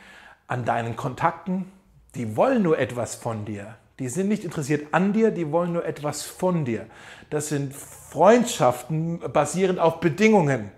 an 0.48 0.64
deinen 0.64 0.96
Kontakten. 0.96 1.70
Die 2.14 2.36
wollen 2.36 2.62
nur 2.62 2.78
etwas 2.78 3.14
von 3.14 3.44
dir. 3.44 3.76
Die 3.98 4.08
sind 4.08 4.28
nicht 4.28 4.44
interessiert 4.44 4.88
an 4.92 5.12
dir, 5.12 5.30
die 5.30 5.50
wollen 5.50 5.72
nur 5.72 5.84
etwas 5.84 6.22
von 6.22 6.64
dir. 6.64 6.86
Das 7.30 7.48
sind 7.48 7.74
Freundschaften 7.74 9.20
basierend 9.32 9.78
auf 9.78 10.00
Bedingungen. 10.00 10.70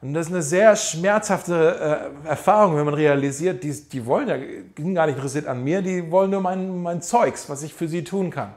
Und 0.00 0.14
das 0.14 0.26
ist 0.26 0.32
eine 0.32 0.42
sehr 0.42 0.74
schmerzhafte 0.74 2.12
äh, 2.24 2.28
Erfahrung, 2.28 2.76
wenn 2.76 2.84
man 2.84 2.94
realisiert, 2.94 3.62
die, 3.62 3.72
die 3.72 4.04
wollen 4.04 4.28
ja, 4.28 4.36
sind 4.76 4.94
gar 4.94 5.06
nicht 5.06 5.14
interessiert 5.14 5.46
an 5.46 5.62
mir, 5.62 5.80
die 5.80 6.10
wollen 6.10 6.30
nur 6.30 6.40
mein, 6.40 6.82
mein 6.82 7.02
Zeugs, 7.02 7.48
was 7.48 7.62
ich 7.62 7.72
für 7.72 7.86
sie 7.86 8.02
tun 8.02 8.30
kann. 8.30 8.52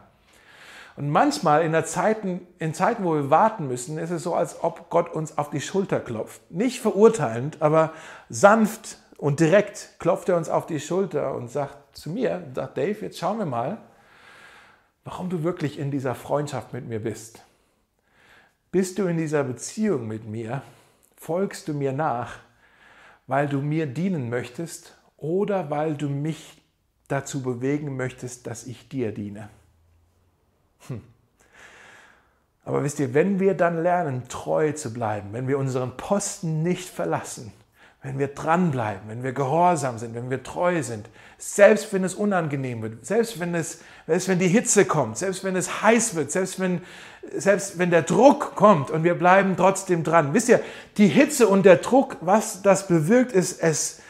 Und 0.96 1.10
manchmal 1.10 1.64
in, 1.64 1.86
Zeiten, 1.86 2.48
in 2.58 2.74
Zeiten, 2.74 3.04
wo 3.04 3.16
wir 3.16 3.30
warten 3.30 3.68
müssen, 3.68 3.98
ist 3.98 4.12
es 4.12 4.24
so, 4.24 4.34
als 4.34 4.64
ob 4.64 4.90
Gott 4.90 5.14
uns 5.14 5.38
auf 5.38 5.50
die 5.50 5.60
Schulter 5.60 6.00
klopft. 6.00 6.50
Nicht 6.50 6.80
verurteilend, 6.80 7.62
aber 7.62 7.92
sanft 8.30 8.98
und 9.18 9.42
direkt 9.42 9.96
klopft 10.00 10.30
er 10.30 10.38
uns 10.38 10.48
auf 10.48 10.66
die 10.66 10.80
Schulter 10.80 11.36
und 11.36 11.50
sagt 11.50 11.98
zu 11.98 12.10
mir, 12.10 12.48
sagt 12.54 12.78
Dave, 12.78 13.00
jetzt 13.02 13.20
schauen 13.20 13.40
wir 13.40 13.46
mal, 13.46 13.78
warum 15.04 15.30
du 15.30 15.44
wirklich 15.44 15.80
in 15.80 15.92
dieser 15.92 16.16
Freundschaft 16.16 16.72
mit 16.72 16.88
mir 16.88 17.00
bist. 17.00 17.44
Bist 18.72 18.98
du 18.98 19.06
in 19.06 19.18
dieser 19.18 19.44
Beziehung 19.44 20.08
mit 20.08 20.26
mir? 20.26 20.62
Folgst 21.18 21.68
du 21.68 21.74
mir 21.74 21.92
nach, 21.92 22.40
weil 23.28 23.48
du 23.48 23.62
mir 23.62 23.86
dienen 23.86 24.30
möchtest 24.30 24.98
oder 25.18 25.70
weil 25.70 25.96
du 25.96 26.10
mich 26.10 26.62
dazu 27.08 27.42
bewegen 27.42 27.96
möchtest, 27.98 28.48
dass 28.48 28.66
ich 28.66 28.90
dir 28.90 29.14
diene? 29.14 29.50
Hm. 30.88 31.02
Aber 32.64 32.84
wisst 32.84 33.00
ihr, 33.00 33.14
wenn 33.14 33.40
wir 33.40 33.54
dann 33.54 33.84
lernen, 33.84 34.24
treu 34.28 34.72
zu 34.72 34.92
bleiben, 34.92 35.30
wenn 35.34 35.48
wir 35.48 35.60
unseren 35.60 35.98
Posten 35.98 36.64
nicht 36.64 36.90
verlassen, 36.90 37.54
wenn 38.02 38.20
wir 38.20 38.28
dranbleiben, 38.28 39.02
wenn 39.08 39.24
wir 39.24 39.34
gehorsam 39.34 39.98
sind, 39.98 40.16
wenn 40.16 40.30
wir 40.30 40.44
treu 40.44 40.82
sind, 40.84 41.08
selbst 41.38 41.92
wenn 41.92 42.04
es 42.04 42.16
unangenehm 42.16 42.82
wird, 42.82 43.06
selbst 43.06 43.40
wenn, 43.40 43.54
es, 43.56 43.82
selbst 44.08 44.28
wenn 44.28 44.40
die 44.40 44.48
Hitze 44.48 44.86
kommt, 44.86 45.18
selbst 45.18 45.44
wenn 45.44 45.56
es 45.56 45.82
heiß 45.82 46.16
wird, 46.16 46.32
selbst 46.32 46.60
wenn, 46.60 46.82
selbst 47.36 47.78
wenn 47.78 47.92
der 47.92 48.04
Druck 48.04 48.56
kommt 48.56 48.92
und 48.92 49.04
wir 49.04 49.16
bleiben 49.16 49.56
trotzdem 49.58 50.04
dran. 50.04 50.34
Wisst 50.34 50.50
ihr, 50.50 50.60
die 50.98 51.08
Hitze 51.08 51.48
und 51.48 51.66
der 51.66 51.78
Druck, 51.78 52.18
was 52.22 52.62
das 52.62 52.88
bewirkt, 52.88 53.32
ist, 53.32 53.62
es, 53.62 54.02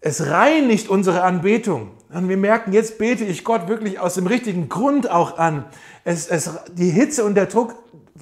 es 0.00 0.28
reinigt 0.28 0.88
unsere 0.88 1.22
Anbetung. 1.22 1.92
Und 2.12 2.28
wir 2.28 2.36
merken, 2.36 2.72
jetzt 2.72 2.98
bete 2.98 3.24
ich 3.24 3.44
Gott 3.44 3.68
wirklich 3.68 4.00
aus 4.00 4.14
dem 4.14 4.26
richtigen 4.26 4.68
Grund 4.68 5.08
auch 5.08 5.38
an. 5.38 5.64
Es, 6.04 6.26
es, 6.26 6.50
die 6.72 6.90
Hitze 6.90 7.24
und 7.24 7.36
der 7.36 7.46
Druck 7.46 7.76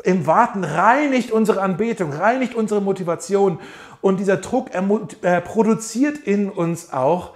im 0.05 0.27
Warten 0.27 0.63
reinigt 0.63 1.31
unsere 1.31 1.63
Anbetung, 1.63 2.13
reinigt 2.13 2.55
unsere 2.55 2.83
Motivation. 2.83 3.59
Und 4.01 4.21
dieser 4.21 4.37
Druck 4.37 4.71
er, 4.73 5.41
produziert 5.41 6.19
in 6.19 6.51
uns 6.51 6.93
auch 6.93 7.35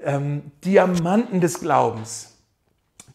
ähm, 0.00 0.52
Diamanten 0.64 1.40
des 1.40 1.60
Glaubens. 1.60 2.36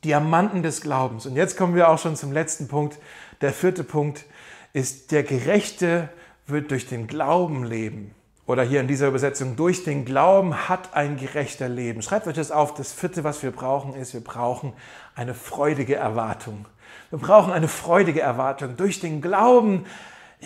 Diamanten 0.04 0.62
des 0.62 0.82
Glaubens. 0.82 1.26
Und 1.26 1.36
jetzt 1.38 1.58
kommen 1.58 1.76
wir 1.76 1.89
auch 1.89 2.00
schon 2.00 2.17
zum 2.17 2.34
letzten 2.34 2.67
Punkt. 2.67 3.00
Der 3.39 3.54
vierte 3.54 3.86
Punkt 3.86 4.26
ist, 4.74 5.12
der 5.12 5.24
Gerechte 5.24 6.10
wird 6.48 6.72
durch 6.72 6.88
den 6.88 7.08
Glauben 7.08 7.63
leben. 7.63 8.13
Oder 8.45 8.63
hier 8.63 8.82
in 8.82 8.88
dieser 8.88 9.08
Übersetzung, 9.08 9.56
durch 9.56 9.84
den 9.84 10.03
Glauben 10.03 10.67
hat 10.67 10.93
ein 10.95 11.17
gerechter 11.17 11.69
Leben. 11.69 12.01
Schreibt 12.01 12.27
euch 12.27 12.36
das 12.36 12.51
auf. 12.51 12.73
Das 12.73 12.91
vierte, 12.91 13.23
was 13.23 13.41
wir 13.41 13.51
brauchen, 13.51 13.95
ist, 13.95 14.13
wir 14.13 14.23
brauchen 14.23 14.73
eine 15.15 15.34
freudige 15.34 15.95
Erwartung. 15.95 16.65
Wir 17.10 17.19
brauchen 17.19 17.53
eine 17.53 17.67
freudige 17.69 18.21
Erwartung. 18.21 18.75
Durch 18.75 18.99
den 18.99 19.21
Glauben 19.21 19.86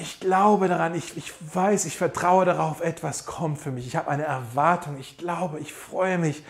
ich 0.02 0.20
glaube 0.20 0.68
daran, 0.68 0.96
ich, 0.96 1.18
ich 1.18 1.34
weiß, 1.54 1.86
ich 1.86 1.98
vertraue 1.98 2.46
darauf, 2.46 2.82
etwas 2.82 3.26
kommt 3.26 3.60
für 3.60 3.72
mich. 3.72 3.88
Ich 3.88 3.96
habe 3.96 4.10
eine 4.10 4.24
Erwartung, 4.24 4.98
ich 5.00 5.18
glaube, 5.18 5.60
ich 5.60 5.74
freue 5.74 6.18
mich 6.18 6.44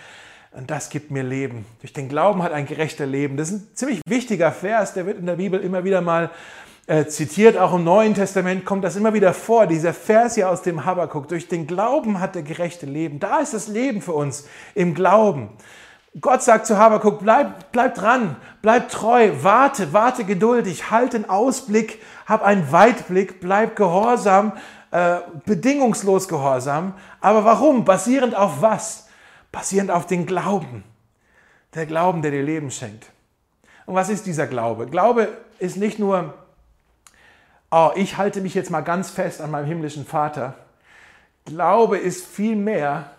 und 0.51 0.69
das 0.69 0.89
gibt 0.89 1.11
mir 1.11 1.23
Leben. 1.23 1.65
Durch 1.81 1.93
den 1.93 2.09
Glauben 2.09 2.43
hat 2.43 2.51
ein 2.51 2.65
gerechter 2.65 3.05
Leben. 3.05 3.37
Das 3.37 3.49
ist 3.49 3.55
ein 3.55 3.75
ziemlich 3.75 4.01
wichtiger 4.07 4.51
Vers, 4.51 4.93
der 4.93 5.05
wird 5.05 5.19
in 5.19 5.25
der 5.25 5.35
Bibel 5.35 5.59
immer 5.61 5.83
wieder 5.83 6.01
mal 6.01 6.29
äh, 6.87 7.05
zitiert. 7.05 7.57
Auch 7.57 7.75
im 7.75 7.83
Neuen 7.83 8.15
Testament 8.15 8.65
kommt 8.65 8.83
das 8.83 8.95
immer 8.95 9.13
wieder 9.13 9.33
vor, 9.33 9.67
dieser 9.67 9.93
Vers 9.93 10.35
hier 10.35 10.49
aus 10.49 10.61
dem 10.61 10.85
Habakkuk. 10.85 11.27
Durch 11.27 11.47
den 11.47 11.67
Glauben 11.67 12.19
hat 12.19 12.35
der 12.35 12.43
gerechte 12.43 12.85
Leben. 12.85 13.19
Da 13.19 13.39
ist 13.39 13.53
das 13.53 13.67
Leben 13.67 14.01
für 14.01 14.13
uns, 14.13 14.47
im 14.73 14.93
Glauben. 14.93 15.49
Gott 16.19 16.41
sagt 16.41 16.65
zu 16.65 16.77
Habakuk, 16.77 17.19
bleib, 17.19 17.71
bleib 17.71 17.93
dran, 17.93 18.37
bleib 18.63 18.89
treu, 18.89 19.31
warte, 19.41 19.93
warte 19.93 20.23
geduldig, 20.23 20.89
halt 20.89 21.13
den 21.13 21.29
Ausblick, 21.29 22.01
hab 22.25 22.41
einen 22.41 22.71
Weitblick, 22.71 23.39
bleib 23.39 23.75
gehorsam, 23.75 24.53
äh, 24.89 25.17
bedingungslos 25.45 26.27
gehorsam. 26.27 26.93
Aber 27.21 27.45
warum? 27.45 27.85
Basierend 27.85 28.35
auf 28.35 28.61
was? 28.61 29.07
Basierend 29.51 29.91
auf 29.91 30.07
den 30.07 30.25
Glauben. 30.25 30.83
Der 31.75 31.85
Glauben, 31.85 32.23
der 32.23 32.31
dir 32.31 32.43
Leben 32.43 32.71
schenkt. 32.71 33.05
Und 33.85 33.93
was 33.93 34.09
ist 34.09 34.25
dieser 34.25 34.47
Glaube? 34.47 34.87
Glaube 34.87 35.27
ist 35.59 35.77
nicht 35.77 35.99
nur, 35.99 36.33
oh, 37.71 37.91
ich 37.95 38.17
halte 38.17 38.41
mich 38.41 38.53
jetzt 38.53 38.69
mal 38.69 38.81
ganz 38.81 39.09
fest 39.09 39.41
an 39.41 39.51
meinem 39.51 39.65
himmlischen 39.65 40.05
Vater. 40.05 40.55
Glaube 41.45 41.97
ist 41.97 42.25
vielmehr, 42.25 43.11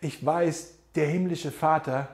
ich 0.00 0.24
weiß, 0.24 0.74
der 0.94 1.06
himmlische 1.06 1.50
Vater 1.50 2.08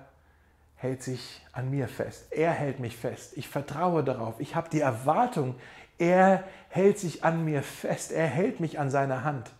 hält 0.76 1.02
sich 1.02 1.42
an 1.52 1.70
mir 1.70 1.88
fest. 1.88 2.26
Er 2.30 2.52
hält 2.52 2.80
mich 2.80 2.96
fest. 2.96 3.32
Ich 3.36 3.48
vertraue 3.48 4.04
darauf. 4.04 4.34
Ich 4.38 4.54
habe 4.54 4.68
die 4.70 4.80
Erwartung, 4.80 5.54
er 5.98 6.44
hält 6.68 6.98
sich 6.98 7.24
an 7.24 7.44
mir 7.44 7.62
fest. 7.62 8.12
Er 8.12 8.26
hält 8.26 8.60
mich 8.60 8.78
an 8.78 8.90
seiner 8.90 9.24
Hand. 9.24 9.50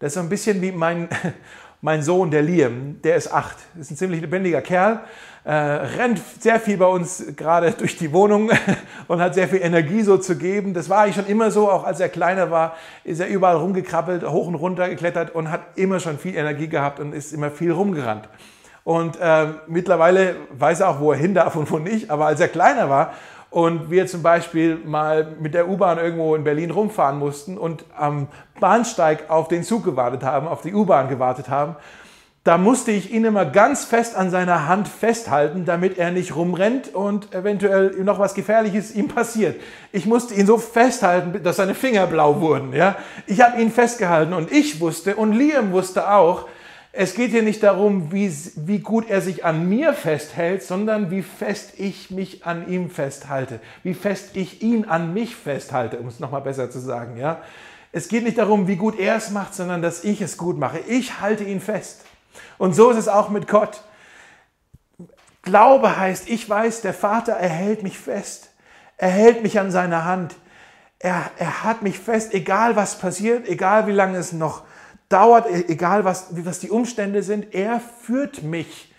Das 0.00 0.08
ist 0.08 0.14
so 0.14 0.20
ein 0.20 0.28
bisschen 0.28 0.60
wie 0.60 0.72
mein, 0.72 1.08
mein 1.84 2.02
Sohn, 2.02 2.30
der 2.30 2.40
Liam, 2.40 3.02
der 3.04 3.14
ist 3.14 3.30
acht. 3.30 3.58
Ist 3.78 3.90
ein 3.90 3.96
ziemlich 3.98 4.22
lebendiger 4.22 4.62
Kerl, 4.62 5.00
äh, 5.44 5.52
rennt 5.52 6.18
sehr 6.40 6.58
viel 6.58 6.78
bei 6.78 6.86
uns 6.86 7.22
gerade 7.36 7.72
durch 7.78 7.98
die 7.98 8.10
Wohnung 8.10 8.50
und 9.06 9.20
hat 9.20 9.34
sehr 9.34 9.48
viel 9.48 9.60
Energie 9.60 10.00
so 10.00 10.16
zu 10.16 10.38
geben. 10.38 10.72
Das 10.72 10.88
war 10.88 11.02
eigentlich 11.02 11.16
schon 11.16 11.26
immer 11.26 11.50
so, 11.50 11.70
auch 11.70 11.84
als 11.84 12.00
er 12.00 12.08
kleiner 12.08 12.50
war, 12.50 12.74
ist 13.04 13.20
er 13.20 13.26
überall 13.26 13.56
rumgekrabbelt, 13.56 14.26
hoch 14.26 14.46
und 14.46 14.54
runter 14.54 14.88
geklettert 14.88 15.34
und 15.34 15.50
hat 15.50 15.60
immer 15.76 16.00
schon 16.00 16.18
viel 16.18 16.34
Energie 16.34 16.68
gehabt 16.68 17.00
und 17.00 17.12
ist 17.12 17.34
immer 17.34 17.50
viel 17.50 17.70
rumgerannt. 17.70 18.30
Und 18.82 19.20
äh, 19.20 19.48
mittlerweile 19.66 20.36
weiß 20.52 20.80
er 20.80 20.88
auch, 20.88 21.00
wo 21.00 21.12
er 21.12 21.18
hin 21.18 21.34
darf 21.34 21.54
und 21.54 21.70
wo 21.70 21.78
nicht. 21.78 22.10
Aber 22.10 22.24
als 22.24 22.40
er 22.40 22.48
kleiner 22.48 22.88
war 22.88 23.12
und 23.54 23.88
wir 23.88 24.08
zum 24.08 24.20
Beispiel 24.20 24.80
mal 24.84 25.28
mit 25.38 25.54
der 25.54 25.68
U-Bahn 25.68 25.98
irgendwo 25.98 26.34
in 26.34 26.42
Berlin 26.42 26.72
rumfahren 26.72 27.20
mussten 27.20 27.56
und 27.56 27.84
am 27.96 28.26
Bahnsteig 28.58 29.30
auf 29.30 29.46
den 29.46 29.62
Zug 29.62 29.84
gewartet 29.84 30.24
haben, 30.24 30.48
auf 30.48 30.62
die 30.62 30.74
U-Bahn 30.74 31.08
gewartet 31.08 31.48
haben, 31.48 31.76
da 32.42 32.58
musste 32.58 32.90
ich 32.90 33.12
ihn 33.12 33.24
immer 33.24 33.44
ganz 33.44 33.84
fest 33.84 34.16
an 34.16 34.30
seiner 34.30 34.66
Hand 34.66 34.88
festhalten, 34.88 35.64
damit 35.66 35.98
er 35.98 36.10
nicht 36.10 36.34
rumrennt 36.34 36.92
und 36.92 37.32
eventuell 37.32 37.90
noch 38.02 38.18
was 38.18 38.34
Gefährliches 38.34 38.92
ihm 38.92 39.06
passiert. 39.06 39.54
Ich 39.92 40.04
musste 40.04 40.34
ihn 40.34 40.46
so 40.46 40.58
festhalten, 40.58 41.40
dass 41.44 41.54
seine 41.54 41.76
Finger 41.76 42.08
blau 42.08 42.40
wurden. 42.40 42.72
Ja? 42.72 42.96
Ich 43.28 43.40
habe 43.40 43.62
ihn 43.62 43.70
festgehalten 43.70 44.32
und 44.32 44.50
ich 44.50 44.80
wusste 44.80 45.14
und 45.14 45.32
Liam 45.32 45.70
wusste 45.70 46.10
auch, 46.10 46.48
Es 46.96 47.14
geht 47.14 47.32
hier 47.32 47.42
nicht 47.42 47.64
darum, 47.64 48.12
wie, 48.12 48.32
wie 48.54 48.78
gut 48.78 49.10
er 49.10 49.20
sich 49.20 49.44
an 49.44 49.68
mir 49.68 49.94
festhält, 49.94 50.62
sondern 50.62 51.10
wie 51.10 51.22
fest 51.22 51.72
ich 51.76 52.12
mich 52.12 52.46
an 52.46 52.68
ihm 52.68 52.88
festhalte, 52.88 53.58
wie 53.82 53.94
fest 53.94 54.30
ich 54.34 54.62
ihn 54.62 54.84
an 54.84 55.12
mich 55.12 55.34
festhalte, 55.34 55.98
um 55.98 56.06
es 56.06 56.20
nochmal 56.20 56.42
besser 56.42 56.70
zu 56.70 56.78
sagen. 56.78 57.16
Ja? 57.16 57.42
Es 57.90 58.06
geht 58.06 58.22
nicht 58.22 58.38
darum, 58.38 58.68
wie 58.68 58.76
gut 58.76 58.96
er 58.96 59.16
es 59.16 59.30
macht, 59.30 59.56
sondern 59.56 59.82
dass 59.82 60.04
ich 60.04 60.20
es 60.20 60.36
gut 60.36 60.56
mache. 60.56 60.78
Ich 60.86 61.20
halte 61.20 61.42
ihn 61.42 61.60
fest. 61.60 62.02
Und 62.58 62.74
so 62.76 62.90
ist 62.90 62.98
es 62.98 63.08
auch 63.08 63.28
mit 63.28 63.48
Gott. 63.48 63.82
Glaube 65.42 65.98
heißt, 65.98 66.28
ich 66.28 66.48
weiß, 66.48 66.82
der 66.82 66.94
Vater 66.94 67.32
erhält 67.32 67.82
mich 67.82 67.98
fest. 67.98 68.50
Er 68.98 69.10
hält 69.10 69.42
mich 69.42 69.58
an 69.58 69.72
seiner 69.72 70.04
Hand. 70.04 70.36
Er, 71.00 71.28
er 71.38 71.64
hat 71.64 71.82
mich 71.82 71.98
fest, 71.98 72.32
egal 72.34 72.76
was 72.76 73.00
passiert, 73.00 73.48
egal 73.48 73.88
wie 73.88 73.92
lange 73.92 74.16
es 74.16 74.32
noch 74.32 74.62
dauert, 75.14 75.46
e-, 75.46 75.72
egal 75.72 76.04
was, 76.04 76.26
was 76.30 76.58
die 76.58 76.70
Umstände 76.70 77.22
sind, 77.22 77.54
er 77.54 77.80
führt 77.80 78.42
mich 78.42 78.92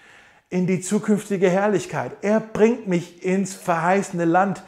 in 0.50 0.66
die 0.66 0.80
zukünftige 0.82 1.50
Herrlichkeit. 1.50 2.14
Er 2.22 2.40
bringt 2.40 2.88
mich 2.88 3.24
ins 3.24 3.54
verheißene 3.54 4.26
Land. 4.26 4.64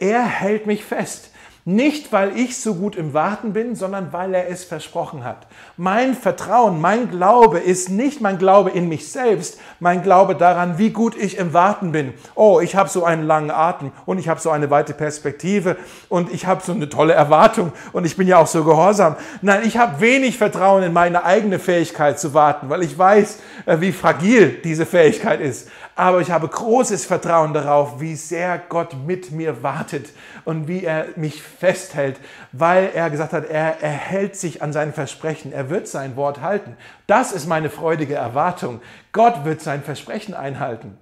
Er 0.00 0.24
hält 0.24 0.66
mich 0.66 0.84
fest. 0.84 1.30
Nicht, 1.68 2.12
weil 2.12 2.38
ich 2.38 2.60
so 2.60 2.76
gut 2.76 2.94
im 2.94 3.12
Warten 3.12 3.52
bin, 3.52 3.74
sondern 3.74 4.12
weil 4.12 4.32
er 4.34 4.48
es 4.48 4.62
versprochen 4.62 5.24
hat. 5.24 5.48
Mein 5.76 6.14
Vertrauen, 6.14 6.80
mein 6.80 7.10
Glaube 7.10 7.58
ist 7.58 7.90
nicht 7.90 8.20
mein 8.20 8.38
Glaube 8.38 8.70
in 8.70 8.88
mich 8.88 9.10
selbst, 9.10 9.58
mein 9.80 10.04
Glaube 10.04 10.36
daran, 10.36 10.78
wie 10.78 10.90
gut 10.90 11.16
ich 11.16 11.38
im 11.38 11.54
Warten 11.54 11.90
bin. 11.90 12.14
Oh, 12.36 12.60
ich 12.60 12.76
habe 12.76 12.88
so 12.88 13.02
einen 13.02 13.24
langen 13.24 13.50
Atem 13.50 13.90
und 14.04 14.18
ich 14.18 14.28
habe 14.28 14.38
so 14.38 14.50
eine 14.50 14.70
weite 14.70 14.94
Perspektive 14.94 15.76
und 16.08 16.32
ich 16.32 16.46
habe 16.46 16.62
so 16.64 16.70
eine 16.70 16.88
tolle 16.88 17.14
Erwartung 17.14 17.72
und 17.92 18.04
ich 18.04 18.16
bin 18.16 18.28
ja 18.28 18.38
auch 18.38 18.46
so 18.46 18.62
gehorsam. 18.62 19.16
Nein, 19.42 19.62
ich 19.64 19.76
habe 19.76 20.00
wenig 20.00 20.38
Vertrauen 20.38 20.84
in 20.84 20.92
meine 20.92 21.24
eigene 21.24 21.58
Fähigkeit 21.58 22.20
zu 22.20 22.32
warten, 22.32 22.68
weil 22.68 22.84
ich 22.84 22.96
weiß, 22.96 23.40
äh, 23.66 23.80
wie 23.80 23.90
fragil 23.90 24.60
diese 24.62 24.86
Fähigkeit 24.86 25.40
ist. 25.40 25.68
Aber 25.98 26.20
ich 26.20 26.30
habe 26.30 26.46
großes 26.46 27.06
Vertrauen 27.06 27.54
darauf, 27.54 28.00
wie 28.00 28.16
sehr 28.16 28.58
Gott 28.58 28.94
mit 29.06 29.32
mir 29.32 29.62
wartet 29.62 30.10
und 30.44 30.68
wie 30.68 30.84
er 30.84 31.06
mich 31.16 31.42
festhält, 31.42 32.20
weil 32.52 32.90
er 32.94 33.08
gesagt 33.08 33.32
hat, 33.32 33.46
er, 33.46 33.80
er 33.80 33.90
hält 33.90 34.36
sich 34.36 34.60
an 34.60 34.74
sein 34.74 34.92
Versprechen, 34.92 35.54
er 35.54 35.70
wird 35.70 35.88
sein 35.88 36.14
Wort 36.14 36.42
halten. 36.42 36.76
Das 37.06 37.32
ist 37.32 37.46
meine 37.46 37.70
freudige 37.70 38.14
Erwartung. 38.14 38.82
Gott 39.12 39.46
wird 39.46 39.62
sein 39.62 39.82
Versprechen 39.82 40.34
einhalten. 40.34 40.98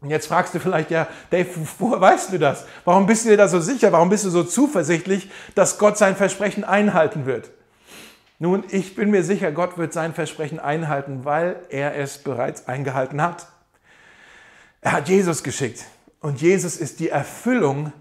Und 0.00 0.08
jetzt 0.08 0.28
fragst 0.28 0.54
du 0.54 0.60
vielleicht, 0.60 0.90
ja, 0.90 1.08
Dave, 1.30 1.48
woher 1.78 2.00
weißt 2.00 2.32
du 2.32 2.38
das? 2.38 2.66
Warum 2.86 3.06
bist 3.06 3.26
du 3.26 3.28
dir 3.28 3.36
da 3.36 3.48
so 3.48 3.60
sicher? 3.60 3.92
Warum 3.92 4.08
bist 4.08 4.24
du 4.24 4.30
so 4.30 4.44
zuversichtlich, 4.44 5.30
dass 5.54 5.78
Gott 5.78 5.98
sein 5.98 6.16
Versprechen 6.16 6.64
einhalten 6.64 7.26
wird? 7.26 7.50
Nun, 8.38 8.64
ich 8.70 8.96
bin 8.96 9.10
mir 9.10 9.22
sicher, 9.24 9.52
Gott 9.52 9.76
wird 9.76 9.92
sein 9.92 10.14
Versprechen 10.14 10.58
einhalten, 10.58 11.26
weil 11.26 11.56
er 11.68 11.96
es 11.96 12.16
bereits 12.18 12.66
eingehalten 12.66 13.22
hat. 13.22 13.46
Er 14.82 14.92
hat 14.92 15.08
Jesus 15.08 15.44
geschickt 15.44 15.84
und 16.20 16.42
Jesus 16.42 16.76
ist 16.76 16.98
die 16.98 17.08
Erfüllung 17.08 17.92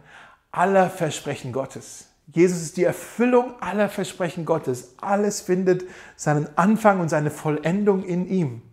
aller 0.52 0.90
Versprechen 0.90 1.54
Gottes. 1.54 2.08
Jesus 2.34 2.64
ist 2.64 2.76
die 2.76 2.84
Erfüllung 2.84 3.54
aller 3.62 3.88
Versprechen 3.88 4.46
Gottes. 4.46 4.96
Alles 5.00 5.42
findet 5.42 5.84
seinen 6.16 6.48
Anfang 6.58 7.00
und 7.00 7.10
seine 7.10 7.30
Vollendung 7.30 8.04
in 8.04 8.28
ihm. 8.28 8.64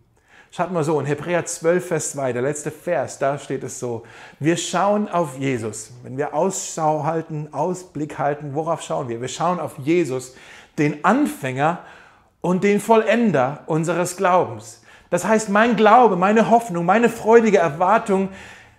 Schaut 0.51 0.73
mal 0.73 0.85
so, 0.85 0.99
in 0.99 1.05
Hebräer 1.05 1.45
12, 1.45 1.87
Vers 1.87 2.13
2, 2.13 2.33
der 2.33 2.41
letzte 2.41 2.71
Vers, 2.71 3.19
da 3.19 3.39
steht 3.39 3.63
es 3.63 3.79
so. 3.79 4.05
Wir 4.41 4.57
schauen 4.57 5.07
auf 5.07 5.39
Jesus. 5.39 5.91
Wenn 6.03 6.17
wir 6.17 6.33
Ausschau 6.33 7.05
halten, 7.05 7.53
Ausblick 7.53 8.19
halten, 8.19 8.55
worauf 8.55 8.81
schauen 8.81 9.09
wir? 9.11 9.21
Wir 9.21 9.29
schauen 9.29 9.61
auf 9.61 9.77
Jesus, 9.77 10.35
den 10.79 11.05
Anfänger 11.05 11.81
und 12.41 12.65
den 12.65 12.81
Vollender 12.81 13.65
unseres 13.67 14.17
Glaubens. 14.17 14.81
Das 15.11 15.25
heißt, 15.25 15.49
mein 15.49 15.77
Glaube, 15.77 16.17
meine 16.17 16.51
Hoffnung, 16.51 16.85
meine 16.85 17.09
freudige 17.09 17.59
Erwartung 17.59 18.29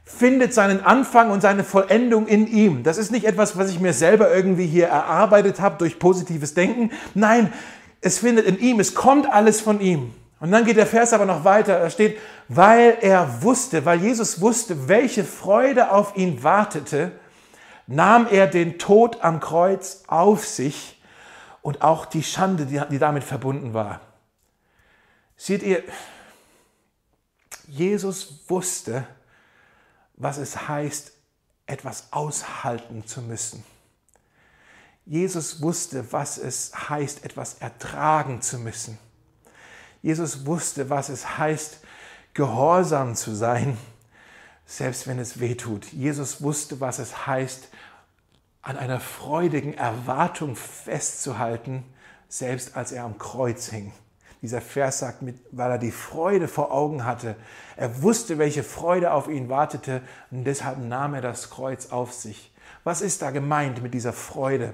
findet 0.03 0.53
seinen 0.53 0.83
Anfang 0.83 1.29
und 1.29 1.41
seine 1.41 1.63
Vollendung 1.63 2.27
in 2.27 2.47
ihm. 2.47 2.83
Das 2.83 2.97
ist 2.97 3.11
nicht 3.11 3.25
etwas, 3.25 3.57
was 3.57 3.69
ich 3.69 3.79
mir 3.79 3.93
selber 3.93 4.33
irgendwie 4.33 4.65
hier 4.65 4.87
erarbeitet 4.87 5.59
habe 5.59 5.77
durch 5.77 5.99
positives 5.99 6.53
Denken. 6.55 6.91
Nein, 7.13 7.53
es 8.01 8.19
findet 8.19 8.45
in 8.45 8.59
ihm, 8.59 8.79
es 8.79 8.95
kommt 8.95 9.31
alles 9.31 9.61
von 9.61 9.79
ihm. 9.79 10.13
Und 10.39 10.51
dann 10.51 10.65
geht 10.65 10.77
der 10.77 10.87
Vers 10.87 11.13
aber 11.13 11.25
noch 11.25 11.43
weiter. 11.43 11.79
Da 11.79 11.89
steht, 11.89 12.17
weil 12.47 12.97
er 13.01 13.43
wusste, 13.43 13.85
weil 13.85 13.99
Jesus 13.99 14.41
wusste, 14.41 14.87
welche 14.87 15.23
Freude 15.23 15.91
auf 15.91 16.15
ihn 16.15 16.43
wartete, 16.43 17.11
nahm 17.87 18.27
er 18.29 18.47
den 18.47 18.79
Tod 18.79 19.17
am 19.21 19.39
Kreuz 19.39 20.03
auf 20.07 20.47
sich 20.47 21.01
und 21.61 21.81
auch 21.81 22.05
die 22.05 22.23
Schande, 22.23 22.65
die 22.65 22.99
damit 22.99 23.23
verbunden 23.23 23.73
war. 23.73 23.99
Seht 25.35 25.61
ihr, 25.61 25.83
Jesus 27.69 28.43
wusste, 28.47 29.07
was 30.15 30.37
es 30.37 30.67
heißt, 30.67 31.11
etwas 31.65 32.11
aushalten 32.11 33.05
zu 33.05 33.21
müssen. 33.21 33.63
Jesus 35.05 35.61
wusste, 35.61 36.11
was 36.11 36.37
es 36.37 36.89
heißt, 36.89 37.23
etwas 37.25 37.55
ertragen 37.55 38.41
zu 38.41 38.59
müssen. 38.59 38.97
Jesus 40.01 40.45
wusste, 40.45 40.89
was 40.89 41.09
es 41.09 41.37
heißt, 41.37 41.79
gehorsam 42.33 43.15
zu 43.15 43.35
sein, 43.35 43.77
selbst 44.65 45.07
wenn 45.07 45.19
es 45.19 45.39
weh 45.39 45.55
tut. 45.55 45.91
Jesus 45.91 46.41
wusste, 46.41 46.79
was 46.79 46.99
es 46.99 47.27
heißt, 47.27 47.69
an 48.61 48.77
einer 48.77 48.99
freudigen 48.99 49.73
Erwartung 49.73 50.55
festzuhalten, 50.55 51.83
selbst 52.27 52.75
als 52.75 52.91
er 52.91 53.03
am 53.03 53.17
Kreuz 53.17 53.69
hing. 53.69 53.91
Dieser 54.41 54.61
Vers 54.61 54.99
sagt, 54.99 55.23
weil 55.51 55.71
er 55.71 55.77
die 55.77 55.91
Freude 55.91 56.47
vor 56.47 56.71
Augen 56.71 57.03
hatte. 57.03 57.35
Er 57.75 58.01
wusste, 58.01 58.37
welche 58.37 58.63
Freude 58.63 59.11
auf 59.11 59.27
ihn 59.27 59.49
wartete 59.49 60.01
und 60.31 60.45
deshalb 60.45 60.79
nahm 60.79 61.13
er 61.13 61.21
das 61.21 61.49
Kreuz 61.49 61.91
auf 61.91 62.13
sich. 62.13 62.53
Was 62.83 63.01
ist 63.01 63.21
da 63.21 63.31
gemeint 63.31 63.83
mit 63.83 63.93
dieser 63.93 64.13
Freude? 64.13 64.73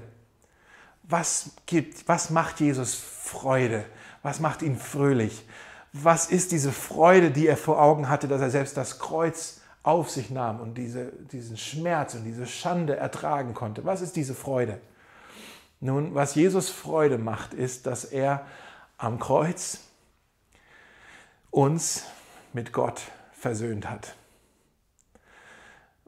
Was 1.02 1.50
gibt, 1.66 2.08
was 2.08 2.30
macht 2.30 2.60
Jesus 2.60 2.94
Freude? 2.94 3.84
Was 4.22 4.40
macht 4.40 4.62
ihn 4.62 4.76
fröhlich? 4.76 5.46
Was 5.92 6.26
ist 6.26 6.52
diese 6.52 6.72
Freude, 6.72 7.30
die 7.30 7.46
er 7.46 7.56
vor 7.56 7.80
Augen 7.80 8.08
hatte, 8.08 8.28
dass 8.28 8.40
er 8.40 8.50
selbst 8.50 8.76
das 8.76 8.98
Kreuz 8.98 9.60
auf 9.82 10.10
sich 10.10 10.30
nahm 10.30 10.60
und 10.60 10.74
diese, 10.74 11.12
diesen 11.32 11.56
Schmerz 11.56 12.14
und 12.14 12.24
diese 12.24 12.46
Schande 12.46 12.96
ertragen 12.96 13.54
konnte? 13.54 13.84
Was 13.84 14.00
ist 14.00 14.14
diese 14.16 14.34
Freude? 14.34 14.80
Nun, 15.80 16.14
was 16.14 16.34
Jesus 16.34 16.70
Freude 16.70 17.18
macht, 17.18 17.54
ist, 17.54 17.86
dass 17.86 18.04
er 18.04 18.46
am 18.98 19.18
Kreuz 19.18 19.80
uns 21.50 22.04
mit 22.52 22.72
Gott 22.72 23.02
versöhnt 23.32 23.88
hat. 23.88 24.14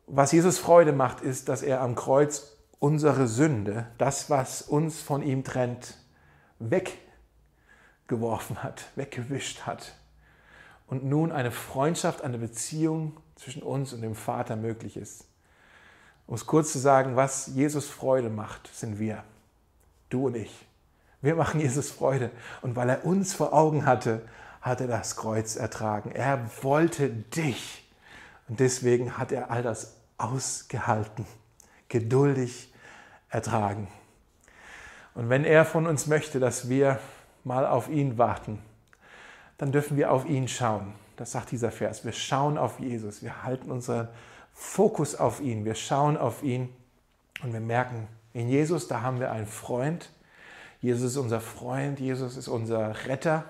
Was 0.06 0.32
Jesus 0.32 0.58
Freude 0.58 0.92
macht, 0.92 1.20
ist, 1.20 1.48
dass 1.48 1.62
er 1.62 1.82
am 1.82 1.94
Kreuz 1.94 2.56
unsere 2.78 3.28
Sünde, 3.28 3.86
das, 3.98 4.30
was 4.30 4.62
uns 4.62 5.02
von 5.02 5.22
ihm 5.22 5.44
trennt, 5.44 5.96
weggeworfen 6.58 8.62
hat, 8.62 8.86
weggewischt 8.96 9.66
hat. 9.66 9.94
Und 10.86 11.04
nun 11.04 11.32
eine 11.32 11.50
Freundschaft, 11.50 12.22
eine 12.22 12.38
Beziehung 12.38 13.18
zwischen 13.36 13.62
uns 13.62 13.92
und 13.92 14.00
dem 14.00 14.14
Vater 14.14 14.56
möglich 14.56 14.96
ist. 14.96 15.26
Um 16.26 16.34
es 16.34 16.46
kurz 16.46 16.72
zu 16.72 16.78
sagen, 16.78 17.16
was 17.16 17.48
Jesus 17.48 17.86
Freude 17.86 18.30
macht, 18.30 18.74
sind 18.74 18.98
wir, 18.98 19.24
du 20.08 20.26
und 20.26 20.36
ich. 20.36 20.67
Wir 21.20 21.34
machen 21.34 21.60
Jesus 21.60 21.90
Freude. 21.90 22.30
Und 22.62 22.76
weil 22.76 22.88
er 22.88 23.04
uns 23.04 23.34
vor 23.34 23.52
Augen 23.52 23.86
hatte, 23.86 24.22
hat 24.60 24.80
er 24.80 24.86
das 24.86 25.16
Kreuz 25.16 25.56
ertragen. 25.56 26.12
Er 26.12 26.50
wollte 26.62 27.08
dich. 27.10 27.88
Und 28.48 28.60
deswegen 28.60 29.18
hat 29.18 29.32
er 29.32 29.50
all 29.50 29.62
das 29.62 29.96
ausgehalten, 30.16 31.26
geduldig 31.88 32.72
ertragen. 33.30 33.88
Und 35.14 35.28
wenn 35.28 35.44
er 35.44 35.64
von 35.64 35.86
uns 35.86 36.06
möchte, 36.06 36.40
dass 36.40 36.68
wir 36.68 36.98
mal 37.44 37.66
auf 37.66 37.88
ihn 37.88 38.18
warten, 38.18 38.60
dann 39.56 39.72
dürfen 39.72 39.96
wir 39.96 40.12
auf 40.12 40.26
ihn 40.26 40.48
schauen. 40.48 40.94
Das 41.16 41.32
sagt 41.32 41.50
dieser 41.50 41.72
Vers. 41.72 42.04
Wir 42.04 42.12
schauen 42.12 42.56
auf 42.56 42.78
Jesus. 42.78 43.22
Wir 43.22 43.42
halten 43.42 43.70
unseren 43.70 44.08
Fokus 44.52 45.16
auf 45.16 45.40
ihn. 45.40 45.64
Wir 45.64 45.74
schauen 45.74 46.16
auf 46.16 46.42
ihn 46.42 46.68
und 47.42 47.52
wir 47.52 47.60
merken, 47.60 48.06
in 48.32 48.48
Jesus, 48.48 48.86
da 48.86 49.02
haben 49.02 49.18
wir 49.18 49.32
einen 49.32 49.46
Freund, 49.46 50.10
Jesus 50.80 51.12
ist 51.12 51.16
unser 51.16 51.40
Freund, 51.40 51.98
Jesus 52.00 52.36
ist 52.36 52.48
unser 52.48 53.06
Retter. 53.06 53.44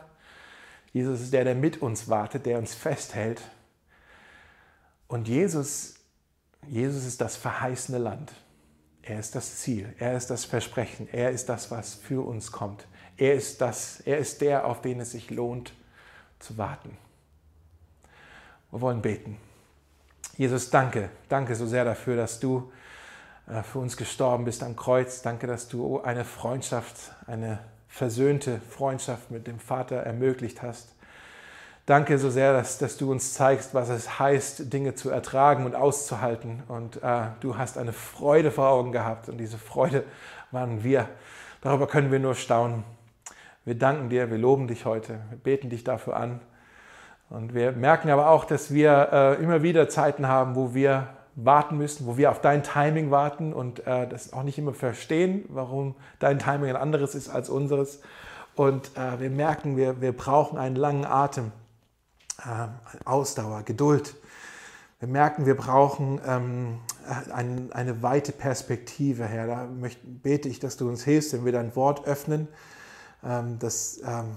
Jesus 0.93 1.21
ist 1.21 1.33
der, 1.33 1.45
der 1.45 1.55
mit 1.55 1.83
uns 1.83 2.09
wartet, 2.09 2.47
der 2.47 2.59
uns 2.59 2.75
festhält. 2.75 3.43
Und 5.07 5.29
Jesus, 5.29 5.97
Jesus 6.67 7.05
ist 7.05 7.21
das 7.21 7.37
verheißene 7.37 7.99
Land. 7.99 8.33
Er 9.03 9.19
ist 9.19 9.35
das 9.35 9.59
Ziel, 9.59 9.95
er 9.99 10.17
ist 10.17 10.29
das 10.29 10.45
Versprechen, 10.45 11.09
er 11.11 11.31
ist 11.31 11.49
das, 11.49 11.71
was 11.71 11.95
für 11.95 12.27
uns 12.27 12.53
kommt. 12.53 12.87
Er 13.17 13.35
ist, 13.35 13.61
das, 13.61 14.01
er 14.01 14.19
ist 14.19 14.43
der, 14.43 14.67
auf 14.67 14.83
den 14.83 15.01
es 15.01 15.13
sich 15.13 15.31
lohnt 15.31 15.73
zu 16.39 16.59
warten. 16.59 16.97
Wir 18.71 18.81
wollen 18.81 19.03
beten. 19.03 19.39
Jesus, 20.37 20.71
danke, 20.71 21.11
danke 21.29 21.55
so 21.55 21.67
sehr 21.67 21.85
dafür, 21.85 22.17
dass 22.17 22.39
du 22.39 22.71
für 23.63 23.79
uns 23.79 23.97
gestorben 23.97 24.45
bist 24.45 24.63
am 24.63 24.77
Kreuz. 24.77 25.23
Danke, 25.23 25.47
dass 25.47 25.69
du 25.69 26.01
eine 26.03 26.25
Freundschaft, 26.25 27.13
eine 27.27 27.59
versöhnte 27.89 28.61
Freundschaft 28.61 29.31
mit 29.31 29.47
dem 29.47 29.59
Vater 29.59 29.97
ermöglicht 29.97 30.63
hast. 30.63 30.95
Danke 31.87 32.19
so 32.19 32.29
sehr, 32.29 32.53
dass, 32.53 32.77
dass 32.77 32.99
du 32.99 33.11
uns 33.11 33.33
zeigst, 33.33 33.73
was 33.73 33.89
es 33.89 34.19
heißt, 34.19 34.71
Dinge 34.71 34.95
zu 34.95 35.09
ertragen 35.09 35.65
und 35.65 35.75
auszuhalten. 35.75 36.63
Und 36.69 37.03
äh, 37.03 37.29
du 37.41 37.57
hast 37.57 37.79
eine 37.79 37.95
Freude 37.95 38.51
vor 38.51 38.69
Augen 38.69 38.93
gehabt 38.93 39.31
und 39.31 39.39
diese 39.39 39.57
Freude 39.57 40.05
waren 40.51 40.85
wir. 40.85 41.09
Darüber 41.63 41.87
können 41.87 42.13
wir 42.13 42.19
nur 42.19 42.35
staunen. 42.35 42.85
Wir 43.65 43.75
danken 43.75 44.11
dir, 44.11 44.31
wir 44.31 44.37
loben 44.37 44.69
dich 44.69 44.85
heute, 44.85 45.21
wir 45.31 45.39
beten 45.39 45.71
dich 45.71 45.83
dafür 45.83 46.17
an. 46.17 46.41
Und 47.31 47.55
wir 47.55 47.73
merken 47.73 48.11
aber 48.11 48.29
auch, 48.29 48.45
dass 48.45 48.73
wir 48.73 49.09
äh, 49.11 49.43
immer 49.43 49.63
wieder 49.63 49.89
Zeiten 49.89 50.29
haben, 50.29 50.57
wo 50.57 50.75
wir 50.75 51.09
warten 51.45 51.79
müssen, 51.79 52.07
wo 52.07 52.17
wir 52.17 52.31
auf 52.31 52.41
dein 52.41 52.63
Timing 52.65 53.11
warten 53.11 53.53
und 53.53 53.87
äh, 53.87 54.09
das 54.09 54.33
auch 54.33 54.43
nicht 54.43 54.59
immer 54.59 54.75
verstehen, 54.75 55.45
warum 55.49 55.95
dein 56.19 56.39
Timing 56.39 56.71
ein 56.71 56.77
anderes 56.77 57.15
ist 57.15 57.29
als 57.29 57.49
unseres. 57.49 58.01
Und 58.57 58.91
äh, 58.97 59.21
wir 59.21 59.31
merken, 59.31 59.77
wir, 59.77 60.01
wir 60.01 60.13
brauchen 60.13 60.59
einen 60.59 60.75
langen 60.75 61.05
Atem 61.05 61.53
äh, 62.39 62.67
Ausdauer, 63.05 63.63
Geduld. 63.63 64.17
Wir 64.99 65.07
merken, 65.07 65.47
wir 65.47 65.57
brauchen 65.57 66.21
ähm, 66.27 66.81
ein, 67.33 67.71
eine 67.73 68.03
weite 68.03 68.33
Perspektive, 68.33 69.25
Herr. 69.25 69.47
Da 69.47 69.67
möchte, 69.67 70.05
bete 70.05 70.49
ich, 70.49 70.59
dass 70.59 70.77
du 70.77 70.89
uns 70.89 71.05
hilfst, 71.05 71.33
wenn 71.35 71.45
wir 71.45 71.53
dein 71.53 71.77
Wort 71.77 72.05
öffnen, 72.05 72.49
ähm, 73.23 73.61
dass, 73.61 74.01
ähm, 74.05 74.35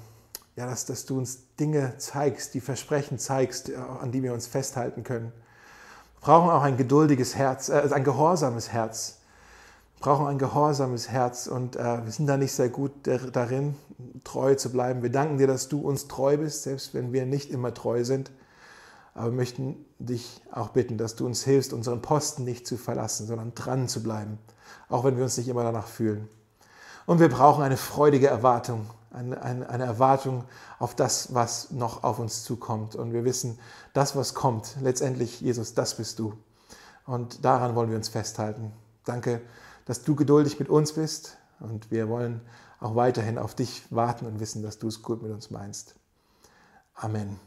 ja, 0.55 0.67
dass, 0.67 0.85
dass 0.85 1.07
du 1.07 1.17
uns 1.17 1.55
Dinge 1.55 1.97
zeigst, 1.97 2.53
die 2.53 2.61
Versprechen 2.61 3.17
zeigst, 3.17 3.69
äh, 3.69 3.75
an 3.75 4.11
die 4.11 4.21
wir 4.21 4.33
uns 4.33 4.45
festhalten 4.45 5.03
können. 5.03 5.31
Brauchen 6.21 6.49
auch 6.49 6.61
ein 6.61 6.77
geduldiges 6.77 7.35
Herz, 7.35 7.69
äh, 7.69 7.89
ein 7.91 8.03
gehorsames 8.03 8.71
Herz 8.71 9.17
brauchen 10.01 10.25
ein 10.25 10.39
gehorsames 10.39 11.09
Herz 11.09 11.47
und 11.47 11.75
äh, 11.75 12.03
wir 12.03 12.11
sind 12.11 12.25
da 12.25 12.35
nicht 12.35 12.51
sehr 12.51 12.69
gut 12.69 12.91
darin, 13.05 13.75
treu 14.23 14.55
zu 14.55 14.71
bleiben. 14.71 15.03
Wir 15.03 15.11
danken 15.11 15.37
dir, 15.37 15.47
dass 15.47 15.69
du 15.69 15.79
uns 15.79 16.07
treu 16.07 16.37
bist, 16.37 16.63
selbst 16.63 16.93
wenn 16.93 17.13
wir 17.13 17.25
nicht 17.25 17.51
immer 17.51 17.73
treu 17.73 18.03
sind. 18.03 18.31
Aber 19.13 19.27
wir 19.27 19.35
möchten 19.35 19.85
dich 19.99 20.41
auch 20.51 20.69
bitten, 20.69 20.97
dass 20.97 21.15
du 21.15 21.25
uns 21.25 21.43
hilfst, 21.43 21.71
unseren 21.71 22.01
Posten 22.01 22.43
nicht 22.43 22.65
zu 22.65 22.77
verlassen, 22.77 23.27
sondern 23.27 23.53
dran 23.53 23.87
zu 23.87 24.01
bleiben, 24.01 24.39
auch 24.89 25.03
wenn 25.03 25.17
wir 25.17 25.23
uns 25.23 25.37
nicht 25.37 25.47
immer 25.47 25.63
danach 25.63 25.87
fühlen. 25.87 26.27
Und 27.05 27.19
wir 27.19 27.29
brauchen 27.29 27.63
eine 27.63 27.77
freudige 27.77 28.27
Erwartung, 28.27 28.87
eine, 29.11 29.41
eine, 29.41 29.69
eine 29.69 29.83
Erwartung 29.83 30.45
auf 30.79 30.95
das, 30.95 31.33
was 31.33 31.71
noch 31.71 32.03
auf 32.03 32.19
uns 32.19 32.43
zukommt. 32.43 32.95
Und 32.95 33.13
wir 33.13 33.25
wissen, 33.25 33.59
das, 33.93 34.15
was 34.15 34.33
kommt, 34.33 34.77
letztendlich, 34.81 35.41
Jesus, 35.41 35.73
das 35.73 35.95
bist 35.95 36.19
du. 36.19 36.33
Und 37.05 37.43
daran 37.45 37.75
wollen 37.75 37.89
wir 37.89 37.97
uns 37.97 38.09
festhalten. 38.09 38.71
Danke 39.05 39.41
dass 39.85 40.03
du 40.03 40.15
geduldig 40.15 40.59
mit 40.59 40.69
uns 40.69 40.93
bist 40.93 41.37
und 41.59 41.91
wir 41.91 42.09
wollen 42.09 42.41
auch 42.79 42.95
weiterhin 42.95 43.37
auf 43.37 43.55
dich 43.55 43.83
warten 43.89 44.25
und 44.25 44.39
wissen, 44.39 44.63
dass 44.63 44.79
du 44.79 44.87
es 44.87 45.01
gut 45.01 45.21
mit 45.21 45.31
uns 45.31 45.51
meinst. 45.51 45.95
Amen. 46.95 47.37